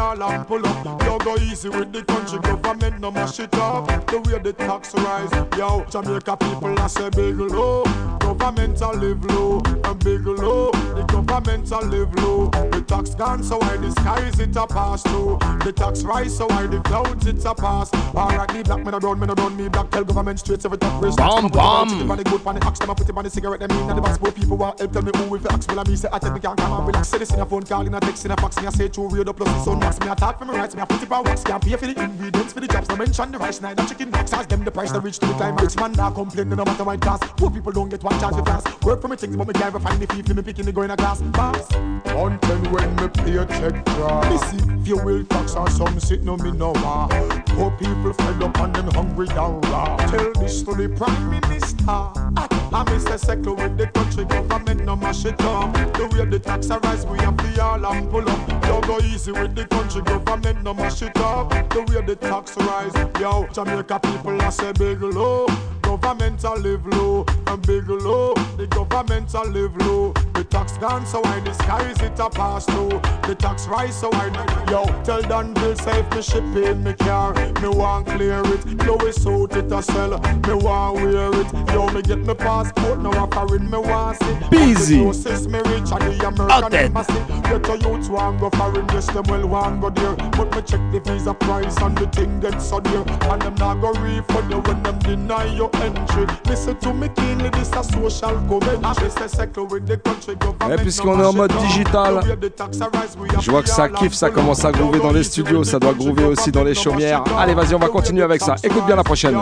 all 0.00 0.22
and 0.22 0.46
pull 0.46 0.66
up. 0.66 1.02
Yo, 1.04 1.18
go 1.18 1.36
easy 1.36 1.68
with 1.68 1.92
the 1.92 2.02
country 2.04 2.38
government, 2.40 3.00
no 3.00 3.10
mash 3.10 3.38
it 3.40 3.54
up. 3.54 3.86
The 4.06 4.18
way 4.20 4.38
the 4.38 4.52
tax 4.52 4.94
rise, 4.94 5.30
yo, 5.56 5.84
Jamaica 5.90 6.36
people 6.36 6.78
I 6.78 6.86
say 6.86 7.10
big 7.10 7.38
low. 7.38 7.84
Government 8.18 8.80
a 8.80 8.90
live 8.92 9.24
low 9.26 9.60
and 9.84 10.04
big 10.04 10.26
low. 10.26 10.70
The 10.70 11.04
government 11.04 11.70
a 11.70 11.80
live 11.80 12.14
low. 12.16 12.50
The 12.90 12.96
tax 12.96 13.14
gone, 13.14 13.42
so 13.44 13.56
why 13.58 13.76
the 13.76 13.92
skies 13.92 14.40
it 14.40 14.56
a 14.56 14.66
pass 14.66 15.04
through. 15.04 15.38
The 15.62 15.72
tax 15.72 16.02
rise, 16.02 16.36
so 16.36 16.48
why 16.48 16.66
the 16.66 16.80
clouds 16.80 17.24
it 17.24 17.44
a 17.44 17.54
pass. 17.54 17.94
Alright, 17.94 18.48
the 18.48 18.64
black 18.64 18.84
men 18.84 18.94
a 18.94 18.98
brown 18.98 19.20
men 19.20 19.30
a 19.30 19.34
brown 19.36 19.56
me 19.56 19.68
black. 19.68 19.92
Tell 19.92 20.02
government 20.02 20.40
straight 20.40 20.64
every 20.64 20.76
tax 20.76 21.00
raise. 21.00 21.14
Bam, 21.14 21.46
bam. 21.46 21.86
Put 21.86 22.00
it 22.00 22.10
on 22.10 22.18
the 22.18 22.24
good, 22.24 22.44
on 22.44 22.54
the 22.56 22.66
axe, 22.66 22.80
them 22.80 22.90
a 22.90 22.94
put 22.96 23.08
it 23.08 23.16
on 23.16 23.22
the 23.22 23.30
cigarette. 23.30 23.60
Them 23.60 23.70
in 23.70 23.90
and 23.90 23.96
the 23.96 24.02
box, 24.02 24.18
poor 24.18 24.32
people 24.32 24.56
want 24.56 24.80
help. 24.80 24.90
Tell 24.90 25.02
me 25.02 25.12
who 25.14 25.22
will 25.30 25.38
the 25.38 25.52
axe. 25.52 25.68
Well, 25.68 25.78
I 25.78 25.84
me 25.84 25.94
say 25.94 26.08
I 26.12 26.18
take 26.18 26.32
me 26.32 26.40
can't 26.40 26.58
come 26.58 26.72
and 26.72 26.86
relax. 26.88 27.06
Say 27.06 27.18
this 27.18 27.32
in 27.32 27.38
a 27.38 27.46
phone 27.46 27.62
call, 27.62 27.86
in 27.86 27.94
a 27.94 28.00
text, 28.00 28.24
in 28.24 28.32
a 28.32 28.36
fax. 28.36 28.60
Me 28.60 28.66
I 28.66 28.70
say 28.70 28.88
true 28.88 29.06
radio 29.06 29.32
plus 29.32 29.48
the 29.48 29.62
sun 29.62 29.78
max. 29.78 30.00
Me 30.00 30.08
I 30.08 30.14
talk 30.16 30.40
for 30.40 30.44
me 30.46 30.56
rights. 30.56 30.74
Me 30.74 30.82
I 30.82 30.84
put 30.84 31.00
it 31.00 31.12
on 31.12 31.22
wax. 31.22 31.44
Can't 31.44 31.62
pay 31.62 31.76
for 31.76 31.86
the 31.86 32.02
ingredients 32.02 32.52
for 32.52 32.58
the 32.58 32.66
jobs. 32.66 32.88
No 32.88 32.96
mention 32.96 33.30
the 33.30 33.38
rice, 33.38 33.60
neither 33.60 33.86
chicken 33.86 34.10
box. 34.10 34.32
Ask 34.32 34.48
them 34.48 34.64
the 34.64 34.70
price 34.72 34.90
they 34.90 34.98
reach 34.98 35.20
to 35.20 35.26
the 35.26 35.34
climax. 35.34 35.76
Man, 35.76 35.92
nah 35.92 36.10
complain, 36.10 36.48
no 36.48 36.64
matter 36.64 36.82
what 36.82 37.00
cost. 37.00 37.22
Poor 37.36 37.52
people 37.52 37.70
don't 37.70 37.88
get 37.88 38.02
one 38.02 38.18
chance 38.18 38.34
to 38.34 38.42
pass. 38.42 38.64
Work 38.82 39.00
for 39.00 39.06
me 39.06 39.14
things, 39.14 39.36
but 39.36 39.46
me 39.46 39.52
can't 39.52 39.80
find 39.80 40.02
the 40.02 40.08
fee. 40.12 40.34
Me 40.34 40.42
picking 40.42 40.64
the 40.64 40.72
go 40.72 40.82
in 40.82 40.90
a 40.90 40.96
glass. 40.96 41.22
Pass. 41.32 41.70
Mountain 42.06 42.62
when 42.80 42.96
me 42.96 43.08
pay 43.08 43.36
a 43.36 43.46
check 43.46 43.84
draw. 43.84 44.28
Me 44.30 44.38
see 44.48 44.84
fuel 44.84 45.24
tax 45.24 45.54
on 45.54 45.70
some 45.70 46.00
sit 46.00 46.22
no 46.22 46.36
me 46.36 46.50
no 46.52 46.72
war. 46.82 47.08
Poor 47.46 47.70
people 47.72 48.12
fed 48.12 48.42
up 48.42 48.58
and 48.60 48.74
them 48.74 48.90
hungry 48.92 49.28
and 49.28 49.64
raw. 49.66 49.96
Tell 50.08 50.32
this 50.34 50.62
to 50.62 50.74
the 50.74 50.88
prime 50.88 51.30
minister. 51.30 51.84
I, 51.88 52.48
I 52.72 52.90
miss 52.90 53.06
a 53.06 53.18
sector 53.18 53.52
with 53.52 53.76
the 53.76 53.86
country 53.88 54.24
government 54.24 54.84
no 54.84 54.96
mash 54.96 55.24
it 55.24 55.40
up. 55.42 55.72
The 55.94 56.08
way 56.12 56.24
the 56.24 56.38
tax 56.38 56.70
a 56.70 56.78
rise, 56.78 57.06
we 57.06 57.18
have 57.18 57.36
the 57.36 57.62
all 57.62 57.84
and 57.86 58.10
pull 58.10 58.28
up. 58.28 58.62
Don't 58.62 58.86
go 58.86 58.98
easy 58.98 59.32
with 59.32 59.54
the 59.54 59.66
country 59.66 60.02
government 60.02 60.62
no 60.62 60.74
mash 60.74 61.02
it 61.02 61.16
up. 61.18 61.50
The 61.70 61.82
way 61.82 62.04
the 62.04 62.16
tax 62.16 62.56
rise, 62.56 62.94
yo 63.20 63.46
Jamaica 63.52 64.00
people 64.00 64.40
I 64.40 64.50
say 64.50 64.72
big 64.72 65.02
low. 65.02 65.46
Government 65.90 66.44
a 66.44 66.54
live 66.54 66.86
low 66.86 67.26
and 67.48 67.66
big 67.66 67.88
low. 67.88 68.32
The 68.56 68.68
government 68.68 69.34
a 69.34 69.42
live 69.42 69.76
low. 69.78 70.12
The 70.34 70.44
tax 70.44 70.78
gone, 70.78 71.04
so 71.04 71.20
the 71.20 71.52
skies 71.52 72.00
it 72.00 72.16
a 72.20 72.30
pass 72.30 72.64
through. 72.64 73.00
The 73.26 73.34
tax 73.36 73.66
rise, 73.66 74.00
so 74.00 74.08
why 74.10 74.28
yo 74.70 74.84
tell 75.02 75.20
say 75.74 75.98
if 75.98 76.14
me 76.14 76.22
ship 76.22 76.44
in 76.56 76.84
me 76.84 76.92
car, 76.94 77.34
me 77.60 77.68
want 77.68 78.06
clear 78.06 78.40
it. 78.44 78.64
Yo 78.86 78.96
it's 79.00 79.26
out 79.26 79.56
it 79.56 79.72
a 79.72 79.82
sell, 79.82 80.18
me 80.18 80.54
want 80.54 80.94
wear 80.94 81.28
it. 81.40 81.72
Yo 81.72 81.90
me 81.90 82.02
get 82.02 82.20
me 82.20 82.34
passport 82.34 83.00
now 83.00 83.24
a 83.24 83.26
foreign 83.26 83.68
me 83.68 83.78
want 83.78 84.16
see. 84.22 84.48
Busy. 84.48 85.00
Me 85.00 85.58
reach 85.58 85.90
and 85.90 86.02
the 86.06 86.26
American 86.26 86.74
embassy. 86.74 87.12
Get 87.42 87.68
a 87.68 87.76
youth 87.78 88.08
want 88.08 88.40
go 88.40 88.48
foreign, 88.50 88.86
yes 88.90 89.06
them 89.10 89.24
well 89.26 89.48
want 89.48 89.80
go 89.80 89.90
there. 89.90 90.14
But 90.14 90.54
me 90.54 90.62
check 90.62 90.80
the 90.92 91.00
visa 91.04 91.34
price 91.34 91.76
and 91.78 91.98
the 91.98 92.06
thing 92.06 92.38
get 92.38 92.62
so 92.62 92.78
dear, 92.78 93.02
and 93.02 93.42
them 93.42 93.54
not 93.56 93.80
go 93.80 93.92
refund 94.00 94.50
you 94.50 94.60
when 94.60 94.82
them 94.84 94.98
deny 95.00 95.44
your 95.44 95.68
entry. 95.82 96.26
Listen 96.48 96.76
to 96.76 96.92
me 96.92 97.08
keenly, 97.08 97.50
this 97.50 97.70
a 97.72 97.82
social 97.82 98.40
comment. 98.48 98.84
I 98.84 99.08
say 99.08 99.28
settle 99.28 99.66
with 99.66 99.86
the 99.86 99.96
country 99.96 100.34
government. 100.36 100.72
Et 100.72 100.82
puisqu'on 100.82 101.20
est 101.20 101.26
en 101.26 101.32
mode 101.32 101.52
digital, 101.58 102.20
je 103.40 103.50
vois 103.50 103.62
que 103.62 103.68
ça 103.68 103.88
kiffe, 103.88 104.14
ça 104.14 104.30
commence 104.30 104.64
à 104.64 104.72
groover 104.72 105.00
dans 105.00 105.12
les 105.12 105.24
studios, 105.24 105.64
ça 105.64 105.78
doit 105.78 105.94
groover 105.94 106.24
aussi 106.24 106.50
dans 106.50 106.64
les 106.64 106.74
chaumières. 106.74 107.24
Allez, 107.38 107.54
vas-y, 107.54 107.74
on 107.74 107.78
va 107.78 107.88
continuer 107.88 108.22
avec 108.22 108.40
ça. 108.40 108.56
Écoute 108.62 108.86
bien 108.86 108.96
la 108.96 109.04
prochaine. 109.04 109.38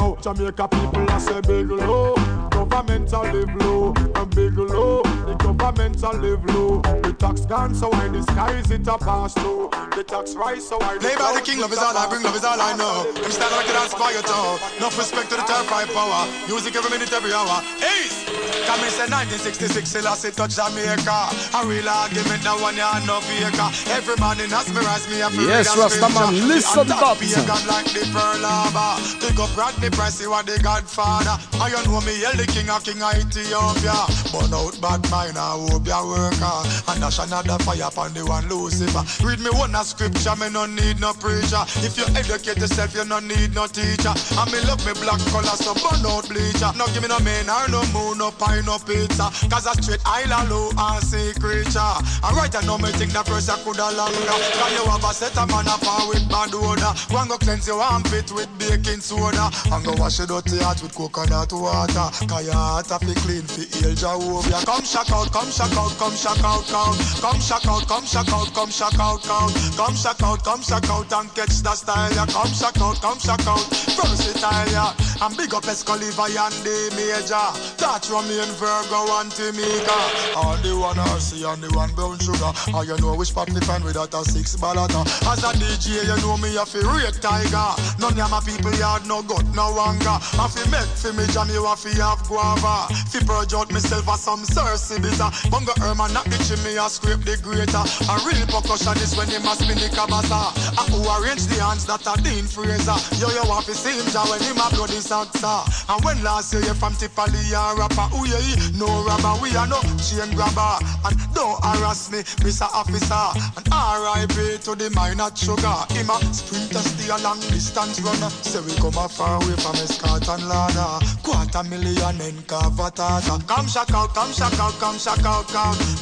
Jamaica 4.35 4.51
people 4.51 4.67
I 4.67 4.69
say 4.69 4.69
big 4.69 4.71
low. 4.71 5.03
governmental 5.03 5.09
live 5.09 5.15
low 5.15 5.19
and 5.19 5.19
big 5.19 5.19
low. 5.19 5.27
The 5.27 5.35
governmental 5.37 6.13
live 6.19 6.45
low. 6.55 6.83
The 7.03 7.13
tax 7.13 7.47
gone 7.47 7.75
so 7.75 7.91
high, 7.93 8.09
the 8.09 8.23
skies 8.23 8.71
it 8.71 8.89
a 8.89 8.99
pass 8.99 9.35
through. 9.35 9.71
The 9.97 10.05
tax 10.05 10.35
rise 10.35 10.69
so 10.69 10.79
high. 10.81 10.99
Play 10.99 11.17
by 11.17 11.33
the 11.35 11.41
king, 11.41 11.61
love 11.61 11.73
is 11.73 11.79
all 11.79 11.97
I 11.97 12.09
bring, 12.09 12.23
love 12.23 12.37
is 12.37 12.45
all 12.45 12.61
I 12.61 12.77
know. 12.77 13.07
I'm 13.09 13.31
standing 13.31 13.59
like 13.59 13.69
an 13.69 13.77
aspire 13.77 14.23
to. 14.23 14.41
No 14.81 14.87
respect 14.97 15.31
to 15.31 15.37
the 15.37 15.43
third 15.43 15.67
five 15.67 15.89
power. 15.93 16.27
Music 16.49 16.77
every 16.77 16.91
minute, 16.91 17.13
every 17.13 17.33
hour. 17.33 17.63
Ace! 17.83 18.29
Come 18.69 18.85
in 18.85 18.93
say 18.93 19.09
1966, 19.09 19.89
still 19.89 20.09
I 20.09 20.15
say 20.15 20.31
touch 20.31 20.57
Jamaica. 20.57 21.33
A 21.57 21.61
real 21.65 21.89
argument, 21.89 22.45
now 22.45 22.61
one 22.61 22.77
ya 22.77 23.01
no 23.09 23.21
faker. 23.25 23.69
Every 23.91 24.17
man 24.21 24.41
in 24.41 24.53
us 24.53 24.69
mirrors 24.69 25.09
me, 25.09 25.23
I 25.23 25.31
feel 25.33 25.49
Yes, 25.49 25.73
Rastaman, 25.73 26.47
listen 26.47 26.85
to 26.85 26.93
that. 26.93 27.17
Pagan 27.19 27.65
like 27.67 27.89
the 27.91 28.05
Pearl 28.13 28.45
Harbor. 28.45 29.01
Pick 29.25 29.39
up 29.41 29.57
Rodney 29.57 29.91
Price, 29.91 30.21
you 30.21 30.33
are 30.33 30.43
the 30.43 30.61
Godfather. 30.61 31.41
And 31.57 31.73
you 31.73 31.81
know 31.89 32.01
me, 32.05 32.21
yell 32.21 32.37
the 32.37 32.47
king 32.47 32.69
of 32.69 32.85
king 32.85 33.01
of 33.01 33.17
Ethiopia. 33.17 34.18
Burn 34.33 34.53
out 34.53 34.77
bad 34.81 35.03
mind, 35.11 35.39
I 35.39 35.57
hope 35.57 35.87
you 35.87 36.03
work 36.07 36.39
hard. 36.43 36.67
And 36.89 37.01
dash 37.01 37.19
another 37.19 37.59
fire 37.65 37.89
upon 37.89 38.15
the 38.15 38.25
one 38.27 38.49
Lucifer. 38.49 39.05
Read 39.25 39.41
me 39.41 39.51
one 39.51 39.75
a 39.75 39.85
scripture, 39.85 40.37
me 40.37 40.51
no 40.51 40.67
need 40.67 41.01
no 41.01 41.13
preacher. 41.15 41.63
If 41.85 41.97
you 41.97 42.05
educate 42.15 42.59
yourself, 42.59 42.95
you 42.95 43.05
no 43.05 43.21
need 43.21 43.55
no 43.55 43.67
teacher. 43.67 44.13
And 44.39 44.49
me 44.53 44.61
love 44.67 44.83
me 44.85 44.93
black 45.01 45.21
color, 45.33 45.57
so 45.57 45.75
burn 45.75 46.05
out 46.07 46.29
bleacher. 46.29 46.71
No 46.77 46.87
give 46.93 47.03
me 47.03 47.09
no 47.09 47.19
man 47.21 47.49
or 47.49 47.69
no 47.69 47.83
moon, 47.93 48.19
no 48.19 48.31
pie, 48.31 48.61
no 48.67 48.79
pizza. 48.79 49.31
Cause 49.49 49.67
I 49.67 49.73
straight 49.81 50.03
island 50.05 50.51
low 50.51 50.71
and 50.77 51.03
sea 51.05 51.33
creature. 51.39 51.95
And 52.25 52.35
right 52.37 52.53
I 52.53 52.63
know 52.67 52.79
me 52.79 52.91
think 52.97 53.13
that 53.13 53.27
pressure 53.27 53.59
coulda 53.65 53.91
longer. 53.97 54.37
Cause 54.61 54.73
you 54.77 54.85
have 54.89 55.05
a 55.05 55.13
set 55.15 55.37
of 55.39 55.49
man 55.49 55.69
up 55.69 55.83
with 56.09 56.29
bad 56.29 56.55
odor. 56.55 56.93
One 57.15 57.29
go 57.29 57.39
cleanse 57.39 57.67
your 57.67 57.81
armpit 57.81 58.33
with 58.33 58.51
baking 58.59 59.01
soda. 59.01 59.51
And 59.73 59.85
go 59.85 59.93
wash 59.97 60.19
your 60.19 60.27
dirty 60.27 60.59
heart 60.59 60.83
with 60.83 60.95
coconut 60.95 61.53
water. 61.53 62.09
Cause 62.29 62.45
your 62.45 62.55
heart 62.55 62.91
a 62.91 62.99
fi 62.99 63.15
clean 63.25 63.47
fi 63.49 63.65
heal 63.79 63.95
Jehovah. 64.09 64.65
Come 64.65 64.85
shock 64.85 65.11
out, 65.13 65.31
come 65.33 65.51
shock 65.51 65.77
out, 65.77 65.93
come 65.99 66.17
shock 66.17 66.43
out, 66.43 66.73
out. 66.73 66.97
Come 67.21 67.41
shock 67.41 67.67
out, 67.67 67.87
come 67.87 68.07
shock 68.07 68.33
out, 68.33 68.55
come 68.55 68.71
shock 68.71 68.99
out, 68.99 69.29
out. 69.29 69.53
Come 69.77 69.95
shock 69.95 70.23
out, 70.23 70.45
come 70.45 70.63
shock 70.63 70.89
out 70.89 71.13
and 71.13 71.35
catch 71.35 71.61
the 71.61 71.75
style. 71.75 72.13
Yeah. 72.13 72.27
Come 72.27 72.49
shock 72.49 72.81
out, 72.81 73.01
come 73.03 73.19
shock 73.19 73.45
out. 73.47 73.67
Versatile, 73.99 74.73
yeah. 74.73 74.97
And 75.21 75.37
big 75.37 75.53
up 75.53 75.65
Escaliva 75.65 76.25
and 76.25 76.57
the 76.65 76.89
major. 76.97 77.49
Touch 77.77 78.09
Romeo 78.09 78.43
and 78.43 78.55
Virgo 78.57 79.05
and 79.21 79.31
Timika. 79.33 79.99
All 80.37 80.57
the 80.65 80.73
one 80.73 80.97
RC 80.97 81.45
and 81.45 81.63
the 81.63 81.69
one 81.77 81.93
brown 81.93 82.19
sugar. 82.19 82.53
And 82.73 82.89
you 82.89 82.97
know 83.05 83.15
which 83.15 83.29
spot 83.29 83.53
me 83.53 83.61
find 83.61 83.85
without 83.85 84.15
a 84.15 84.25
six 84.25 84.57
ballata. 84.57 85.05
As 85.29 85.45
a 85.45 85.53
DJ, 85.59 86.07
you 86.09 86.17
know 86.23 86.37
me 86.39 86.57
a 86.57 86.65
fi 86.65 86.81
rate 86.81 87.21
tiger. 87.21 87.77
None 88.01 88.17
of 88.17 88.31
my 88.31 88.41
people 88.41 88.73
yard 88.79 89.07
no 89.07 89.23
gut, 89.23 89.45
no 89.53 89.69
anger. 89.85 90.17
I 90.39 90.47
fi 90.49 90.65
make 90.71 90.89
fi 90.97 91.13
me 91.13 91.27
jam 91.35 91.51
you 91.51 91.67
a 91.67 91.77
fi 91.77 91.91
have 92.01 92.23
guava. 92.29 92.89
Fi 93.11 93.21
purge 93.27 93.55
out 93.55 93.71
myself 93.73 93.98
as 94.07 94.21
some 94.21 94.45
Cersei 94.45 95.01
bitter. 95.01 95.31
Bunga 95.51 95.75
Herman 95.81 96.13
not 96.13 96.25
the 96.27 96.39
me 96.63 96.77
a 96.77 96.87
scrape 96.89 97.25
the 97.25 97.37
greater. 97.43 97.83
A 98.07 98.15
real 98.23 98.47
percussionist 98.47 99.17
when 99.17 99.29
him 99.29 99.47
a 99.47 99.55
spin 99.57 99.79
the 99.79 99.89
cabasa. 99.91 100.53
I 100.79 100.83
who 100.93 101.01
arrange 101.19 101.47
the 101.47 101.59
hands 101.63 101.87
that 101.87 102.07
are 102.07 102.17
Dean 102.21 102.45
Fraser. 102.45 102.99
Yo, 103.19 103.29
yo, 103.33 103.43
fi 103.63 103.73
see 103.73 103.97
him 103.97 104.07
when 104.31 104.41
him 104.43 104.61
a 104.61 104.67
bloody 104.71 105.01
salsa. 105.01 105.67
And 105.89 106.05
when 106.05 106.23
last 106.23 106.53
year 106.53 106.63
you 106.63 106.75
from 106.75 106.95
Tipali 106.95 107.41
a 107.51 107.75
rapper, 107.75 108.07
ooh 108.15 108.27
yeah, 108.29 108.39
no 108.77 108.87
rubber, 109.05 109.35
we 109.43 109.55
are 109.57 109.67
no 109.67 109.81
chain 109.99 110.31
grabber. 110.37 110.79
And 111.07 111.17
don't 111.35 111.59
harass 111.65 112.11
me, 112.11 112.21
Mr. 112.45 112.69
Officer. 112.71 113.27
And 113.57 113.67
R.I.P. 113.73 114.63
to 114.69 114.75
the 114.75 114.91
minor 114.95 115.31
sugar. 115.35 115.79
Him 115.95 116.11
a 116.11 116.19
sprinter, 116.35 116.83
stay 116.85 117.11
a 117.11 117.17
long 117.23 117.41
distance 117.49 118.01
runner. 118.01 118.31
Say 118.43 118.61
we 118.61 118.75
come 118.77 118.99
a 118.99 119.09
far 119.09 119.37
away 119.43 119.57
from 119.57 119.77
Escort 119.77 120.29
and 120.29 120.49
Lada. 120.49 121.01
Quarter 121.23 121.65
million 121.65 122.21
in 122.21 122.37
Cavatata. 122.45 123.47
Come 123.47 123.67
shock 123.67 123.88
chacal, 123.89 124.09
comme 124.15 124.33
chacal, 124.33 124.73
comme 124.79 124.99
chacal, 124.99 125.45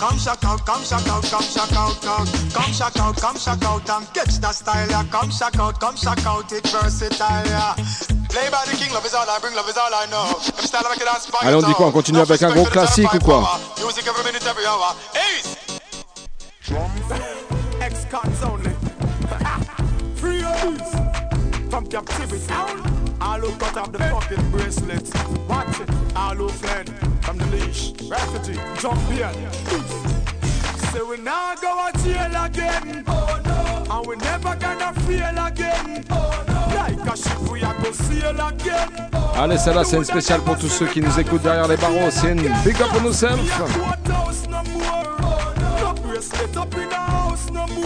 comme 0.01 0.19
chacal, 0.19 0.59
comme 0.65 0.85
chacal, 0.85 1.21
comme 1.23 1.43
chacal, 1.43 1.95
comme 2.53 2.73
chacal, 2.73 3.15
comme 3.15 3.37
chacal, 3.39 3.81
and 3.89 4.13
catch 4.13 4.41
the 4.41 4.53
style, 4.53 5.05
comme 5.11 5.31
chacal, 5.31 5.73
comme 5.79 5.97
chacal, 5.97 6.43
it's 6.53 6.71
versatile. 6.73 7.75
Play 8.29 8.51
by 8.51 8.65
the 8.67 8.77
king, 8.77 8.93
love 8.93 9.07
is 9.07 9.15
all 9.15 9.29
I 9.29 9.39
bring, 9.41 9.55
love 9.55 9.69
is 9.69 9.77
all 9.77 9.93
I 9.93 10.07
know. 10.07 10.35
If 10.39 10.67
style 10.67 10.83
like 10.85 11.01
a 11.01 11.05
dance, 11.05 11.31
Allez, 11.43 11.55
on 11.55 11.63
dit 11.63 11.75
quoi 11.75 11.87
On 11.87 11.93
continue 11.93 12.21
avec 12.21 12.43
un 12.43 12.51
gros 12.51 12.65
classique 12.65 13.13
ou 13.15 13.19
quoi 13.19 13.59
Music 13.83 14.07
every 14.07 14.25
minute, 14.25 14.45
every 14.47 14.67
hour. 14.67 14.97
Ace. 15.15 15.57
Ex-cons 17.81 18.43
only. 18.45 18.73
Free 20.17 20.43
us 20.43 21.71
from 21.71 21.87
captivity. 21.87 23.06
All 23.21 23.41
who 23.41 23.51
cut 23.59 23.77
off 23.77 23.93
the 23.93 23.99
fucking 23.99 24.51
bracelets. 24.51 25.11
Watch 25.49 25.81
it. 25.81 25.91
All 26.15 26.35
who 26.35 26.49
fled 26.49 26.89
from 27.23 27.39
the 27.39 27.47
leash. 27.47 27.93
Refugee. 28.09 28.61
Jump 28.79 29.01
here. 29.11 29.31
Say 30.93 31.03
we 31.03 31.17
now 31.19 31.55
go 31.61 31.91
to 31.93 31.99
jail 32.05 32.45
again. 32.45 33.05
Oh 33.07 33.41
no. 33.45 33.97
And 33.99 34.07
we 34.07 34.17
never 34.17 34.57
gonna 34.57 34.93
feel 35.01 35.47
again. 35.47 36.05
Oh 36.11 36.45
no. 36.49 36.75
Like 36.75 37.13
a 37.13 37.17
ship 37.17 37.39
we 37.51 37.63
are 37.63 37.75
go 37.83 37.93
sail 37.93 38.41
again. 38.41 38.91
Allez, 39.37 39.59
celle-là, 39.59 39.85
c'est 39.85 39.97
une 39.99 40.05
spéciale 40.05 40.41
pour 40.41 40.57
tous 40.59 40.69
ceux 40.69 40.87
qui 40.87 41.01
nous 41.01 41.21
écoutent 41.21 41.43
derrière 41.43 41.69
les 41.69 41.77
barreaux. 41.77 42.11
C'est 42.11 42.33
une 42.33 42.43
big 42.65 42.81
up 42.81 42.91
on 42.99 43.05
yourself. 43.05 43.39
House 47.07 47.51
no 47.51 47.77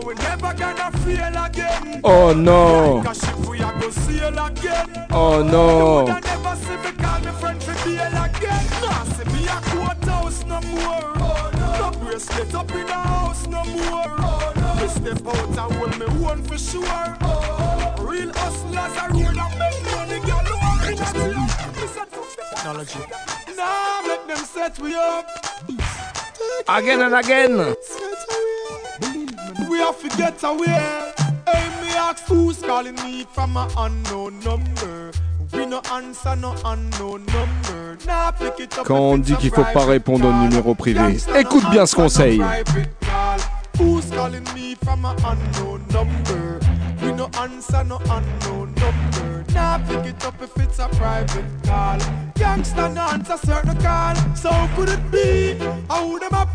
And 0.00 0.08
we 0.08 0.14
never 0.14 0.54
gonna 0.54 0.90
feel 0.98 1.44
again. 1.44 2.00
Oh 2.04 2.32
no. 2.32 2.96
Like 2.96 3.08
a 3.08 3.14
ship 3.14 3.36
we 3.46 3.58
a 3.58 3.72
go 3.80 3.90
sail 3.90 4.46
again. 4.46 5.06
Oh 5.10 5.42
no. 5.42 6.06
You 6.06 6.20
never 6.20 6.56
see 6.56 6.76
me 6.76 6.92
call 6.92 7.20
me 7.20 7.32
friend 7.32 7.62
for 7.62 7.72
again. 7.72 8.64
Nah, 8.80 9.04
see 9.04 9.24
me 9.24 9.46
a 9.46 9.60
courthouse 9.60 10.44
no 10.44 10.60
more. 10.62 11.12
Oh 11.16 11.50
no. 11.52 11.90
No 11.90 11.98
bracelet 11.98 12.54
up 12.54 12.70
in 12.72 12.86
the 12.86 12.92
house 12.92 13.46
no 13.46 13.62
more. 13.64 14.16
Oh 14.20 14.52
no. 14.56 14.74
Me 14.80 14.88
step 14.88 15.26
out 15.26 15.48
and 15.48 15.74
hold 15.74 15.98
me 15.98 16.06
one 16.22 16.42
for 16.44 16.56
sure. 16.56 17.16
Oh. 17.20 17.96
Real 18.00 18.32
hustlers 18.32 18.96
are 18.96 19.10
road 19.10 19.36
and 19.36 19.58
make 19.58 19.84
money 19.92 20.20
galore. 20.20 20.80
Technology. 22.54 23.00
Nah, 23.54 24.02
make 24.06 24.26
them 24.26 24.44
set 24.46 24.78
we 24.78 24.94
up. 24.94 25.26
Again 26.68 27.02
and 27.02 27.14
again. 27.14 27.76
We 29.90 29.96
have 29.96 30.10
to 30.12 30.16
get 30.16 30.42
away. 30.44 31.12
Hey, 31.46 31.68
me 31.82 31.88
ask 31.96 32.24
who's 32.26 32.62
calling 32.62 32.94
me 32.96 33.26
from 33.34 33.56
an 33.56 33.68
unknown 33.76 34.38
number. 34.38 35.10
We 35.52 35.66
no 35.66 35.82
answer 35.92 36.36
no 36.36 36.54
unknown 36.64 37.26
number. 37.26 37.98
Nah, 38.06 38.30
pick 38.30 38.60
it 38.60 38.78
up 38.78 38.86
Quand 38.86 39.00
on 39.00 39.18
dit 39.18 39.34
qu'il 39.34 39.50
faut 39.50 39.64
pas 39.74 39.84
répondre 39.84 40.28
au 40.28 40.32
numéro 40.32 40.76
privé, 40.76 41.16
écoute 41.36 41.68
bien 41.70 41.86
ce 41.86 41.96
conseil. 41.96 42.40
Youngster 52.40 52.88
no 52.88 53.02
answer 53.02 53.36
certain 53.36 53.76
call. 53.82 54.14
So 54.34 54.50
could 54.74 54.88
it 54.88 55.10
be? 55.10 55.58
How 55.88 56.18
them 56.18 56.32
a? 56.32 56.46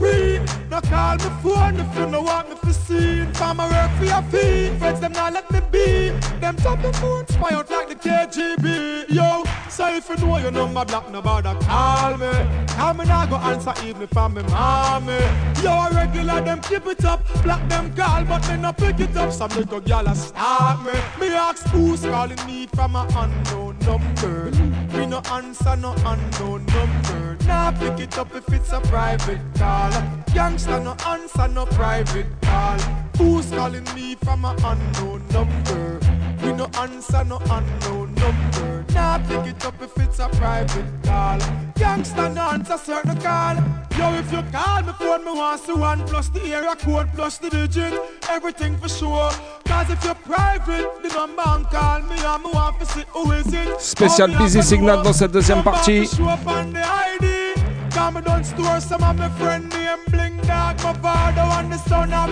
No 0.69 0.81
call 0.81 1.15
me 1.17 1.29
phone 1.43 1.79
if 1.79 1.95
you 1.95 2.05
no 2.07 2.21
want 2.21 2.49
me 2.49 2.55
for 2.55 2.73
see. 2.73 3.23
From 3.33 3.59
a 3.59 3.67
work 3.69 3.91
for 3.97 4.05
your 4.05 4.21
fee. 4.23 4.77
Friends 4.79 4.99
them 4.99 5.13
not 5.13 5.33
let 5.33 5.49
me 5.51 5.61
be. 5.71 6.09
Them 6.41 6.55
top 6.57 6.81
the 6.81 6.91
phone 6.93 7.27
spy 7.27 7.55
out 7.55 7.69
like 7.69 7.89
the 7.89 7.95
KGB. 7.95 9.09
Yo, 9.09 9.43
so 9.69 9.87
if 9.87 10.09
you 10.09 10.17
know 10.17 10.37
your 10.37 10.51
number 10.51 10.83
block, 10.85 11.11
no 11.11 11.21
bother 11.21 11.55
call 11.61 12.17
me. 12.17 12.31
Call 12.69 12.93
me 12.95 13.05
now 13.05 13.25
go 13.27 13.35
answer 13.35 13.73
even 13.85 14.07
from 14.07 14.33
me 14.33 14.41
mommy. 14.43 15.19
Yo, 15.63 15.87
regular 15.93 16.41
them 16.41 16.61
keep 16.61 16.85
it 16.87 17.05
up. 17.05 17.21
Block 17.43 17.67
them 17.69 17.95
call, 17.95 18.25
but 18.25 18.41
they 18.43 18.57
no 18.57 18.73
pick 18.73 18.99
it 18.99 19.15
up. 19.15 19.31
Some 19.31 19.51
little 19.51 19.81
gal 19.81 20.07
a 20.07 20.15
stop 20.15 20.83
me. 20.83 20.93
Me 21.19 21.33
ask 21.35 21.65
who's 21.67 22.01
calling 22.01 22.43
me 22.47 22.67
from 22.67 22.95
a 22.95 23.07
unknown 23.15 23.77
number. 23.79 24.51
We 24.95 25.05
no 25.05 25.21
answer 25.31 25.75
no 25.75 25.93
unknown 26.05 26.65
number. 26.67 27.37
Nah, 27.45 27.71
pick 27.71 27.99
it 27.99 28.17
up 28.17 28.33
if 28.35 28.51
it's 28.53 28.71
a 28.71 28.79
private 28.81 29.41
call. 29.55 29.91
Youngster 30.33 30.79
no 30.79 30.95
answer 31.07 31.47
no 31.47 31.65
private 31.65 32.27
call. 32.41 32.79
Who's 33.17 33.49
calling 33.49 33.87
me 33.95 34.15
from 34.15 34.45
a 34.45 34.55
unknown 34.63 35.27
number? 35.29 35.99
We 36.43 36.53
no 36.53 36.69
answer, 36.77 37.23
no 37.23 37.39
unknown 37.49 38.13
number. 38.15 38.74
Nah, 38.95 39.17
pick 39.27 39.45
it 39.47 39.65
up 39.65 39.81
if 39.81 39.97
it's 39.97 40.19
a 40.19 40.29
private 40.29 40.85
call. 41.03 41.39
Gangsta 41.75 42.33
no 42.33 42.49
answer 42.51 42.77
certain 42.77 43.17
call. 43.19 43.55
Yo, 43.97 44.13
if 44.15 44.31
you 44.31 44.41
call 44.51 44.81
me 44.83 44.93
phone, 44.93 45.25
me 45.25 45.33
one 45.81 45.99
plus 46.07 46.29
the 46.29 46.41
area 46.53 46.75
code 46.75 47.09
plus 47.13 47.37
the 47.37 47.49
digit. 47.49 47.93
Everything 48.29 48.77
for 48.77 48.87
sure. 48.87 49.29
Cause 49.65 49.89
if 49.89 50.03
you're 50.05 50.15
private, 50.15 50.87
the 51.03 51.09
number 51.09 51.43
and 51.45 51.65
call 51.67 52.01
me 52.03 52.15
and 52.17 52.43
me 52.43 52.49
want 52.53 52.79
to 52.79 52.85
see 52.85 53.03
who 53.09 53.31
is 53.33 53.53
it. 53.53 53.79
Spécial 53.79 54.31
Busy 54.37 54.61
Signal 54.61 55.01
dans 55.03 55.13
cette 55.13 55.31
deuxième 55.31 55.61
partie. 55.61 56.07
Show 56.07 56.29
up 56.29 56.47
on 56.47 56.71
the 56.71 56.79
ID. 56.79 57.53
Come 57.91 58.21
don't 58.23 58.45
store 58.45 58.79
some 58.79 59.03
of 59.03 59.17
my 59.17 59.29
friend 59.37 59.69
name 59.71 60.03
bling 60.07 60.37
dog 60.47 60.81
my 60.83 60.93
father 61.01 61.47
and 61.59 61.71
the 61.71 61.77
son 61.77 62.13
of. 62.13 62.25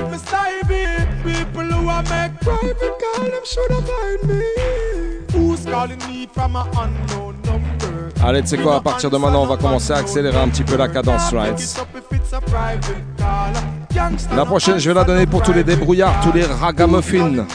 People 1.24 1.64
who 1.64 1.88
are 1.88 2.04
make 2.04 2.40
private 2.42 3.00
call 3.00 3.24
them 3.24 3.46
should 3.46 3.72
have 3.72 3.88
find 3.88 4.24
me. 4.28 4.93
Allez, 8.24 8.42
tu 8.42 8.48
sais 8.48 8.58
quoi, 8.58 8.78
à 8.78 8.82
partir 8.82 9.10
de 9.10 9.18
maintenant, 9.18 9.44
on 9.44 9.48
va 9.48 9.58
commencer 9.58 9.92
à 9.92 9.98
accélérer 9.98 10.40
un 10.40 10.48
petit 10.48 10.64
peu 10.64 10.78
la 10.78 10.88
cadence, 10.88 11.34
right? 11.34 11.60
La 14.36 14.46
prochaine, 14.46 14.80
je 14.80 14.90
vais 14.90 14.94
la 14.96 15.04
donner 15.04 15.26
pour 15.26 15.42
tous 15.42 15.54
les 15.54 15.64
débrouillards, 15.64 16.22
tous 16.22 16.32
les 16.32 16.46
ragamuffins, 16.46 17.46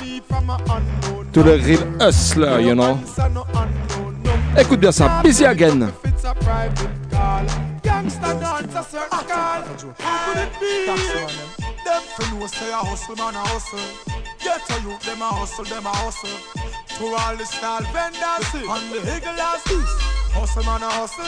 tous 1.32 1.42
les 1.42 1.56
real 1.56 1.80
hustlers, 2.00 2.62
you 2.62 2.74
know. 2.74 2.98
Écoute 4.56 4.80
bien 4.80 4.92
ça, 4.92 5.20
Busy 5.22 5.44
Again. 5.44 5.88
To 16.98 17.06
all 17.06 17.36
the 17.36 17.46
style 17.46 17.86
vendors 17.94 18.50
and 18.54 18.86
the 18.90 18.98
higglers. 19.06 19.62
Hustle 20.34 20.64
man 20.64 20.82
a 20.82 20.90
hustle. 20.90 21.24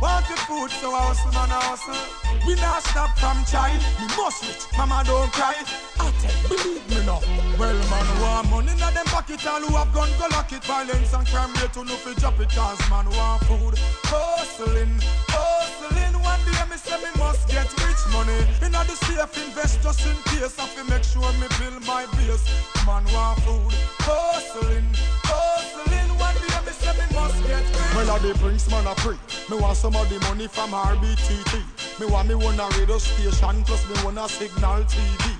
Want 0.00 0.26
the 0.26 0.36
food, 0.48 0.70
so 0.80 0.96
a 0.96 1.00
hustle 1.12 1.32
man 1.36 1.52
a 1.52 1.60
hustle. 1.60 1.94
We 2.46 2.54
not 2.56 2.82
stop 2.82 3.12
from 3.20 3.44
child. 3.44 3.80
We 4.00 4.06
must 4.16 4.40
rich, 4.48 4.64
mama 4.78 5.04
don't 5.04 5.30
cry. 5.32 5.60
I 6.00 6.10
tell, 6.24 6.48
believe 6.48 6.88
me 6.88 7.04
now. 7.04 7.20
Well, 7.60 7.76
man, 7.92 8.08
want 8.22 8.48
money 8.48 8.72
in 8.72 8.78
them 8.78 9.06
pocket. 9.12 9.46
All 9.46 9.60
who 9.60 9.76
have 9.76 9.92
gun 9.92 10.08
go 10.18 10.26
lock 10.32 10.52
it. 10.52 10.64
Violence 10.64 11.12
and 11.12 11.26
crime 11.26 11.52
rate 11.60 11.72
to 11.74 11.84
no 11.84 11.94
fi 12.00 12.14
drop 12.14 12.40
it. 12.40 12.48
Cause 12.48 12.80
man 12.88 13.04
want 13.12 13.44
food. 13.44 13.74
Hustling, 14.08 14.96
hustling. 15.28 16.19
One 16.30 16.38
day 16.46 16.62
me 16.70 16.76
say 16.76 16.98
me 17.02 17.10
must 17.18 17.48
get 17.48 17.66
rich 17.82 18.02
money. 18.14 18.38
In 18.64 18.70
the 18.70 18.96
safe 19.02 19.34
invest 19.42 19.82
just 19.82 20.06
in 20.06 20.14
case. 20.30 20.54
I 20.62 20.66
fi 20.72 20.82
make 20.88 21.02
sure 21.02 21.32
me 21.42 21.48
build 21.58 21.82
my 21.86 22.06
base. 22.14 22.46
Man 22.86 23.04
want 23.12 23.42
food. 23.42 23.74
Hustling, 24.06 24.86
hustling. 25.26 26.10
One 26.22 26.38
day 26.46 26.58
me 26.66 26.72
say 26.80 26.94
me 26.98 27.06
must 27.18 27.40
get 27.48 27.66
rich. 27.66 27.94
Melody 27.98 28.32
brings 28.38 28.70
man 28.70 28.86
a 28.86 28.94
free. 29.02 29.18
Me 29.50 29.56
want 29.60 29.76
some 29.76 29.96
of 29.96 30.08
the 30.08 30.20
money 30.28 30.46
from 30.46 30.70
RBTT. 30.70 31.52
Me 31.98 32.06
want 32.06 32.28
me 32.28 32.36
one 32.36 32.60
a 32.60 32.68
radio 32.78 32.98
station 32.98 33.64
plus 33.64 33.82
me 33.88 33.96
one 34.04 34.18
a 34.18 34.28
signal 34.28 34.84
TV. 34.84 35.39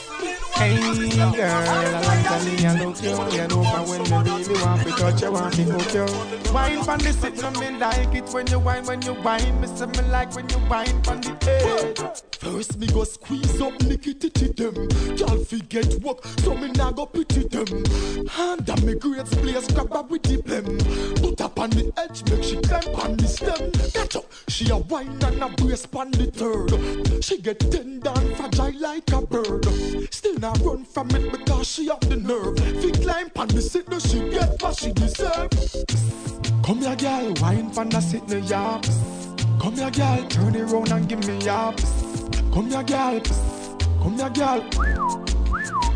the 0.21 0.99
me. 0.99 1.09
Hey 1.11 1.31
girl, 1.35 1.41
I 1.41 2.01
like 2.01 2.43
to 2.43 2.51
me 2.51 2.65
and 2.65 2.79
look 2.79 3.01
you 3.01 3.09
You 3.09 3.47
know 3.47 3.63
for 3.63 3.81
when 3.89 4.01
me 4.03 4.29
really 4.29 4.61
want 4.61 4.81
to 4.83 4.89
touch 4.91 5.21
you, 5.21 5.31
want 5.31 5.53
to 5.55 5.63
hook 5.63 5.93
you 5.93 6.53
Wine 6.53 6.83
from 6.83 6.99
the 6.99 7.11
sit, 7.13 7.59
me 7.59 7.77
like 7.77 8.13
it 8.15 8.29
when 8.33 8.47
you 8.47 8.59
wine, 8.59 8.85
when 8.85 9.01
you 9.01 9.13
wine 9.13 9.61
Me 9.61 9.67
say 9.67 9.87
me 9.87 10.01
like 10.09 10.35
when 10.35 10.47
you 10.49 10.59
wine 10.69 11.01
from 11.03 11.21
the 11.21 11.35
edge 11.49 12.23
First 12.41 12.79
me 12.79 12.87
go 12.87 13.03
squeeze 13.03 13.61
up, 13.61 13.79
nicky 13.83 14.15
titty 14.15 14.47
them. 14.47 14.73
Y'all 15.15 15.43
forget 15.43 15.93
work, 16.01 16.25
so 16.39 16.55
me 16.55 16.71
nah 16.71 16.89
go 16.89 17.05
pity 17.05 17.47
them. 17.47 17.67
Hand 18.25 18.67
on 18.67 18.83
me 18.83 18.95
grades 18.95 19.29
place, 19.35 19.67
grab 19.71 19.93
her 19.93 20.01
with 20.01 20.23
the 20.23 20.37
blem. 20.37 21.21
Put 21.21 21.39
up 21.39 21.59
on 21.59 21.69
the 21.69 21.93
edge, 21.97 22.27
make 22.31 22.43
she 22.43 22.57
climb 22.57 22.95
on 22.95 23.15
the 23.17 23.27
stem. 23.27 23.71
Catch 23.93 24.15
up, 24.15 24.25
she 24.47 24.71
a 24.71 24.77
wine 24.77 25.19
and 25.23 25.43
a 25.43 25.49
brace 25.49 25.87
on 25.93 26.09
the 26.09 26.31
third. 26.31 27.23
She 27.23 27.37
get 27.37 27.59
tender 27.59 28.09
and 28.09 28.35
fragile 28.35 28.79
like 28.79 29.11
a 29.11 29.21
bird. 29.21 30.10
Still 30.11 30.37
not 30.39 30.59
run 30.59 30.83
from 30.85 31.09
it 31.11 31.31
because 31.31 31.67
she 31.67 31.87
have 31.87 32.01
the 32.01 32.17
nerve. 32.17 32.59
Fi 32.59 32.91
climb 33.01 33.31
on 33.37 33.47
the 33.47 33.61
sit, 33.61 33.89
no 33.89 33.97
she 33.97 34.19
get 34.29 34.61
what 34.61 34.75
she 34.77 34.91
deserve. 34.91 35.49
Come 36.63 36.79
here, 36.81 36.95
girl, 36.95 37.33
wine 37.41 37.71
from 37.71 37.89
the 37.89 38.01
sit, 38.01 38.27
no 38.27 38.37
yap. 38.37 38.85
Come 39.59 39.75
here, 39.75 39.89
girl, 39.89 40.27
turn 40.27 40.55
it 40.55 40.63
round 40.65 40.91
and 40.91 41.07
give 41.07 41.25
me 41.27 41.35
your. 41.45 41.73
Come 42.53 42.69
here, 42.69 42.83
girl. 42.83 43.21
Come 44.01 44.17
here, 44.17 44.29
girl. 44.29 45.90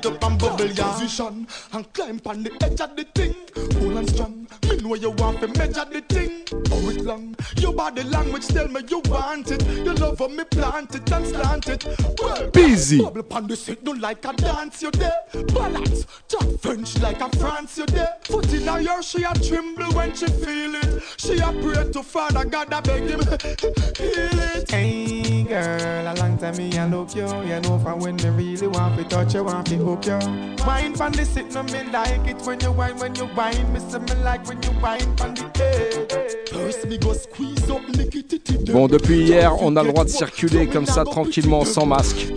Fling 0.00 0.14
it 0.14 0.22
up 0.22 0.30
and 0.30 0.38
bubble 0.38 0.66
your 0.66 0.92
position 0.92 1.46
and 1.72 1.92
climb 1.92 2.20
on 2.26 2.42
the 2.42 2.52
edge 2.62 2.80
of 2.80 2.96
the 2.96 3.04
thing. 3.04 3.34
Cool 3.72 3.96
and 3.96 4.08
strong. 4.10 4.48
Me 4.68 4.76
know 4.76 4.94
you 4.94 5.10
want 5.10 5.40
to 5.40 5.48
measure 5.48 5.84
the 5.84 6.00
thing. 6.08 6.44
Oh, 6.70 6.90
it 6.90 7.00
long. 7.02 7.34
Your 7.56 7.72
body 7.72 8.02
language 8.04 8.46
tell 8.48 8.68
me 8.68 8.80
you 8.88 9.00
want 9.06 9.50
it. 9.50 9.66
You 9.66 9.94
love 9.94 10.18
how 10.18 10.28
me 10.28 10.44
plant 10.44 10.94
it 10.94 11.10
and 11.10 11.26
slant 11.26 11.68
it. 11.68 11.84
Well, 12.20 12.50
Busy. 12.50 12.98
Bubble 12.98 13.24
on 13.32 13.46
the 13.46 13.56
sit, 13.56 13.84
do 13.84 13.94
like 13.94 14.24
a 14.24 14.32
dance 14.34 14.82
you 14.82 14.90
there. 14.92 15.20
Balance, 15.54 16.06
talk 16.28 16.60
French 16.60 16.98
like 17.00 17.20
a 17.20 17.28
France 17.36 17.78
you 17.78 17.86
there. 17.86 18.16
Foot 18.22 18.52
in 18.52 18.66
her 18.66 18.80
ear, 18.80 19.02
she 19.02 19.22
a 19.24 19.32
tremble 19.34 19.92
when 19.92 20.14
she 20.14 20.26
feel 20.26 20.74
it. 20.74 21.02
She 21.18 21.38
a 21.38 21.52
pray 21.52 21.90
to 21.90 22.02
Father 22.02 22.44
God, 22.44 22.72
I 22.72 22.80
beg 22.80 23.02
him 23.02 23.20
heal 23.98 24.40
it. 24.40 24.70
Hey 24.70 25.42
girl, 25.44 26.12
a 26.12 26.14
long 26.18 26.38
time 26.38 26.56
me 26.56 26.70
and 26.76 26.92
look 26.92 27.14
you 27.14 27.26
You 27.42 27.60
know 27.60 27.78
for 27.78 27.94
when 27.96 28.16
me 28.16 28.28
really 28.30 28.66
want 28.68 28.96
to 28.96 29.04
touch 29.04 29.34
you, 29.34 29.44
want 29.44 29.66
to 29.68 29.76
hook 29.88 30.06
you 30.06 30.18
Wine 30.66 30.94
from 30.94 31.12
the 31.12 31.24
sit, 31.24 31.52
no 31.52 31.62
me 31.62 31.84
like 31.90 32.26
it 32.28 32.40
when 32.46 32.60
you 32.60 32.72
wine, 32.72 32.98
when 32.98 33.14
you 33.14 33.28
wine 33.36 33.72
Me 33.72 33.80
say 33.80 33.98
me 33.98 34.14
like 34.22 34.46
when 34.46 34.62
you 34.62 34.72
wine 34.82 35.16
from 35.16 35.34
the 35.34 35.46
edge 35.62 36.48
First 36.50 36.86
me 36.86 36.98
go 36.98 37.12
squeeze 37.12 37.70
up, 37.70 37.82
nicky 37.96 38.22
titty 38.22 38.56
them. 38.56 38.74
Bon, 38.74 38.88
depuis 38.88 39.22
hier, 39.22 39.54
on 39.62 39.76
a 39.76 39.82
le 39.82 39.92
droit 39.92 40.04
de 40.04 40.10
circuler 40.10 40.66
comme 40.66 40.86
ça 40.86 41.04
tranquillement 41.04 41.64
sans 41.64 41.86
masque. 41.86 42.32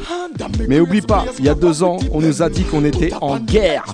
Mais 0.67 0.79
oublie 0.79 1.01
pas, 1.01 1.25
il 1.39 1.45
y 1.45 1.49
a 1.49 1.55
deux 1.55 1.81
ans, 1.83 1.97
on 2.11 2.21
nous 2.21 2.41
a 2.41 2.49
dit 2.49 2.63
qu'on 2.63 2.85
était 2.85 3.13
en 3.19 3.39
guerre 3.39 3.85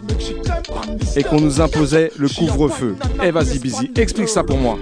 et 1.16 1.24
qu'on 1.24 1.40
nous 1.40 1.62
imposait 1.62 2.12
le 2.18 2.28
couvre-feu. 2.28 2.96
Eh 3.24 3.32
vas-y, 3.32 3.60
Busy, 3.60 3.92
explique 3.96 4.30
ça 4.30 4.44
pour 4.44 4.58
moi. 4.58 4.78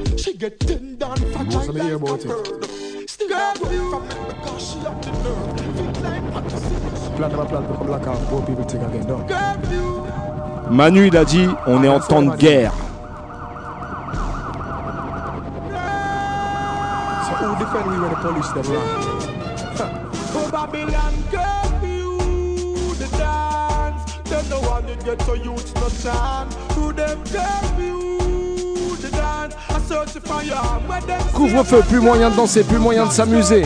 Manu, 10.69 11.07
il 11.07 11.17
a 11.17 11.25
dit, 11.25 11.47
on 11.67 11.83
est 11.83 11.89
en 11.89 11.99
temps 11.99 12.21
de 12.21 12.35
guerre. 12.35 12.71
Couvre-feu, 31.33 31.81
plus 31.87 31.99
moyen 31.99 32.29
de 32.29 32.35
danser, 32.35 32.63
plus 32.63 32.79
moyen 32.79 33.05
de 33.05 33.11
s'amuser. 33.11 33.63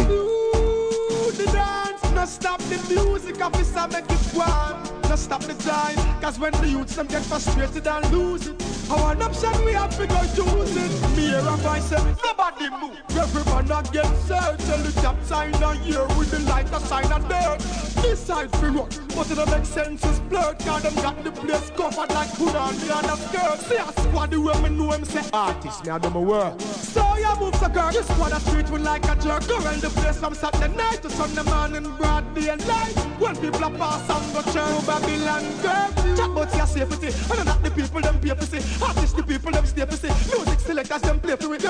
Music, 3.40 3.42
officer 3.42 3.88
make 3.88 4.10
it 4.10 4.36
one. 4.36 5.10
No 5.10 5.16
stop 5.16 5.42
the 5.42 5.54
time, 5.56 5.98
cause 6.22 6.40
when 6.40 6.52
the 6.54 6.68
youths 6.68 6.96
them 6.96 7.08
get 7.08 7.24
frustrated 7.24 7.88
and 7.88 8.12
lose 8.12 8.48
it. 8.48 8.62
Our 8.90 9.22
option 9.22 9.66
we 9.66 9.74
have 9.74 9.96
to 9.98 10.08
go 10.08 10.22
use 10.22 10.76
it. 10.76 11.18
Me 11.18 11.28
hear 11.28 11.40
a 11.40 11.58
voice 11.58 11.86
say, 11.86 12.16
nobody 12.24 12.70
move. 12.70 12.98
Everyone 13.18 13.72
a 13.72 13.84
get 13.92 14.06
searched. 14.28 14.66
Tell 14.66 14.78
the 14.78 14.92
top 15.02 15.22
sign 15.24 15.54
a 15.56 15.76
year 15.86 16.06
with 16.18 16.32
the 16.32 16.40
light 16.50 16.68
a 16.72 16.80
sign 16.80 17.12
a 17.12 17.20
dirt. 17.28 17.60
This 18.02 18.20
side 18.20 18.52
free 18.58 18.70
run, 18.70 18.90
but 19.20 19.32
it 19.32 19.36
don't 19.36 19.52
make 19.52 19.66
sense 19.66 20.06
it's 20.06 20.20
blurred. 20.32 20.58
Cause 20.60 20.84
them 20.84 20.96
got 20.96 21.24
the 21.24 21.32
place 21.32 21.70
covered 21.72 22.10
like 22.16 22.32
put 22.36 22.56
on 22.56 22.74
me 22.80 22.90
on 22.90 23.04
a 23.04 23.18
skirt. 23.18 23.60
See 23.68 23.76
a 23.76 23.92
squad 24.02 24.32
the 24.32 24.40
way 24.40 24.56
me 24.62 24.70
know 24.70 24.92
him 24.92 25.04
say 25.04 25.28
artist. 25.34 25.84
Me 25.84 25.92
I 25.92 26.00
do 26.00 26.10
my 26.10 26.20
work. 26.20 26.62
So 26.62 27.04
you 27.18 27.36
move 27.40 27.56
so 27.56 27.68
girl, 27.68 27.92
this 27.92 28.08
squad 28.08 28.32
a 28.32 28.40
street 28.40 28.70
with 28.70 28.82
like 28.82 29.04
a 29.04 29.16
jerk. 29.20 29.46
Go 29.48 29.60
around 29.60 29.82
the 29.82 29.90
place 29.90 30.18
from 30.20 30.34
Saturday 30.36 30.74
night 30.74 31.02
to 31.04 31.10
Sunday 31.10 31.44
morning, 31.44 31.92
broad 31.98 32.34
day 32.34 32.50
and 32.50 32.66
light. 32.66 32.96
When 33.20 33.36
people 33.36 33.66
are 33.66 33.76
pass 33.76 34.10
and 34.10 34.34
go 34.34 34.42
church, 34.54 34.88
Babylon 34.88 35.44
curfew. 35.64 36.16
Chat 36.16 36.30
about 36.30 36.56
a 36.56 36.68
safety. 36.68 37.10
And 37.36 37.46
not 37.46 37.62
the 37.62 37.72
people 37.72 38.02
them 38.02 38.20
pay 38.22 38.36
for 38.36 38.46
see. 38.46 38.64
Artists 38.82 39.14
the 39.14 39.24
people 39.24 39.52
them 39.52 39.66
stay 39.66 39.86
for 39.86 39.98
see. 40.00 40.14
Music 40.32 40.60
selectors 40.62 41.02
them 41.02 41.20
play 41.20 41.36
for 41.36 41.54
it. 41.56 41.64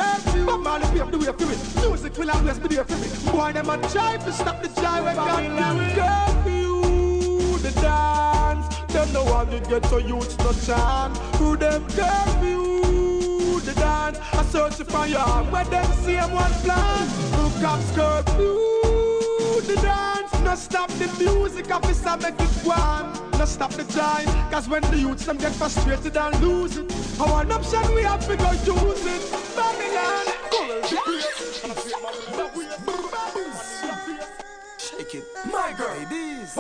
Bob 0.45 0.61
Marley 0.61 0.85
pave 0.93 1.09
the 1.09 1.17
way 1.17 1.33
for 1.33 1.49
it. 1.49 1.59
Music 1.81 2.15
will 2.15 2.29
always 2.29 2.59
be 2.59 2.67
there 2.75 2.85
for 2.85 2.97
me. 3.01 3.07
Boy 3.31 3.53
them 3.53 3.69
a 3.71 3.77
try 3.89 4.17
to 4.17 4.31
stop 4.31 4.61
the 4.61 4.67
jive 4.69 5.15
God 5.15 5.95
curfew 5.95 6.58
the 7.71 7.81
dance. 7.81 8.67
Them 8.87 9.13
no 9.13 9.23
one 9.25 9.51
you 9.51 9.59
get 9.59 9.85
so 9.85 9.97
youths 9.97 10.37
no 10.39 10.51
chance. 10.53 11.17
Who 11.37 11.57
them 11.57 11.85
curfew 11.89 13.59
the 13.61 13.73
dance? 13.75 14.19
I 14.33 14.43
search 14.43 14.75
for 14.87 15.05
you 15.07 15.17
where 15.51 15.65
them 15.65 15.91
same 16.03 16.31
one 16.31 16.51
plan. 16.63 17.07
Who 17.35 17.61
cops 17.61 17.91
curfew 17.91 19.61
the 19.61 19.75
dance? 19.81 20.39
No 20.43 20.55
stop 20.55 20.89
the 20.91 21.07
music, 21.19 21.71
officer 21.71 22.17
make 22.17 22.39
it 22.39 22.65
one. 22.65 23.13
No 23.37 23.45
stop 23.45 23.71
the 23.71 23.83
time, 23.85 24.27
cause 24.51 24.67
when 24.67 24.81
the 24.83 24.97
youths 24.97 25.25
them 25.25 25.37
get 25.37 25.53
frustrated 25.53 26.17
and 26.17 26.39
lose 26.41 26.77
it. 26.77 26.91
Our 27.19 27.51
option 27.51 27.93
we 27.93 28.03
have 28.03 28.25
to 28.27 28.35
go 28.35 28.51
use 28.51 29.05
it. 29.05 29.55
Babylon, 29.55 30.38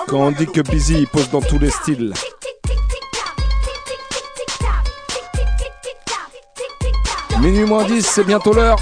Quand 0.07 0.19
on 0.19 0.31
dit 0.31 0.47
que 0.47 0.61
Busy 0.61 0.99
il 0.99 1.07
pose 1.07 1.29
dans 1.29 1.41
tous 1.41 1.59
les 1.59 1.69
styles. 1.69 2.13
Minuit 7.39 7.65
moins 7.65 7.85
10, 7.85 8.05
c'est 8.05 8.23
bientôt 8.23 8.53
l'heure. 8.53 8.79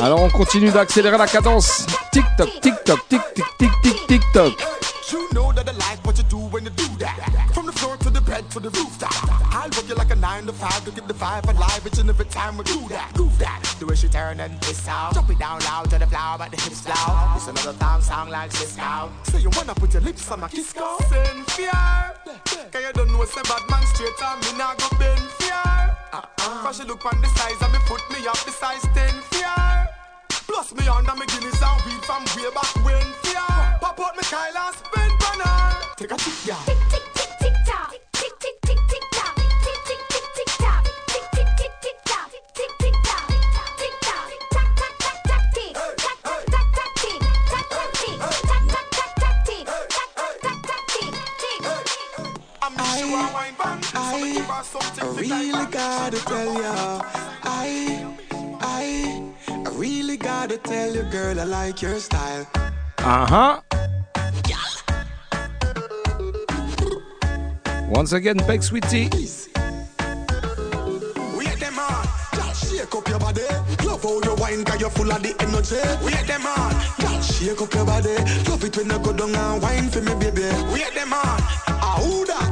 Alors 0.00 0.20
on 0.20 0.30
continue 0.30 0.70
d'accélérer 0.70 1.18
la 1.18 1.26
cadence. 1.26 1.86
Tic 2.12 2.24
toc, 2.36 2.48
tic 2.60 2.74
toc, 2.84 3.00
tic 3.08 3.20
tic 3.34 3.44
tic 3.58 3.70
tic 3.82 4.06
tic 4.06 4.22
toc. 4.32 4.54
You 5.12 5.28
know. 5.32 5.54
I'll 9.64 9.70
work 9.70 9.88
you 9.88 9.94
like 9.94 10.10
a 10.10 10.14
nine 10.14 10.44
to 10.44 10.52
five 10.52 10.84
to 10.84 10.90
get 10.90 11.08
the 11.08 11.14
five 11.14 11.48
alive 11.48 11.80
each 11.86 11.96
and 11.96 12.10
every 12.10 12.26
time 12.26 12.58
we 12.58 12.64
do 12.64 12.86
that. 12.90 13.10
Goof 13.14 13.32
that. 13.38 13.64
The 13.80 13.86
way 13.86 13.94
she 13.94 14.08
turn 14.08 14.38
and 14.38 14.52
out. 14.86 15.14
Drop 15.14 15.30
it 15.30 15.38
down 15.38 15.58
loud 15.60 15.88
to 15.88 15.98
the 15.98 16.06
floor, 16.06 16.36
but 16.36 16.50
the 16.50 16.60
hips 16.60 16.86
loud. 16.86 17.32
It's 17.34 17.48
another 17.48 17.72
thong 17.72 18.02
song 18.02 18.28
like 18.28 18.50
Sisqo. 18.50 19.08
So 19.24 19.38
you 19.38 19.48
wanna 19.56 19.74
put 19.74 19.94
your 19.94 20.02
lips 20.02 20.30
on 20.30 20.40
my 20.40 20.48
kiss 20.48 20.74
go? 20.74 20.98
Send 21.08 21.50
fear. 21.52 21.72
Cause 22.72 22.82
you 22.84 22.92
don't 22.92 23.08
know 23.08 23.24
say 23.24 23.40
bad 23.48 23.64
man 23.70 23.82
straight 23.88 24.22
on 24.22 24.36
me 24.40 24.52
now 24.58 24.74
go 24.76 24.88
bend 24.98 25.24
fear. 25.40 25.64
Uh-uh. 26.12 26.60
Cause 26.60 26.76
she 26.76 26.84
look 26.84 27.00
on 27.06 27.18
the 27.22 27.28
size 27.28 27.56
and 27.64 27.72
me 27.72 27.78
put 27.88 28.04
me 28.12 28.20
up 28.28 28.36
the 28.44 28.52
size 28.52 28.84
10 28.92 29.08
fear. 29.32 29.88
Plus 30.44 30.74
me 30.74 30.86
under 30.88 31.16
me 31.16 31.24
Guinness 31.24 31.56
and 31.64 31.80
weed 31.88 32.04
from 32.04 32.20
way 32.36 32.52
back 32.52 32.68
when 32.84 33.00
fear. 33.24 33.48
Pop 33.80 33.96
out 33.98 34.12
me 34.12 34.24
Kyle 34.28 34.60
and 34.60 34.76
spin 34.76 35.08
banner. 35.24 35.72
Take 35.96 36.12
a 36.12 36.16
tick, 36.20 36.52
yeah. 36.52 37.23
I, 52.96 53.02
I 55.00 55.06
really 55.16 55.66
gotta 55.66 56.18
tell 56.24 56.54
ya, 56.62 57.00
I, 57.42 58.06
I, 58.60 59.32
I 59.48 59.70
really 59.70 60.16
gotta 60.16 60.58
tell 60.58 60.94
you, 60.94 61.02
girl, 61.04 61.40
I 61.40 61.44
like 61.44 61.82
your 61.82 61.98
style. 61.98 62.46
Uh 62.98 63.26
huh. 63.26 63.60
Once 67.88 68.12
again, 68.12 68.36
Beck 68.46 68.62
Sweetie. 68.62 69.10
Wait 71.36 71.58
them 71.58 71.78
on, 71.78 72.06
girl, 72.32 72.52
shake 72.54 72.94
up 72.94 73.08
your 73.08 73.18
body. 73.18 73.42
Love 73.84 74.02
how 74.04 74.20
you 74.22 74.34
wine, 74.36 74.64
cause 74.64 74.80
you're 74.80 74.90
full 74.90 75.10
of 75.10 75.20
the 75.22 75.34
energy. 75.40 75.82
Wait 76.04 76.26
them 76.28 76.46
on, 76.46 76.72
girl, 77.00 77.20
shake 77.22 77.60
up 77.60 77.74
your 77.74 77.84
body. 77.84 78.14
Love 78.48 78.64
it 78.64 78.76
when 78.76 78.90
you 78.90 78.98
go 79.00 79.12
down 79.12 79.34
and 79.34 79.62
wine 79.62 79.90
for 79.90 80.00
me, 80.00 80.14
baby. 80.14 80.42
Wait 80.72 80.94
them 80.94 81.12
on, 81.12 81.40
ah 81.68 81.98
who 82.00 82.24
that? 82.26 82.43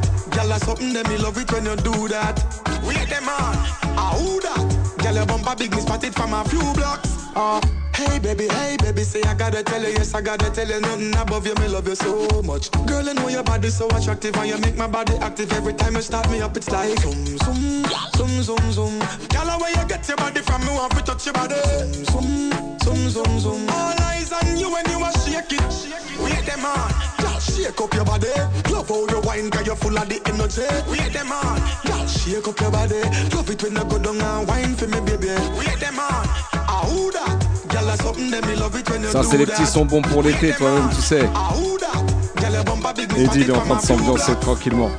Girl, 0.43 0.49
that's 0.51 0.67
something 0.67 0.93
that 0.95 1.09
me 1.09 1.19
love 1.19 1.39
it 1.39 1.53
when 1.53 1.65
you 1.67 1.77
do 1.77 2.09
that. 2.09 2.35
We 2.83 2.99
Wait 2.99 3.09
them 3.09 3.29
on, 3.29 3.55
ah 3.95 4.11
who 4.19 4.41
that? 4.41 4.99
Girl, 4.99 5.15
your 5.15 5.25
bumper 5.25 5.55
big, 5.55 5.71
me 5.71 5.81
spot 5.81 6.03
it 6.03 6.15
from 6.15 6.35
a 6.35 6.43
few 6.43 6.59
blocks. 6.75 7.31
Ah. 7.37 7.61
Hey 7.95 8.19
baby, 8.19 8.49
hey 8.49 8.77
baby, 8.83 9.05
say 9.05 9.23
I 9.23 9.35
gotta 9.35 9.63
tell 9.63 9.81
you, 9.81 9.91
yes 9.91 10.15
I 10.15 10.21
gotta 10.21 10.51
tell 10.51 10.67
you 10.67 10.81
nothing 10.81 11.15
above 11.15 11.47
you, 11.47 11.55
me 11.61 11.69
love 11.69 11.87
you 11.87 11.95
so 11.95 12.43
much. 12.43 12.73
Girl, 12.89 13.09
I 13.09 13.13
know 13.13 13.29
your 13.29 13.45
body 13.45 13.69
so 13.71 13.87
attractive 13.91 14.35
and 14.35 14.49
you 14.49 14.59
make 14.59 14.77
my 14.77 14.89
body 14.89 15.15
active 15.19 15.53
every 15.53 15.75
time 15.75 15.95
you 15.95 16.03
start 16.03 16.29
me 16.29 16.41
up. 16.41 16.57
It's 16.57 16.69
like 16.73 16.99
zoom, 16.99 17.25
zoom, 17.39 17.85
zoom, 18.17 18.43
zoom, 18.43 18.73
zoom. 18.73 18.99
Girl, 19.31 19.47
where 19.61 19.71
you 19.71 19.87
get 19.87 20.09
your 20.09 20.17
body 20.17 20.41
from, 20.41 20.63
me 20.63 20.75
want 20.75 20.91
to 20.97 21.03
touch 21.03 21.25
your 21.25 21.35
body. 21.35 21.55
Zoom, 21.55 22.51
zoom, 22.83 22.83
zoom, 22.83 23.11
zoom. 23.11 23.39
zoom. 23.39 23.69
All 23.71 23.95
eyes 24.11 24.33
on 24.33 24.57
you 24.57 24.73
when 24.73 24.91
you 24.91 24.99
are 25.05 25.13
shake 25.23 25.53
it. 25.53 25.63
Wait 26.19 26.45
them 26.45 26.67
on, 26.67 26.91
shake 27.43 27.81
up 27.81 27.93
your 27.95 28.05
body. 28.05 28.29
Love 28.71 28.89
how 28.89 29.07
you 29.07 29.21
wine, 29.25 29.51
cause 29.51 29.67
you're 29.67 29.77
full 29.77 29.97
of 29.97 30.09
the 30.09 30.21
energy. 30.27 30.67
Wait 30.91 31.13
them 31.13 31.33
on, 31.33 31.59
girl, 31.87 32.07
shake 32.07 32.47
up 32.47 32.61
your 32.61 32.71
body. 32.71 33.03
Love 33.35 33.51
it 33.51 33.63
when 33.63 33.77
you 33.77 33.85
go 33.85 33.99
down 33.99 34.21
and 34.21 34.49
wine 34.49 34.75
for 34.77 34.87
me, 34.87 35.01
baby. 35.01 35.35
Wait 35.59 35.79
them 35.81 35.99
on, 35.99 36.25
ah 36.55 36.85
who 36.89 37.11
that? 37.13 37.35
Girl, 37.69 37.87
that's 37.87 38.03
something 38.03 38.31
that 38.31 38.47
me 38.47 38.55
love 38.57 38.77
it 38.77 38.89
when 38.91 39.03
you 39.03 39.09
Ça, 39.11 39.23
do 39.23 39.29
c'est 39.29 39.39
les 39.39 39.47
petits 39.47 39.67
sons 39.67 39.87
bons 39.87 40.03
pour 40.03 40.23
l'été, 40.23 40.53
toi-même, 40.53 40.89
tu 40.95 41.03
sais. 41.03 41.29
Ah 41.35 41.53
who 41.55 41.79
that? 41.79 42.41
Girl, 42.41 42.53
your 42.53 42.65
bumper 42.65 42.93
big, 42.95 43.13
me 43.13 43.25
Eddie, 43.25 43.41
il 43.41 43.51
est 43.51 43.53
en 43.53 43.61
train 43.61 43.77
de 43.77 43.81
s'ambiancer 43.83 44.35
tranquillement. 44.41 44.91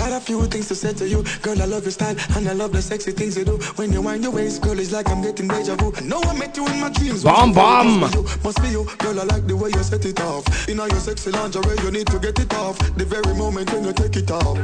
Got 0.00 0.12
a 0.12 0.20
few 0.20 0.42
things 0.46 0.66
to 0.68 0.74
say 0.74 0.94
to 0.94 1.06
you, 1.06 1.22
girl. 1.42 1.60
I 1.60 1.66
love 1.66 1.82
your 1.82 1.90
style 1.90 2.16
and 2.34 2.48
I 2.48 2.52
love 2.54 2.72
the 2.72 2.80
sexy 2.80 3.12
things 3.12 3.36
you 3.36 3.44
do. 3.44 3.58
When 3.76 3.92
you 3.92 4.00
wind 4.00 4.22
your 4.22 4.32
waist, 4.32 4.62
girl, 4.62 4.78
it's 4.78 4.92
like 4.92 5.10
I'm 5.10 5.20
getting 5.20 5.46
deja 5.46 5.76
vu. 5.76 5.92
I 5.94 6.00
know 6.00 6.22
I 6.24 6.32
met 6.38 6.56
you 6.56 6.66
in 6.68 6.80
my 6.80 6.88
dreams. 6.88 7.22
Bam, 7.22 7.52
bam. 7.52 8.00
Must 8.00 8.12
be 8.14 8.18
you, 8.18 8.24
must 8.42 8.62
be 8.62 8.68
you, 8.68 8.88
girl. 8.96 9.20
I 9.20 9.24
like 9.24 9.46
the 9.46 9.54
way 9.54 9.68
you 9.68 9.82
set 9.82 10.06
it 10.06 10.18
off. 10.22 10.44
In 10.70 10.80
all 10.80 10.88
your 10.88 11.00
sexy 11.00 11.30
lingerie, 11.30 11.76
you 11.84 11.90
need 11.90 12.06
to 12.06 12.18
get 12.18 12.38
it 12.38 12.54
off. 12.54 12.78
The 12.96 13.04
very 13.04 13.34
moment 13.36 13.70
when 13.74 13.84
you 13.84 13.92
take 13.92 14.16
it 14.16 14.30
off, 14.30 14.56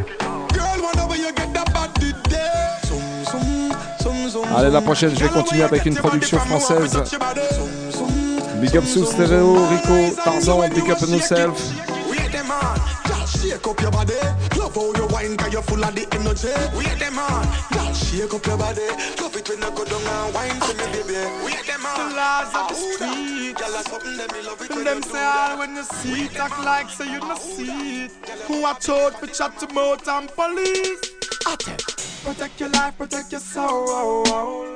girl. 0.57 0.79
Whenever 0.89 1.17
you 1.17 1.31
get 1.35 1.53
that 1.53 1.71
body 1.71 2.13
there, 2.31 2.81
zoom, 2.87 3.25
zoom, 3.29 3.77
zoom, 4.01 4.31
zoom. 4.31 4.57
Allez, 4.57 4.71
la 4.71 4.81
prochaine, 4.81 5.11
je 5.11 5.23
vais 5.23 5.29
continuer 5.29 5.65
avec 5.65 5.85
une 5.85 5.97
production 5.97 6.39
française. 6.39 6.97
Big 8.63 8.75
up 8.75 8.85
sous 8.87 9.05
Rico, 9.05 10.17
Tarzan, 10.25 10.71
big 10.71 10.91
up 10.91 10.99
yourself. 11.03 11.96
Shake 13.47 13.67
up 13.67 13.81
your 13.81 13.91
body. 13.91 14.15
Love 14.59 14.75
how 14.75 14.93
you 14.95 15.07
wine, 15.09 15.37
cause 15.37 15.53
you're 15.53 15.63
full 15.63 15.85
of 15.85 15.95
the 15.95 16.07
energy. 16.13 16.53
Wait 16.77 16.99
them 16.99 17.19
on, 17.19 17.47
girl, 17.73 17.93
shake 17.95 18.35
up 18.35 18.47
your 18.47 18.59
body. 18.59 18.89
Love 19.21 19.37
it 19.37 19.49
when 19.49 19.63
you 19.63 19.71
go 19.71 19.85
down 19.85 20.03
and 20.03 20.35
wine 20.35 20.61
for 20.61 20.75
me, 20.75 20.87
baby. 20.93 21.21
Wait 21.45 21.67
them 21.67 21.87
on, 21.87 22.11
The 22.11 22.17
laws 22.17 22.55
of 22.55 22.69
the 22.69 22.75
street. 22.75 23.57
Girl, 23.57 23.73
that's 23.73 23.91
something 23.91 24.17
that 24.17 24.33
me 24.33 24.43
love 24.43 24.61
it 24.63 24.69
When 24.71 24.79
when 24.79 24.85
them 24.85 24.97
you 24.99 25.11
say 25.11 25.25
all 25.25 25.59
when 25.59 25.77
you 25.77 25.85
see 25.85 26.25
it, 26.25 26.37
act 26.37 26.59
like 26.65 26.91
say 26.91 27.11
you 27.11 27.21
not 27.21 27.41
see 27.41 28.05
it. 28.05 28.13
Watch 28.49 28.89
out 28.89 29.21
for 29.21 29.27
chat 29.27 29.59
to 29.61 29.73
mouth 29.73 30.07
and 30.09 30.29
police. 30.31 31.16
Attack. 31.47 31.81
Protect 32.25 32.61
your 32.61 32.71
life, 32.71 32.99
protect 32.99 33.31
your 33.31 33.41
soul. 33.41 34.25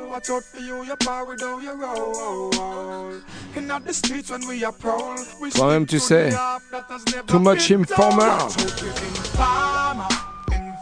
Watch 0.08 0.30
out 0.30 0.44
for 0.44 0.60
you, 0.60 0.84
your 0.84 0.96
power 0.96 1.36
down 1.36 1.62
your 1.62 1.76
roll. 1.76 3.12
In 3.56 3.66
the 3.66 3.92
streets 3.92 4.30
when 4.30 4.46
we 4.46 4.64
are 4.64 4.72
prowl. 4.72 5.16
we 5.40 5.50
Toi-même, 5.50 5.86
tu 5.86 5.98
sais. 5.98 6.26
to 6.26 6.30
the 6.30 6.36
path 6.36 6.62
that 6.70 6.84
has 6.88 7.04
Too 7.26 7.40
much 7.40 7.70
informer. 7.70 8.38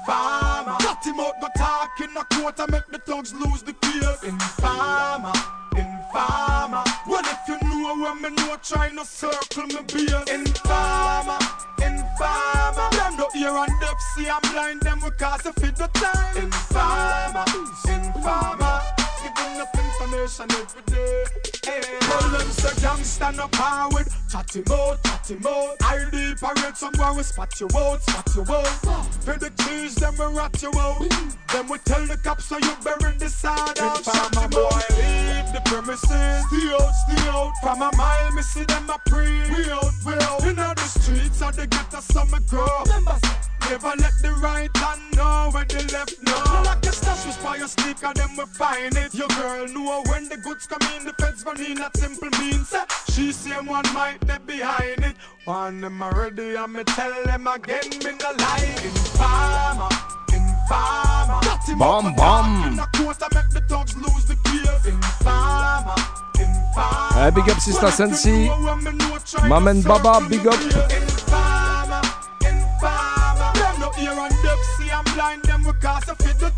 Informer. 0.08 0.76
Cut 0.80 1.04
him 1.04 1.20
out, 1.20 1.38
go 1.38 1.48
talk 1.54 2.00
in 2.00 2.16
a 2.16 2.24
quarter, 2.24 2.64
make 2.70 2.86
the 2.86 2.96
thugs 2.96 3.34
lose 3.34 3.62
the 3.62 3.74
case. 3.74 4.22
Informer, 4.22 5.32
informer. 5.76 6.82
Well, 7.06 7.24
if 7.24 7.46
you 7.46 7.58
know 7.68 7.94
when 7.94 8.22
me 8.22 8.30
know, 8.30 8.56
try 8.62 8.88
no 8.88 9.04
circle 9.04 9.66
me 9.66 9.82
beers. 9.92 10.28
Informer, 10.30 11.38
informer. 11.84 12.88
Them 12.92 13.16
no 13.18 13.28
ear 13.36 13.54
and 13.54 13.80
deaf, 13.82 14.00
see 14.16 14.30
I'm 14.30 14.40
blind, 14.50 14.80
them 14.80 15.00
we 15.04 15.10
cause 15.10 15.44
a 15.44 15.52
fit 15.52 15.76
the 15.76 15.88
time. 15.88 16.36
Informer, 16.38 17.44
informer. 17.86 18.97
Giving 19.22 19.60
up 19.60 19.74
information 19.74 20.46
every 20.52 20.82
day. 20.86 21.24
Hey, 21.64 21.80
well, 22.08 22.30
them 22.30 22.48
say 22.50 22.74
gangsta 22.80 23.36
no 23.36 23.48
powered. 23.48 24.08
Chat 24.30 24.54
him 24.54 24.64
out, 24.70 25.02
chat 25.02 25.30
him 25.30 25.46
out. 25.46 25.76
ID 25.82 26.34
parade 26.40 26.76
somewhere 26.76 27.14
we 27.14 27.22
spot 27.22 27.58
you 27.60 27.68
out, 27.76 28.02
spot 28.02 28.28
you 28.34 28.42
out. 28.42 28.66
For 29.24 29.36
the 29.36 29.50
cheese, 29.64 29.96
them 29.96 30.14
we 30.18 30.26
rat 30.36 30.62
you 30.62 30.70
out. 30.78 31.00
Then 31.52 31.68
we 31.68 31.78
tell 31.78 32.06
the 32.06 32.16
cops 32.18 32.46
so 32.46 32.58
you 32.58 32.74
bury 32.84 33.16
the 33.18 33.28
side 33.28 33.78
out. 33.80 34.04
Him 34.04 34.50
boy, 34.50 34.80
leave 34.96 35.50
the 35.52 35.62
premises. 35.64 36.00
Stay 36.02 36.72
out, 36.72 36.92
stay 37.02 37.28
out. 37.28 37.52
From 37.62 37.82
a 37.82 37.90
mile, 37.96 38.32
me 38.32 38.42
see 38.42 38.64
them 38.64 38.88
a 38.90 38.98
pre. 39.10 39.26
We 39.26 39.70
out, 39.70 39.92
we 40.06 40.14
out. 40.14 40.44
In 40.44 40.56
the 40.56 40.76
streets, 40.76 41.40
they 41.56 41.66
get 41.66 41.94
us 41.94 42.06
some 42.06 42.30
grow. 42.48 42.84
Never 43.68 43.92
let 43.98 44.12
the 44.22 44.32
right 44.40 44.74
hand 44.76 45.02
know 45.14 45.50
where 45.52 45.64
the 45.66 45.82
left 45.92 46.16
know. 46.22 46.42
No 46.54 46.62
like 46.62 46.86
a 46.86 46.92
stash 46.92 47.26
was 47.26 47.36
by 47.38 47.56
your 47.56 47.68
sneak 47.68 48.02
and 48.02 48.16
them 48.16 48.30
we 48.36 48.44
find 48.46 48.96
it. 48.96 49.07
Your 49.14 49.28
girl 49.28 49.66
know 49.68 50.02
when 50.08 50.28
the 50.28 50.36
goods 50.36 50.66
come 50.66 50.82
in, 50.94 51.04
the 51.06 51.12
feds 51.14 51.42
run 51.44 51.58
in. 51.60 51.76
That 51.76 51.96
simple 51.96 52.28
means 52.38 52.72
uh, 52.74 52.84
she 53.10 53.32
same 53.32 53.66
one 53.66 53.84
might 53.94 54.20
be 54.20 54.34
behind 54.58 55.02
it. 55.02 55.16
One 55.44 55.80
them 55.80 56.02
already, 56.02 56.56
and 56.56 56.72
me 56.74 56.84
tell 56.84 57.24
them 57.24 57.46
again, 57.46 57.88
me 58.04 58.12
no 58.20 58.30
lie. 58.38 58.76
Informer, 58.84 59.88
informer. 60.28 61.40
Got 61.40 61.68
him 61.68 61.78
Bum, 61.78 62.06
up 62.06 62.16
bum. 62.16 62.72
in 62.72 62.78
a 62.78 62.86
quarter, 62.96 63.26
make 63.34 63.48
the 63.50 63.62
dogs 63.66 63.96
lose 63.96 64.26
the 64.26 64.36
case. 64.44 64.84
Informer, 64.86 65.94
informer. 66.38 67.26
Eh, 67.26 67.30
big 67.30 67.48
up 67.48 67.58
Sister 67.60 67.90
Sensi. 67.90 68.48
Maman 69.48 69.80
Baba, 69.82 70.26
big 70.28 70.46
up. 70.46 70.60
Informer, 70.60 72.02
informer. 72.44 73.52
Them 73.54 73.80
no 73.80 73.90
ear 74.02 74.12
and 74.12 74.34
deaf, 74.42 74.58
see 74.76 74.90
I'm 74.90 75.04
blind, 75.14 75.42
them 75.44 75.64
we 75.64 75.72
cause 75.80 76.08
a 76.08 76.14
fit 76.16 76.38
the 76.38 76.48
Informer, 76.48 76.57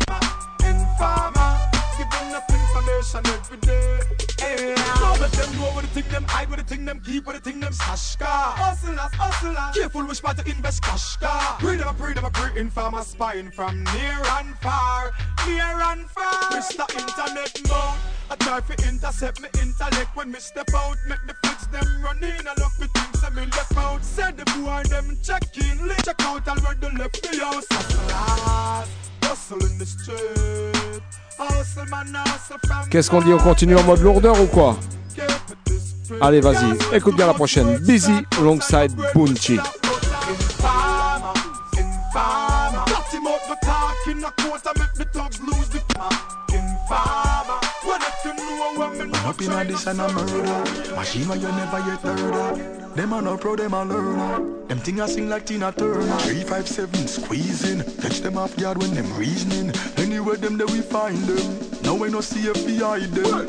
information 2.91 3.25
every 3.27 3.57
day. 3.57 3.99
Yeah. 4.39 4.75
Now 4.75 5.15
let 5.19 5.31
them 5.31 5.51
know 5.55 5.71
what 5.73 5.83
the 5.83 6.01
thing 6.01 6.11
them 6.11 6.23
hide, 6.27 6.49
what 6.49 6.59
the 6.59 6.65
thing 6.65 6.85
them 6.85 7.01
keep, 7.01 7.25
what 7.25 7.35
the 7.35 7.41
thing 7.41 7.59
them 7.59 7.73
stash 7.73 8.15
car. 8.17 8.55
Hustlers, 8.57 8.99
hustlers, 9.13 9.75
careful 9.75 10.05
which 10.05 10.21
part 10.21 10.37
to 10.37 10.49
invest 10.49 10.81
cash 10.83 11.17
car. 11.17 11.57
Pray 11.59 11.75
them, 11.77 11.87
a 11.87 11.93
pray 11.93 12.13
them, 12.13 12.25
a 12.25 12.29
pray 12.29 12.59
informer 12.59 13.03
spying 13.03 13.51
from 13.51 13.83
near 13.83 14.19
and 14.39 14.55
far, 14.59 15.11
near 15.47 15.79
and 15.91 16.09
far. 16.09 16.51
Mr. 16.51 16.83
Internet 16.99 17.61
mode. 17.69 17.99
I 18.29 18.35
try 18.39 18.61
to 18.61 18.87
intercept 18.87 19.41
me 19.41 19.49
intellect 19.61 20.15
when 20.15 20.31
me 20.31 20.39
step 20.39 20.69
out, 20.73 20.95
make 21.07 21.19
the 21.27 21.35
fix 21.45 21.67
them 21.67 21.85
run 22.01 22.23
in. 22.23 22.47
I 22.47 22.53
look 22.57 22.79
me 22.79 22.87
things 22.87 23.23
I'm 23.23 23.37
in 23.37 23.49
left 23.49 23.75
out. 23.75 24.03
Said 24.03 24.37
the 24.37 24.45
boy 24.45 24.83
them 24.89 25.17
check 25.21 25.43
in, 25.57 25.89
check 26.03 26.15
out 26.21 26.47
already 26.47 26.97
left 26.97 27.21
the 27.21 27.39
house. 27.43 27.67
Hustlers, 27.69 29.10
Qu'est-ce 32.89 33.09
qu'on 33.09 33.21
dit 33.21 33.33
On 33.33 33.37
continue 33.37 33.75
en 33.75 33.83
mode 33.83 34.01
lourdeur 34.01 34.39
ou 34.41 34.47
quoi 34.47 34.77
Allez, 36.19 36.41
vas-y, 36.41 36.95
écoute 36.95 37.15
bien 37.15 37.27
la 37.27 37.33
prochaine. 37.33 37.77
Busy 37.77 38.11
alongside 38.37 38.91
Bunchi. 39.15 39.57
Them 52.95 53.13
a 53.13 53.21
no 53.21 53.37
pro, 53.37 53.55
them 53.55 53.73
a 53.73 53.85
learner 53.85 54.67
Them 54.67 54.79
thing 54.79 54.99
a 54.99 55.07
sing 55.07 55.29
like 55.29 55.45
Tina 55.45 55.71
Turner 55.71 56.17
357 56.19 57.07
squeezing 57.07 57.83
Touch 58.01 58.19
them 58.19 58.37
off 58.37 58.55
guard 58.57 58.77
when 58.79 58.93
them 58.93 59.11
reasoning 59.17 59.73
Anywhere 59.97 60.35
them 60.35 60.57
there 60.57 60.67
we 60.67 60.81
find 60.81 61.17
them 61.19 61.81
Now 61.83 61.95
we 61.95 62.09
no 62.09 62.19
see 62.21 62.47
if 62.49 62.65
we 62.65 62.77
hide 62.77 63.11
them 63.11 63.47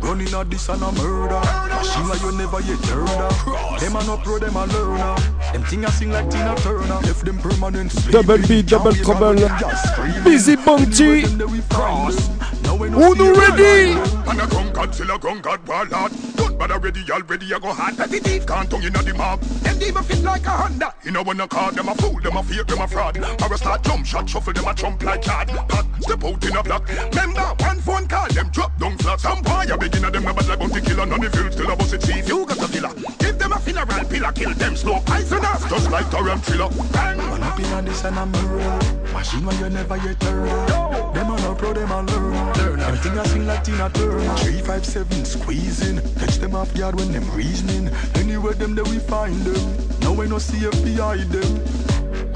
Gun 0.00 0.20
inna 0.20 0.44
this 0.44 0.68
and 0.68 0.82
a 0.82 0.92
murder 0.92 1.40
Machine 1.74 2.06
where 2.06 2.18
you 2.18 2.32
never 2.36 2.60
yet 2.60 2.84
heard 2.84 3.08
of 3.08 3.80
Them 3.80 3.96
a 3.96 4.04
no 4.04 4.18
pro, 4.18 4.38
them 4.38 4.56
a 4.56 4.66
learner 4.66 5.16
Them 5.52 5.62
thing 5.64 5.84
a 5.84 5.90
sing 5.90 6.10
like 6.10 6.30
Tina 6.30 6.54
Turner 6.56 7.00
Left 7.00 7.24
them 7.24 7.38
permanent 7.38 7.92
sleeping 7.92 8.12
Double 8.12 8.46
B, 8.46 8.62
double 8.62 8.92
Can't 8.92 8.98
wake 8.98 9.08
up 9.08 9.18
trouble. 9.18 9.26
when 9.28 9.36
them 9.36 9.58
just 9.58 9.92
screaming. 9.92 10.24
Busy 10.24 10.56
Bounty. 10.56 11.04
Anywhere 11.04 11.28
them 11.28 11.38
there 11.38 11.48
we 11.48 11.60
find 11.62 12.12
them. 12.14 12.38
Now 12.62 12.76
we 12.76 12.90
no 12.90 12.98
Who 12.98 13.14
see 13.14 13.18
no 13.24 13.32
if 13.32 13.38
ready? 13.48 13.92
hide. 13.92 14.28
And 14.28 14.40
a 14.40 14.46
conquered, 14.46 14.94
still 14.94 15.10
a 15.12 15.18
conquered 15.18 15.66
warlord. 15.66 16.12
Don't 16.36 16.58
bother 16.58 16.78
ready, 16.78 17.00
already 17.10 17.54
I 17.54 17.58
go 17.58 17.72
hard. 17.72 17.96
Petty 17.96 18.18
thief 18.18 18.46
can't 18.46 18.65
tongue 18.66 18.84
inna 18.84 19.02
the 19.02 19.14
mob. 19.14 19.40
Them 19.40 19.78
demon 19.78 20.04
fit 20.04 20.22
like 20.22 20.46
a 20.46 20.50
Honda. 20.50 20.94
You 21.04 21.12
know 21.12 21.22
when 21.22 21.40
I 21.40 21.46
call 21.46 21.72
them 21.72 21.88
a 21.88 21.94
fool, 21.94 22.20
them 22.20 22.36
a 22.36 22.42
fake, 22.42 22.66
them 22.66 22.80
a 22.80 22.88
fraud. 22.88 23.18
I 23.18 23.46
a 23.46 23.58
start 23.58 23.82
jump 23.82 24.06
shot, 24.06 24.28
shuffle 24.28 24.52
them 24.52 24.66
a 24.66 24.74
jump 24.74 25.02
like 25.02 25.22
card. 25.22 25.48
Pat, 25.48 25.86
step 26.00 26.24
out 26.24 26.44
in 26.44 26.56
a 26.56 26.62
block. 26.62 26.88
Remember, 26.88 27.54
one 27.60 27.80
phone 27.80 28.06
call, 28.06 28.28
them 28.28 28.48
drop 28.50 28.78
down 28.78 28.96
flat. 28.98 29.20
Some 29.20 29.42
boy 29.42 29.66
a 29.70 29.78
begin 29.78 30.04
a 30.04 30.10
them 30.10 30.26
a 30.26 30.34
bad 30.34 30.48
like 30.48 30.58
bounty 30.58 30.80
killer. 30.80 31.06
None 31.06 31.24
of 31.24 31.34
you 31.34 31.52
still 31.52 31.70
a 31.70 31.76
bossy 31.76 31.98
chief. 31.98 32.28
You 32.28 32.46
got 32.46 32.58
a 32.58 32.72
killer. 32.72 32.92
Give 33.18 33.38
them 33.38 33.52
a 33.52 33.58
funeral 33.58 34.04
pillar, 34.04 34.32
kill 34.32 34.54
them 34.54 34.76
slow. 34.76 35.00
Poisonous, 35.06 35.64
just 35.68 35.90
like 35.90 36.10
Torrent 36.10 36.42
thriller. 36.44 36.68
Bang! 36.92 37.16
Man 37.18 37.42
up 37.42 37.58
inna 37.58 37.82
this 37.82 38.04
and 38.04 38.18
I'm 38.18 38.34
a 38.34 38.42
murder 38.42 39.12
Machine 39.12 39.44
where 39.46 39.56
you 39.56 39.70
never 39.70 39.96
yet 39.96 40.22
heard 40.22 40.70
of 40.70 41.14
Them 41.14 41.30
a 41.30 41.35
pro, 41.56 41.72
them 41.72 41.90
a 41.90 42.02
learn. 42.02 42.78
Them 42.78 42.96
thing 42.96 43.18
a 43.18 43.24
sing 43.24 43.46
like 43.46 43.64
Tina 43.64 43.90
Turner 43.90 44.36
357 44.36 45.24
squeezing. 45.24 46.00
Touch 46.14 46.36
them 46.36 46.54
off 46.54 46.72
guard 46.74 46.96
when 46.96 47.12
them 47.12 47.28
reasoning. 47.32 47.88
Anywhere 48.14 48.54
them 48.54 48.74
there 48.74 48.84
we 48.84 48.98
find 48.98 49.34
them. 49.42 49.98
Now 50.00 50.12
we 50.12 50.28
no 50.28 50.38
see 50.38 50.64
we 50.84 51.30
them 51.30 51.85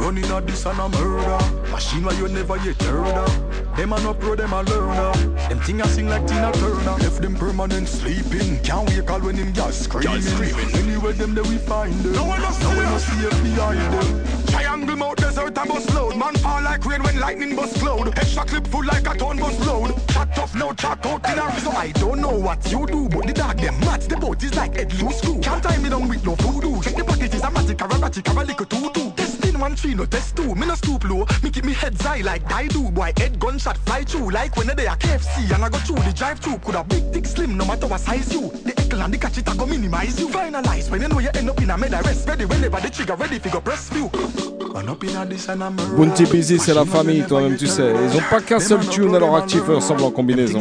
Gun 0.01 0.17
inna 0.17 0.41
this 0.41 0.65
and 0.65 0.79
a 0.79 0.89
murder. 0.89 1.71
Machine 1.71 2.05
where 2.05 2.15
you 2.15 2.27
never 2.29 2.57
yet 2.57 2.81
heard 2.83 3.07
of. 3.07 3.77
Them 3.77 3.93
a 3.93 4.01
no 4.01 4.15
pro, 4.15 4.35
them 4.35 4.55
a 4.55 4.63
learner. 4.63 5.13
Them 5.51 5.61
thing 5.61 5.83
a 5.83 5.87
sing 5.89 6.09
like 6.09 6.27
Tina 6.27 6.51
Turner. 6.53 6.97
Left 7.05 7.21
them 7.21 7.37
permanent 7.37 7.87
sleeping. 7.87 8.59
Can't 8.61 8.89
wake 8.89 9.11
all 9.11 9.21
when 9.21 9.37
him 9.37 9.53
just 9.53 9.85
screaming. 9.85 10.23
Anywhere 10.75 11.13
them 11.13 11.35
there 11.35 11.45
we 11.45 11.59
find 11.59 11.93
them. 12.01 12.15
No 12.15 12.25
one 12.25 12.41
no 12.41 12.71
we 12.71 12.77
no 12.77 12.97
see 12.97 13.27
if 13.27 13.43
we 13.43 13.51
hide 13.51 13.77
them 13.93 14.47
Triangle 14.47 14.97
mouth 14.97 15.17
desert 15.17 15.59
a 15.59 15.67
bus 15.67 15.95
load. 15.95 16.17
Man 16.17 16.35
fall 16.37 16.63
like 16.63 16.83
rain 16.87 17.03
when 17.03 17.21
lightning 17.21 17.55
bust 17.55 17.77
cloud. 17.77 18.09
Extra 18.19 18.47
clip 18.47 18.67
full 18.69 18.87
like 18.87 19.07
a 19.07 19.19
ton 19.19 19.37
bus 19.37 19.67
load. 19.67 19.93
Chat 20.09 20.35
tough 20.35 20.55
now 20.55 20.73
chat 20.73 21.05
out 21.05 21.29
in 21.31 21.39
a 21.39 21.61
So 21.61 21.73
I 21.73 21.93
don't 21.93 22.21
know 22.21 22.39
what 22.39 22.73
you 22.73 22.87
do, 22.87 23.07
but 23.11 23.27
the 23.27 23.35
dog 23.35 23.59
them 23.59 23.79
mats. 23.81 24.07
The 24.07 24.17
boat 24.17 24.43
is 24.43 24.55
like 24.55 24.77
head 24.77 24.95
loose 24.95 25.19
screw. 25.19 25.41
Can't 25.41 25.63
tie 25.63 25.77
me 25.77 25.91
down 25.91 26.09
with 26.09 26.25
no 26.25 26.37
voodoo. 26.37 26.81
Check 26.81 26.97
the 26.97 27.05
pocket 27.05 27.35
is 27.35 27.43
a 27.43 27.51
magic, 27.51 27.79
a 27.83 27.87
rabbit, 27.87 28.27
a 28.27 28.33
little 28.33 28.65
tutu. 28.65 29.40
One 29.61 29.77
three, 29.77 29.95
no 29.95 30.07
test 30.07 30.37
two. 30.37 30.55
Me 30.55 30.67
no 30.67 30.75
stoop 30.75 31.05
low. 31.05 31.27
Me 31.43 31.51
keep 31.51 31.65
me 31.65 31.73
head 31.73 31.95
high 32.01 32.23
like 32.23 32.51
I 32.53 32.67
do. 32.69 32.91
Boy, 32.91 33.13
head 33.17 33.39
gunshot 33.39 33.77
fly 33.79 34.05
through 34.05 34.31
like 34.31 34.57
when 34.57 34.69
they 34.69 34.87
are 34.87 34.97
KFC 34.97 35.53
and 35.55 35.65
I 35.65 35.69
go 35.69 35.79
through 35.79 35.97
the 35.97 36.13
drive 36.13 36.39
through. 36.41 36.59
Could 36.59 36.75
a 36.75 36.85
big, 36.85 37.13
thick, 37.13 37.27
slim, 37.27 37.57
no 37.57 37.65
matter 37.65 37.87
what 37.87 38.01
size 38.01 38.33
you. 38.33 38.51
The 38.65 38.73
eckle 38.73 39.05
and 39.05 39.13
the 39.13 39.19
catch 39.19 39.39
it, 39.39 39.49
I 39.49 39.57
go 39.57 39.67
minimize 39.67 40.19
you. 40.19 40.29
Finalize 40.29 40.91
when 40.91 41.03
you 41.03 41.09
know 41.09 41.19
you 41.19 41.31
end 41.35 41.51
up 41.51 41.61
in 41.61 41.71
a 41.71 41.77
med 41.77 41.93
rest. 41.93 42.27
Ready 42.29 42.45
whenever 42.47 42.81
the 42.81 42.91
trigger 42.91 43.17
ready, 43.17 43.39
figure 43.39 43.61
press 43.61 43.89
few. 43.91 44.11
Man. 44.73 45.77
Bunty 45.97 46.27
Busy, 46.27 46.59
c'est 46.59 46.75
la 46.75 46.85
famille, 46.85 47.25
toi-même, 47.27 47.57
tu 47.57 47.67
sais. 47.67 47.93
Ils 47.93 48.17
ont 48.17 48.23
pas 48.31 48.41
qu'un 48.41 48.61
seul 48.61 48.87
tune 48.87 49.15
à 49.15 49.19
leur 49.19 49.35
actif, 49.35 49.63
eux 49.69 49.75
ressemblent 49.75 50.05
en 50.05 50.11
combinaison. 50.11 50.61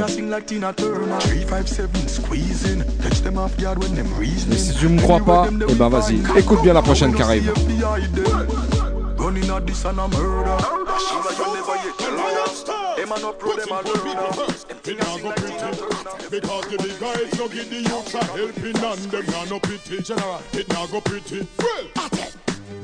Mais 4.50 4.58
si 4.58 4.74
tu 4.74 4.88
me 4.88 5.00
crois 5.00 5.20
pas, 5.20 5.48
eh 5.70 5.74
ben 5.76 5.90
vas-y, 5.90 6.22
écoute 6.38 6.62
bien 6.64 6.74
la 6.74 6.82
prochaine 6.82 7.14
qui 7.14 7.22
arrive. 7.22 7.54
Inna 9.44 9.60
this 9.62 9.86
and 9.86 10.00
a 10.00 10.08
murder. 10.08 10.58
Where 10.58 11.38
you 11.38 11.54
never 11.54 11.76
yet. 11.76 12.02
Heard 12.02 12.38
of. 12.48 12.96
Them 12.98 13.12
a 13.12 13.20
no 13.20 13.34
pro, 13.34 13.56
them 13.56 13.70
a 13.72 13.82
learner. 13.82 14.30
Them 14.84 15.00
a 15.00 15.06
sing 15.14 15.24
like 15.24 16.30
Because 16.30 16.66
the 16.68 16.78
big 16.84 17.00
guys 17.00 17.40
no 17.40 17.48
give 17.48 17.70
the 17.70 17.76
youths 17.82 18.14
a 18.14 18.24
helping 18.26 18.76
and 18.76 19.00
them 19.12 19.26
nah 19.28 19.46
no 19.46 19.60
pity. 19.60 20.02
General, 20.02 20.42
it 20.54 20.68
nah 20.70 20.86
go 20.88 21.02
pretty. 21.02 21.48
Well, 21.58 21.84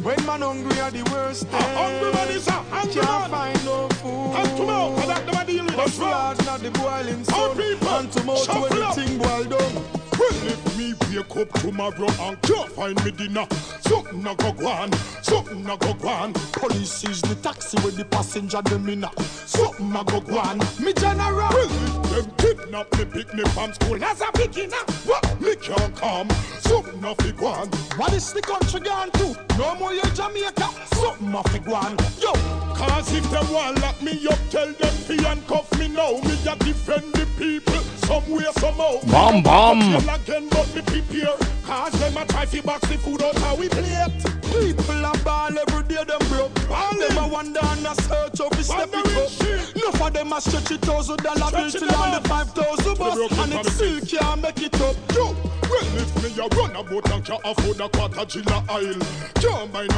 When 0.02 0.26
man 0.26 0.42
hungry 0.42 0.80
are 0.80 0.92
the 0.92 1.04
worst 1.12 1.48
A 1.52 1.62
hungry 1.76 2.12
man 2.14 2.28
is 2.30 2.48
a 2.48 2.52
hungry 2.52 3.02
Can't 3.02 3.32
man. 3.32 3.54
find 3.54 3.66
no 3.66 3.88
food. 3.90 4.36
And 4.36 4.58
tomorrow, 4.58 4.96
cause 4.96 5.08
that 5.08 5.26
never 5.26 5.46
deal 5.52 5.66
with 5.66 5.76
But 5.76 5.96
hard 5.98 6.46
not 6.46 6.60
the 6.62 6.72
boiling 6.72 7.24
sun 7.24 7.58
people, 7.58 7.90
And 7.90 8.12
tomorrow 8.12 8.40
to 8.40 8.46
shuffle 8.46 8.84
up. 8.84 8.98
anything 8.98 9.18
boil 9.18 9.44
down 9.46 10.05
Well, 10.20 10.48
if 10.48 10.78
me 10.78 10.94
wake 11.12 11.38
up 11.38 11.52
tomorrow 11.60 12.10
and 12.22 12.42
can't 12.42 12.72
find 12.72 13.04
me 13.04 13.12
dinner, 13.12 13.48
something 13.82 14.26
a 14.26 14.36
go 14.36 14.54
go 14.54 14.68
on, 14.68 14.92
something 15.22 15.66
a 15.70 15.78
go 15.78 15.94
go 15.94 16.08
on. 16.08 16.34
Police 16.54 17.04
is 17.04 17.22
the 17.22 17.36
taxi 17.36 17.78
with 17.84 17.98
the 17.98 18.06
passenger 18.06 18.62
them 18.62 18.88
in. 18.90 19.04
A 19.04 19.12
Something 19.24 19.96
a 19.96 20.04
go 20.04 20.22
go 20.22 20.40
on. 20.40 20.60
Me 20.80 20.94
general. 20.94 21.50
Well, 21.50 21.70
if 21.70 22.10
them 22.12 22.32
kidnap 22.38 22.98
me, 22.98 23.06
pick 23.06 23.34
me 23.34 23.44
from 23.50 23.74
school 23.74 24.04
as 24.04 24.22
a 24.22 24.32
beginner, 24.34 24.84
what? 25.06 25.42
Me 25.42 25.56
can't 25.56 25.96
come, 25.96 26.30
something 26.60 27.04
a 27.04 27.16
fi 27.16 27.32
go 27.32 27.48
on. 27.48 27.68
What 27.98 28.14
is 28.14 28.32
the 28.34 28.42
country 28.42 28.80
gone 28.80 29.12
to? 29.12 29.36
No 29.58 29.76
more 29.76 29.94
you 29.94 30.04
Jamaica. 30.14 30.70
Something 30.96 31.34
a 31.34 31.44
fi 31.44 31.60
go 31.60 31.76
on. 31.76 31.98
Yo 32.22 32.34
Cause 32.76 33.14
if 33.14 33.30
them 33.32 33.52
want 33.54 33.82
lock 33.82 34.02
me 34.02 34.28
up, 34.28 34.40
tell 34.50 34.68
them 34.68 34.94
fi 35.08 35.16
handcuff 35.24 35.72
me. 35.80 35.88
Now. 35.88 36.12
Me 36.12 36.34
a 36.48 36.56
defend 36.58 37.14
the 37.14 37.26
people, 37.38 37.80
some 38.06 38.30
way, 38.30 38.46
somehow. 38.60 39.00
Bam, 39.12 39.44
bam. 39.44 39.80
Tell 40.02 40.16
again, 40.16 40.48
but 40.50 40.76
me 40.76 40.82
prepare. 40.82 41.36
Cause 41.66 41.94
them 42.00 42.18
a 42.18 42.26
try 42.26 42.46
fi 42.46 42.62
box 42.62 42.88
the 42.88 42.98
food 42.98 43.22
out 43.24 43.38
how 43.40 43.56
we 43.56 43.68
plate. 43.70 44.24
People 44.44 45.06
are 45.06 45.18
ball 45.24 45.58
every 45.58 45.84
day 45.84 46.04
them 46.04 46.20
broke. 46.30 46.54
Them 46.56 47.18
a 47.18 47.28
wonder 47.28 47.60
and 47.62 47.86
a 47.88 47.96
search 48.04 48.40
of 48.40 48.54
his 48.54 48.68
step 48.68 48.90
it 48.94 49.06
up. 49.18 49.76
Enough 49.76 50.02
of 50.02 50.14
them 50.14 50.32
a 50.34 50.42
stretch 50.42 50.72
it 50.72 50.82
thousand 50.82 51.18
dollar 51.18 51.52
bill 51.52 51.70
Stretch 51.70 51.76
it 51.76 51.80
till 51.90 51.96
on 51.96 52.12
them 52.12 52.24
the 52.24 52.30
five 52.30 52.50
thousand 52.52 52.78
They 52.86 52.96
broke 52.96 52.98
bus 52.98 53.18
it 53.18 53.32
And 53.32 53.52
from 53.52 53.60
it 53.60 53.64
the 53.64 53.72
still 53.72 54.20
can't 54.20 54.42
make 54.42 54.62
it 54.62 54.82
up. 54.82 54.96
Yo, 55.14 55.36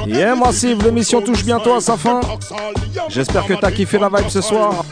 Yeah, 0.07 0.35
Massive, 0.35 0.83
l'émission 0.83 1.21
touche 1.21 1.43
bientôt 1.43 1.73
à 1.73 1.81
sa 1.81 1.97
fin. 1.97 2.21
J'espère 3.09 3.45
que 3.45 3.53
t'as 3.53 3.71
kiffé 3.71 3.97
la 3.97 4.09
vibe 4.09 4.29
ce 4.29 4.41
soir. 4.41 4.83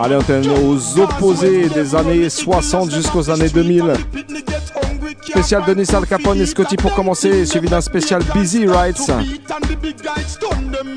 Allez, 0.00 0.16
on 0.16 0.42
est 0.42 0.48
aux 0.48 1.00
opposés 1.00 1.68
des 1.68 1.94
années 1.94 2.28
60 2.28 2.90
jusqu'aux 2.90 3.30
années 3.30 3.48
2000. 3.48 3.94
Spécial 5.22 5.62
Denis 5.66 5.88
Al 5.94 6.06
Capone 6.06 6.40
et 6.40 6.46
Scotty 6.46 6.76
pour 6.76 6.94
commencer, 6.94 7.44
suivi 7.44 7.68
d'un 7.68 7.80
spécial 7.80 8.22
Busy 8.34 8.66
Rights. 8.66 9.10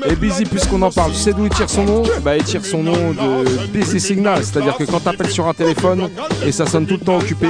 Et 0.08 0.14
Busy, 0.14 0.44
puisqu'on 0.44 0.82
en 0.82 0.90
parle, 0.90 1.12
tu 1.12 1.18
sais 1.18 1.32
d'où 1.32 1.44
il 1.44 1.50
tire 1.50 1.68
son 1.68 1.84
nom? 1.84 2.02
Bah, 2.22 2.36
il 2.36 2.44
tire 2.44 2.64
son 2.64 2.82
nom 2.82 3.12
de 3.12 3.66
Busy 3.68 4.00
Signal, 4.00 4.44
c'est-à-dire 4.44 4.76
que 4.76 4.84
quand 4.84 5.00
t'appelles 5.00 5.30
sur 5.30 5.46
un 5.46 5.54
téléphone 5.54 6.08
et 6.46 6.52
ça 6.52 6.66
sonne 6.66 6.86
tout 6.86 6.94
le 6.94 7.04
temps 7.04 7.16
occupé, 7.16 7.48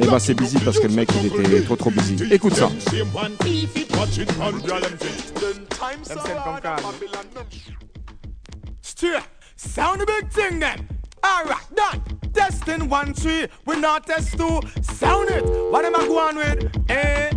et 0.00 0.06
bah 0.06 0.18
c'est 0.18 0.34
busy 0.34 0.56
parce 0.64 0.78
que 0.78 0.86
le 0.86 0.94
mec 0.94 1.08
il 1.18 1.26
était 1.26 1.62
trop 1.62 1.76
trop 1.76 1.90
busy. 1.90 2.16
Écoute 2.30 2.54
ça. 2.54 2.70
Sound 9.56 10.02
a 10.02 10.06
big 10.06 10.28
thing 10.30 10.58
then. 10.58 10.88
Alright, 11.24 11.64
done. 11.76 12.02
Testing 12.34 12.88
one, 12.88 13.14
three, 13.14 13.46
we 13.64 13.78
not 13.78 14.06
test 14.06 14.36
two. 14.36 14.60
Sound 14.82 15.30
it. 15.30 15.44
What 15.70 15.84
am 15.84 15.94
I 15.94 16.06
going 16.06 16.36
with? 16.36 16.90
Eh? 16.90 17.30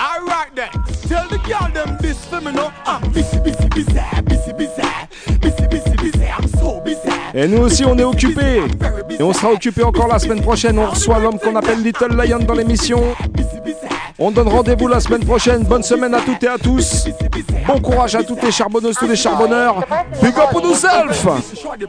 Alright 0.00 0.54
then. 0.54 0.70
Tell 1.08 1.28
the 1.28 1.38
girl 1.38 1.68
them 1.72 1.96
this 2.00 2.24
for 2.26 2.40
me 2.40 2.52
now. 2.52 2.72
I'm 2.84 3.10
busy, 3.12 3.38
busy, 3.40 3.68
busy, 3.68 3.92
busy, 4.24 4.52
busy, 4.52 4.82
busy, 5.40 5.66
busy, 5.68 5.96
busy. 5.96 6.26
I'm 6.26 6.48
so 6.48 6.80
busy. 6.80 7.10
Et 7.34 7.48
nous 7.48 7.58
aussi 7.58 7.84
on 7.84 7.96
est 7.98 8.04
occupés. 8.04 8.62
Et 9.18 9.22
on 9.22 9.32
sera 9.32 9.52
occupés 9.52 9.82
encore 9.82 10.08
la 10.08 10.18
semaine 10.18 10.42
prochaine. 10.42 10.78
On 10.78 10.90
reçoit 10.90 11.18
l'homme 11.18 11.38
qu'on 11.38 11.56
appelle 11.56 11.82
Little 11.82 12.16
Lion 12.16 12.40
dans 12.40 12.54
l'émission. 12.54 13.00
On 14.18 14.30
donne 14.30 14.48
rendez-vous 14.48 14.86
la 14.86 15.00
semaine 15.00 15.24
prochaine. 15.24 15.64
Bonne 15.64 15.82
semaine 15.82 16.14
à 16.14 16.20
toutes 16.20 16.42
et 16.44 16.48
à 16.48 16.58
tous. 16.58 17.08
Bon 17.66 17.80
courage 17.80 18.14
à 18.14 18.22
toutes 18.22 18.42
les 18.42 18.52
charbonneuses, 18.52 18.96
tous 18.96 19.08
les 19.08 19.16
charbonneurs. 19.16 19.84
Big 20.22 20.34
up 20.38 20.54
on 20.54 20.60
yourself. 20.60 21.26
Shorty, 21.54 21.86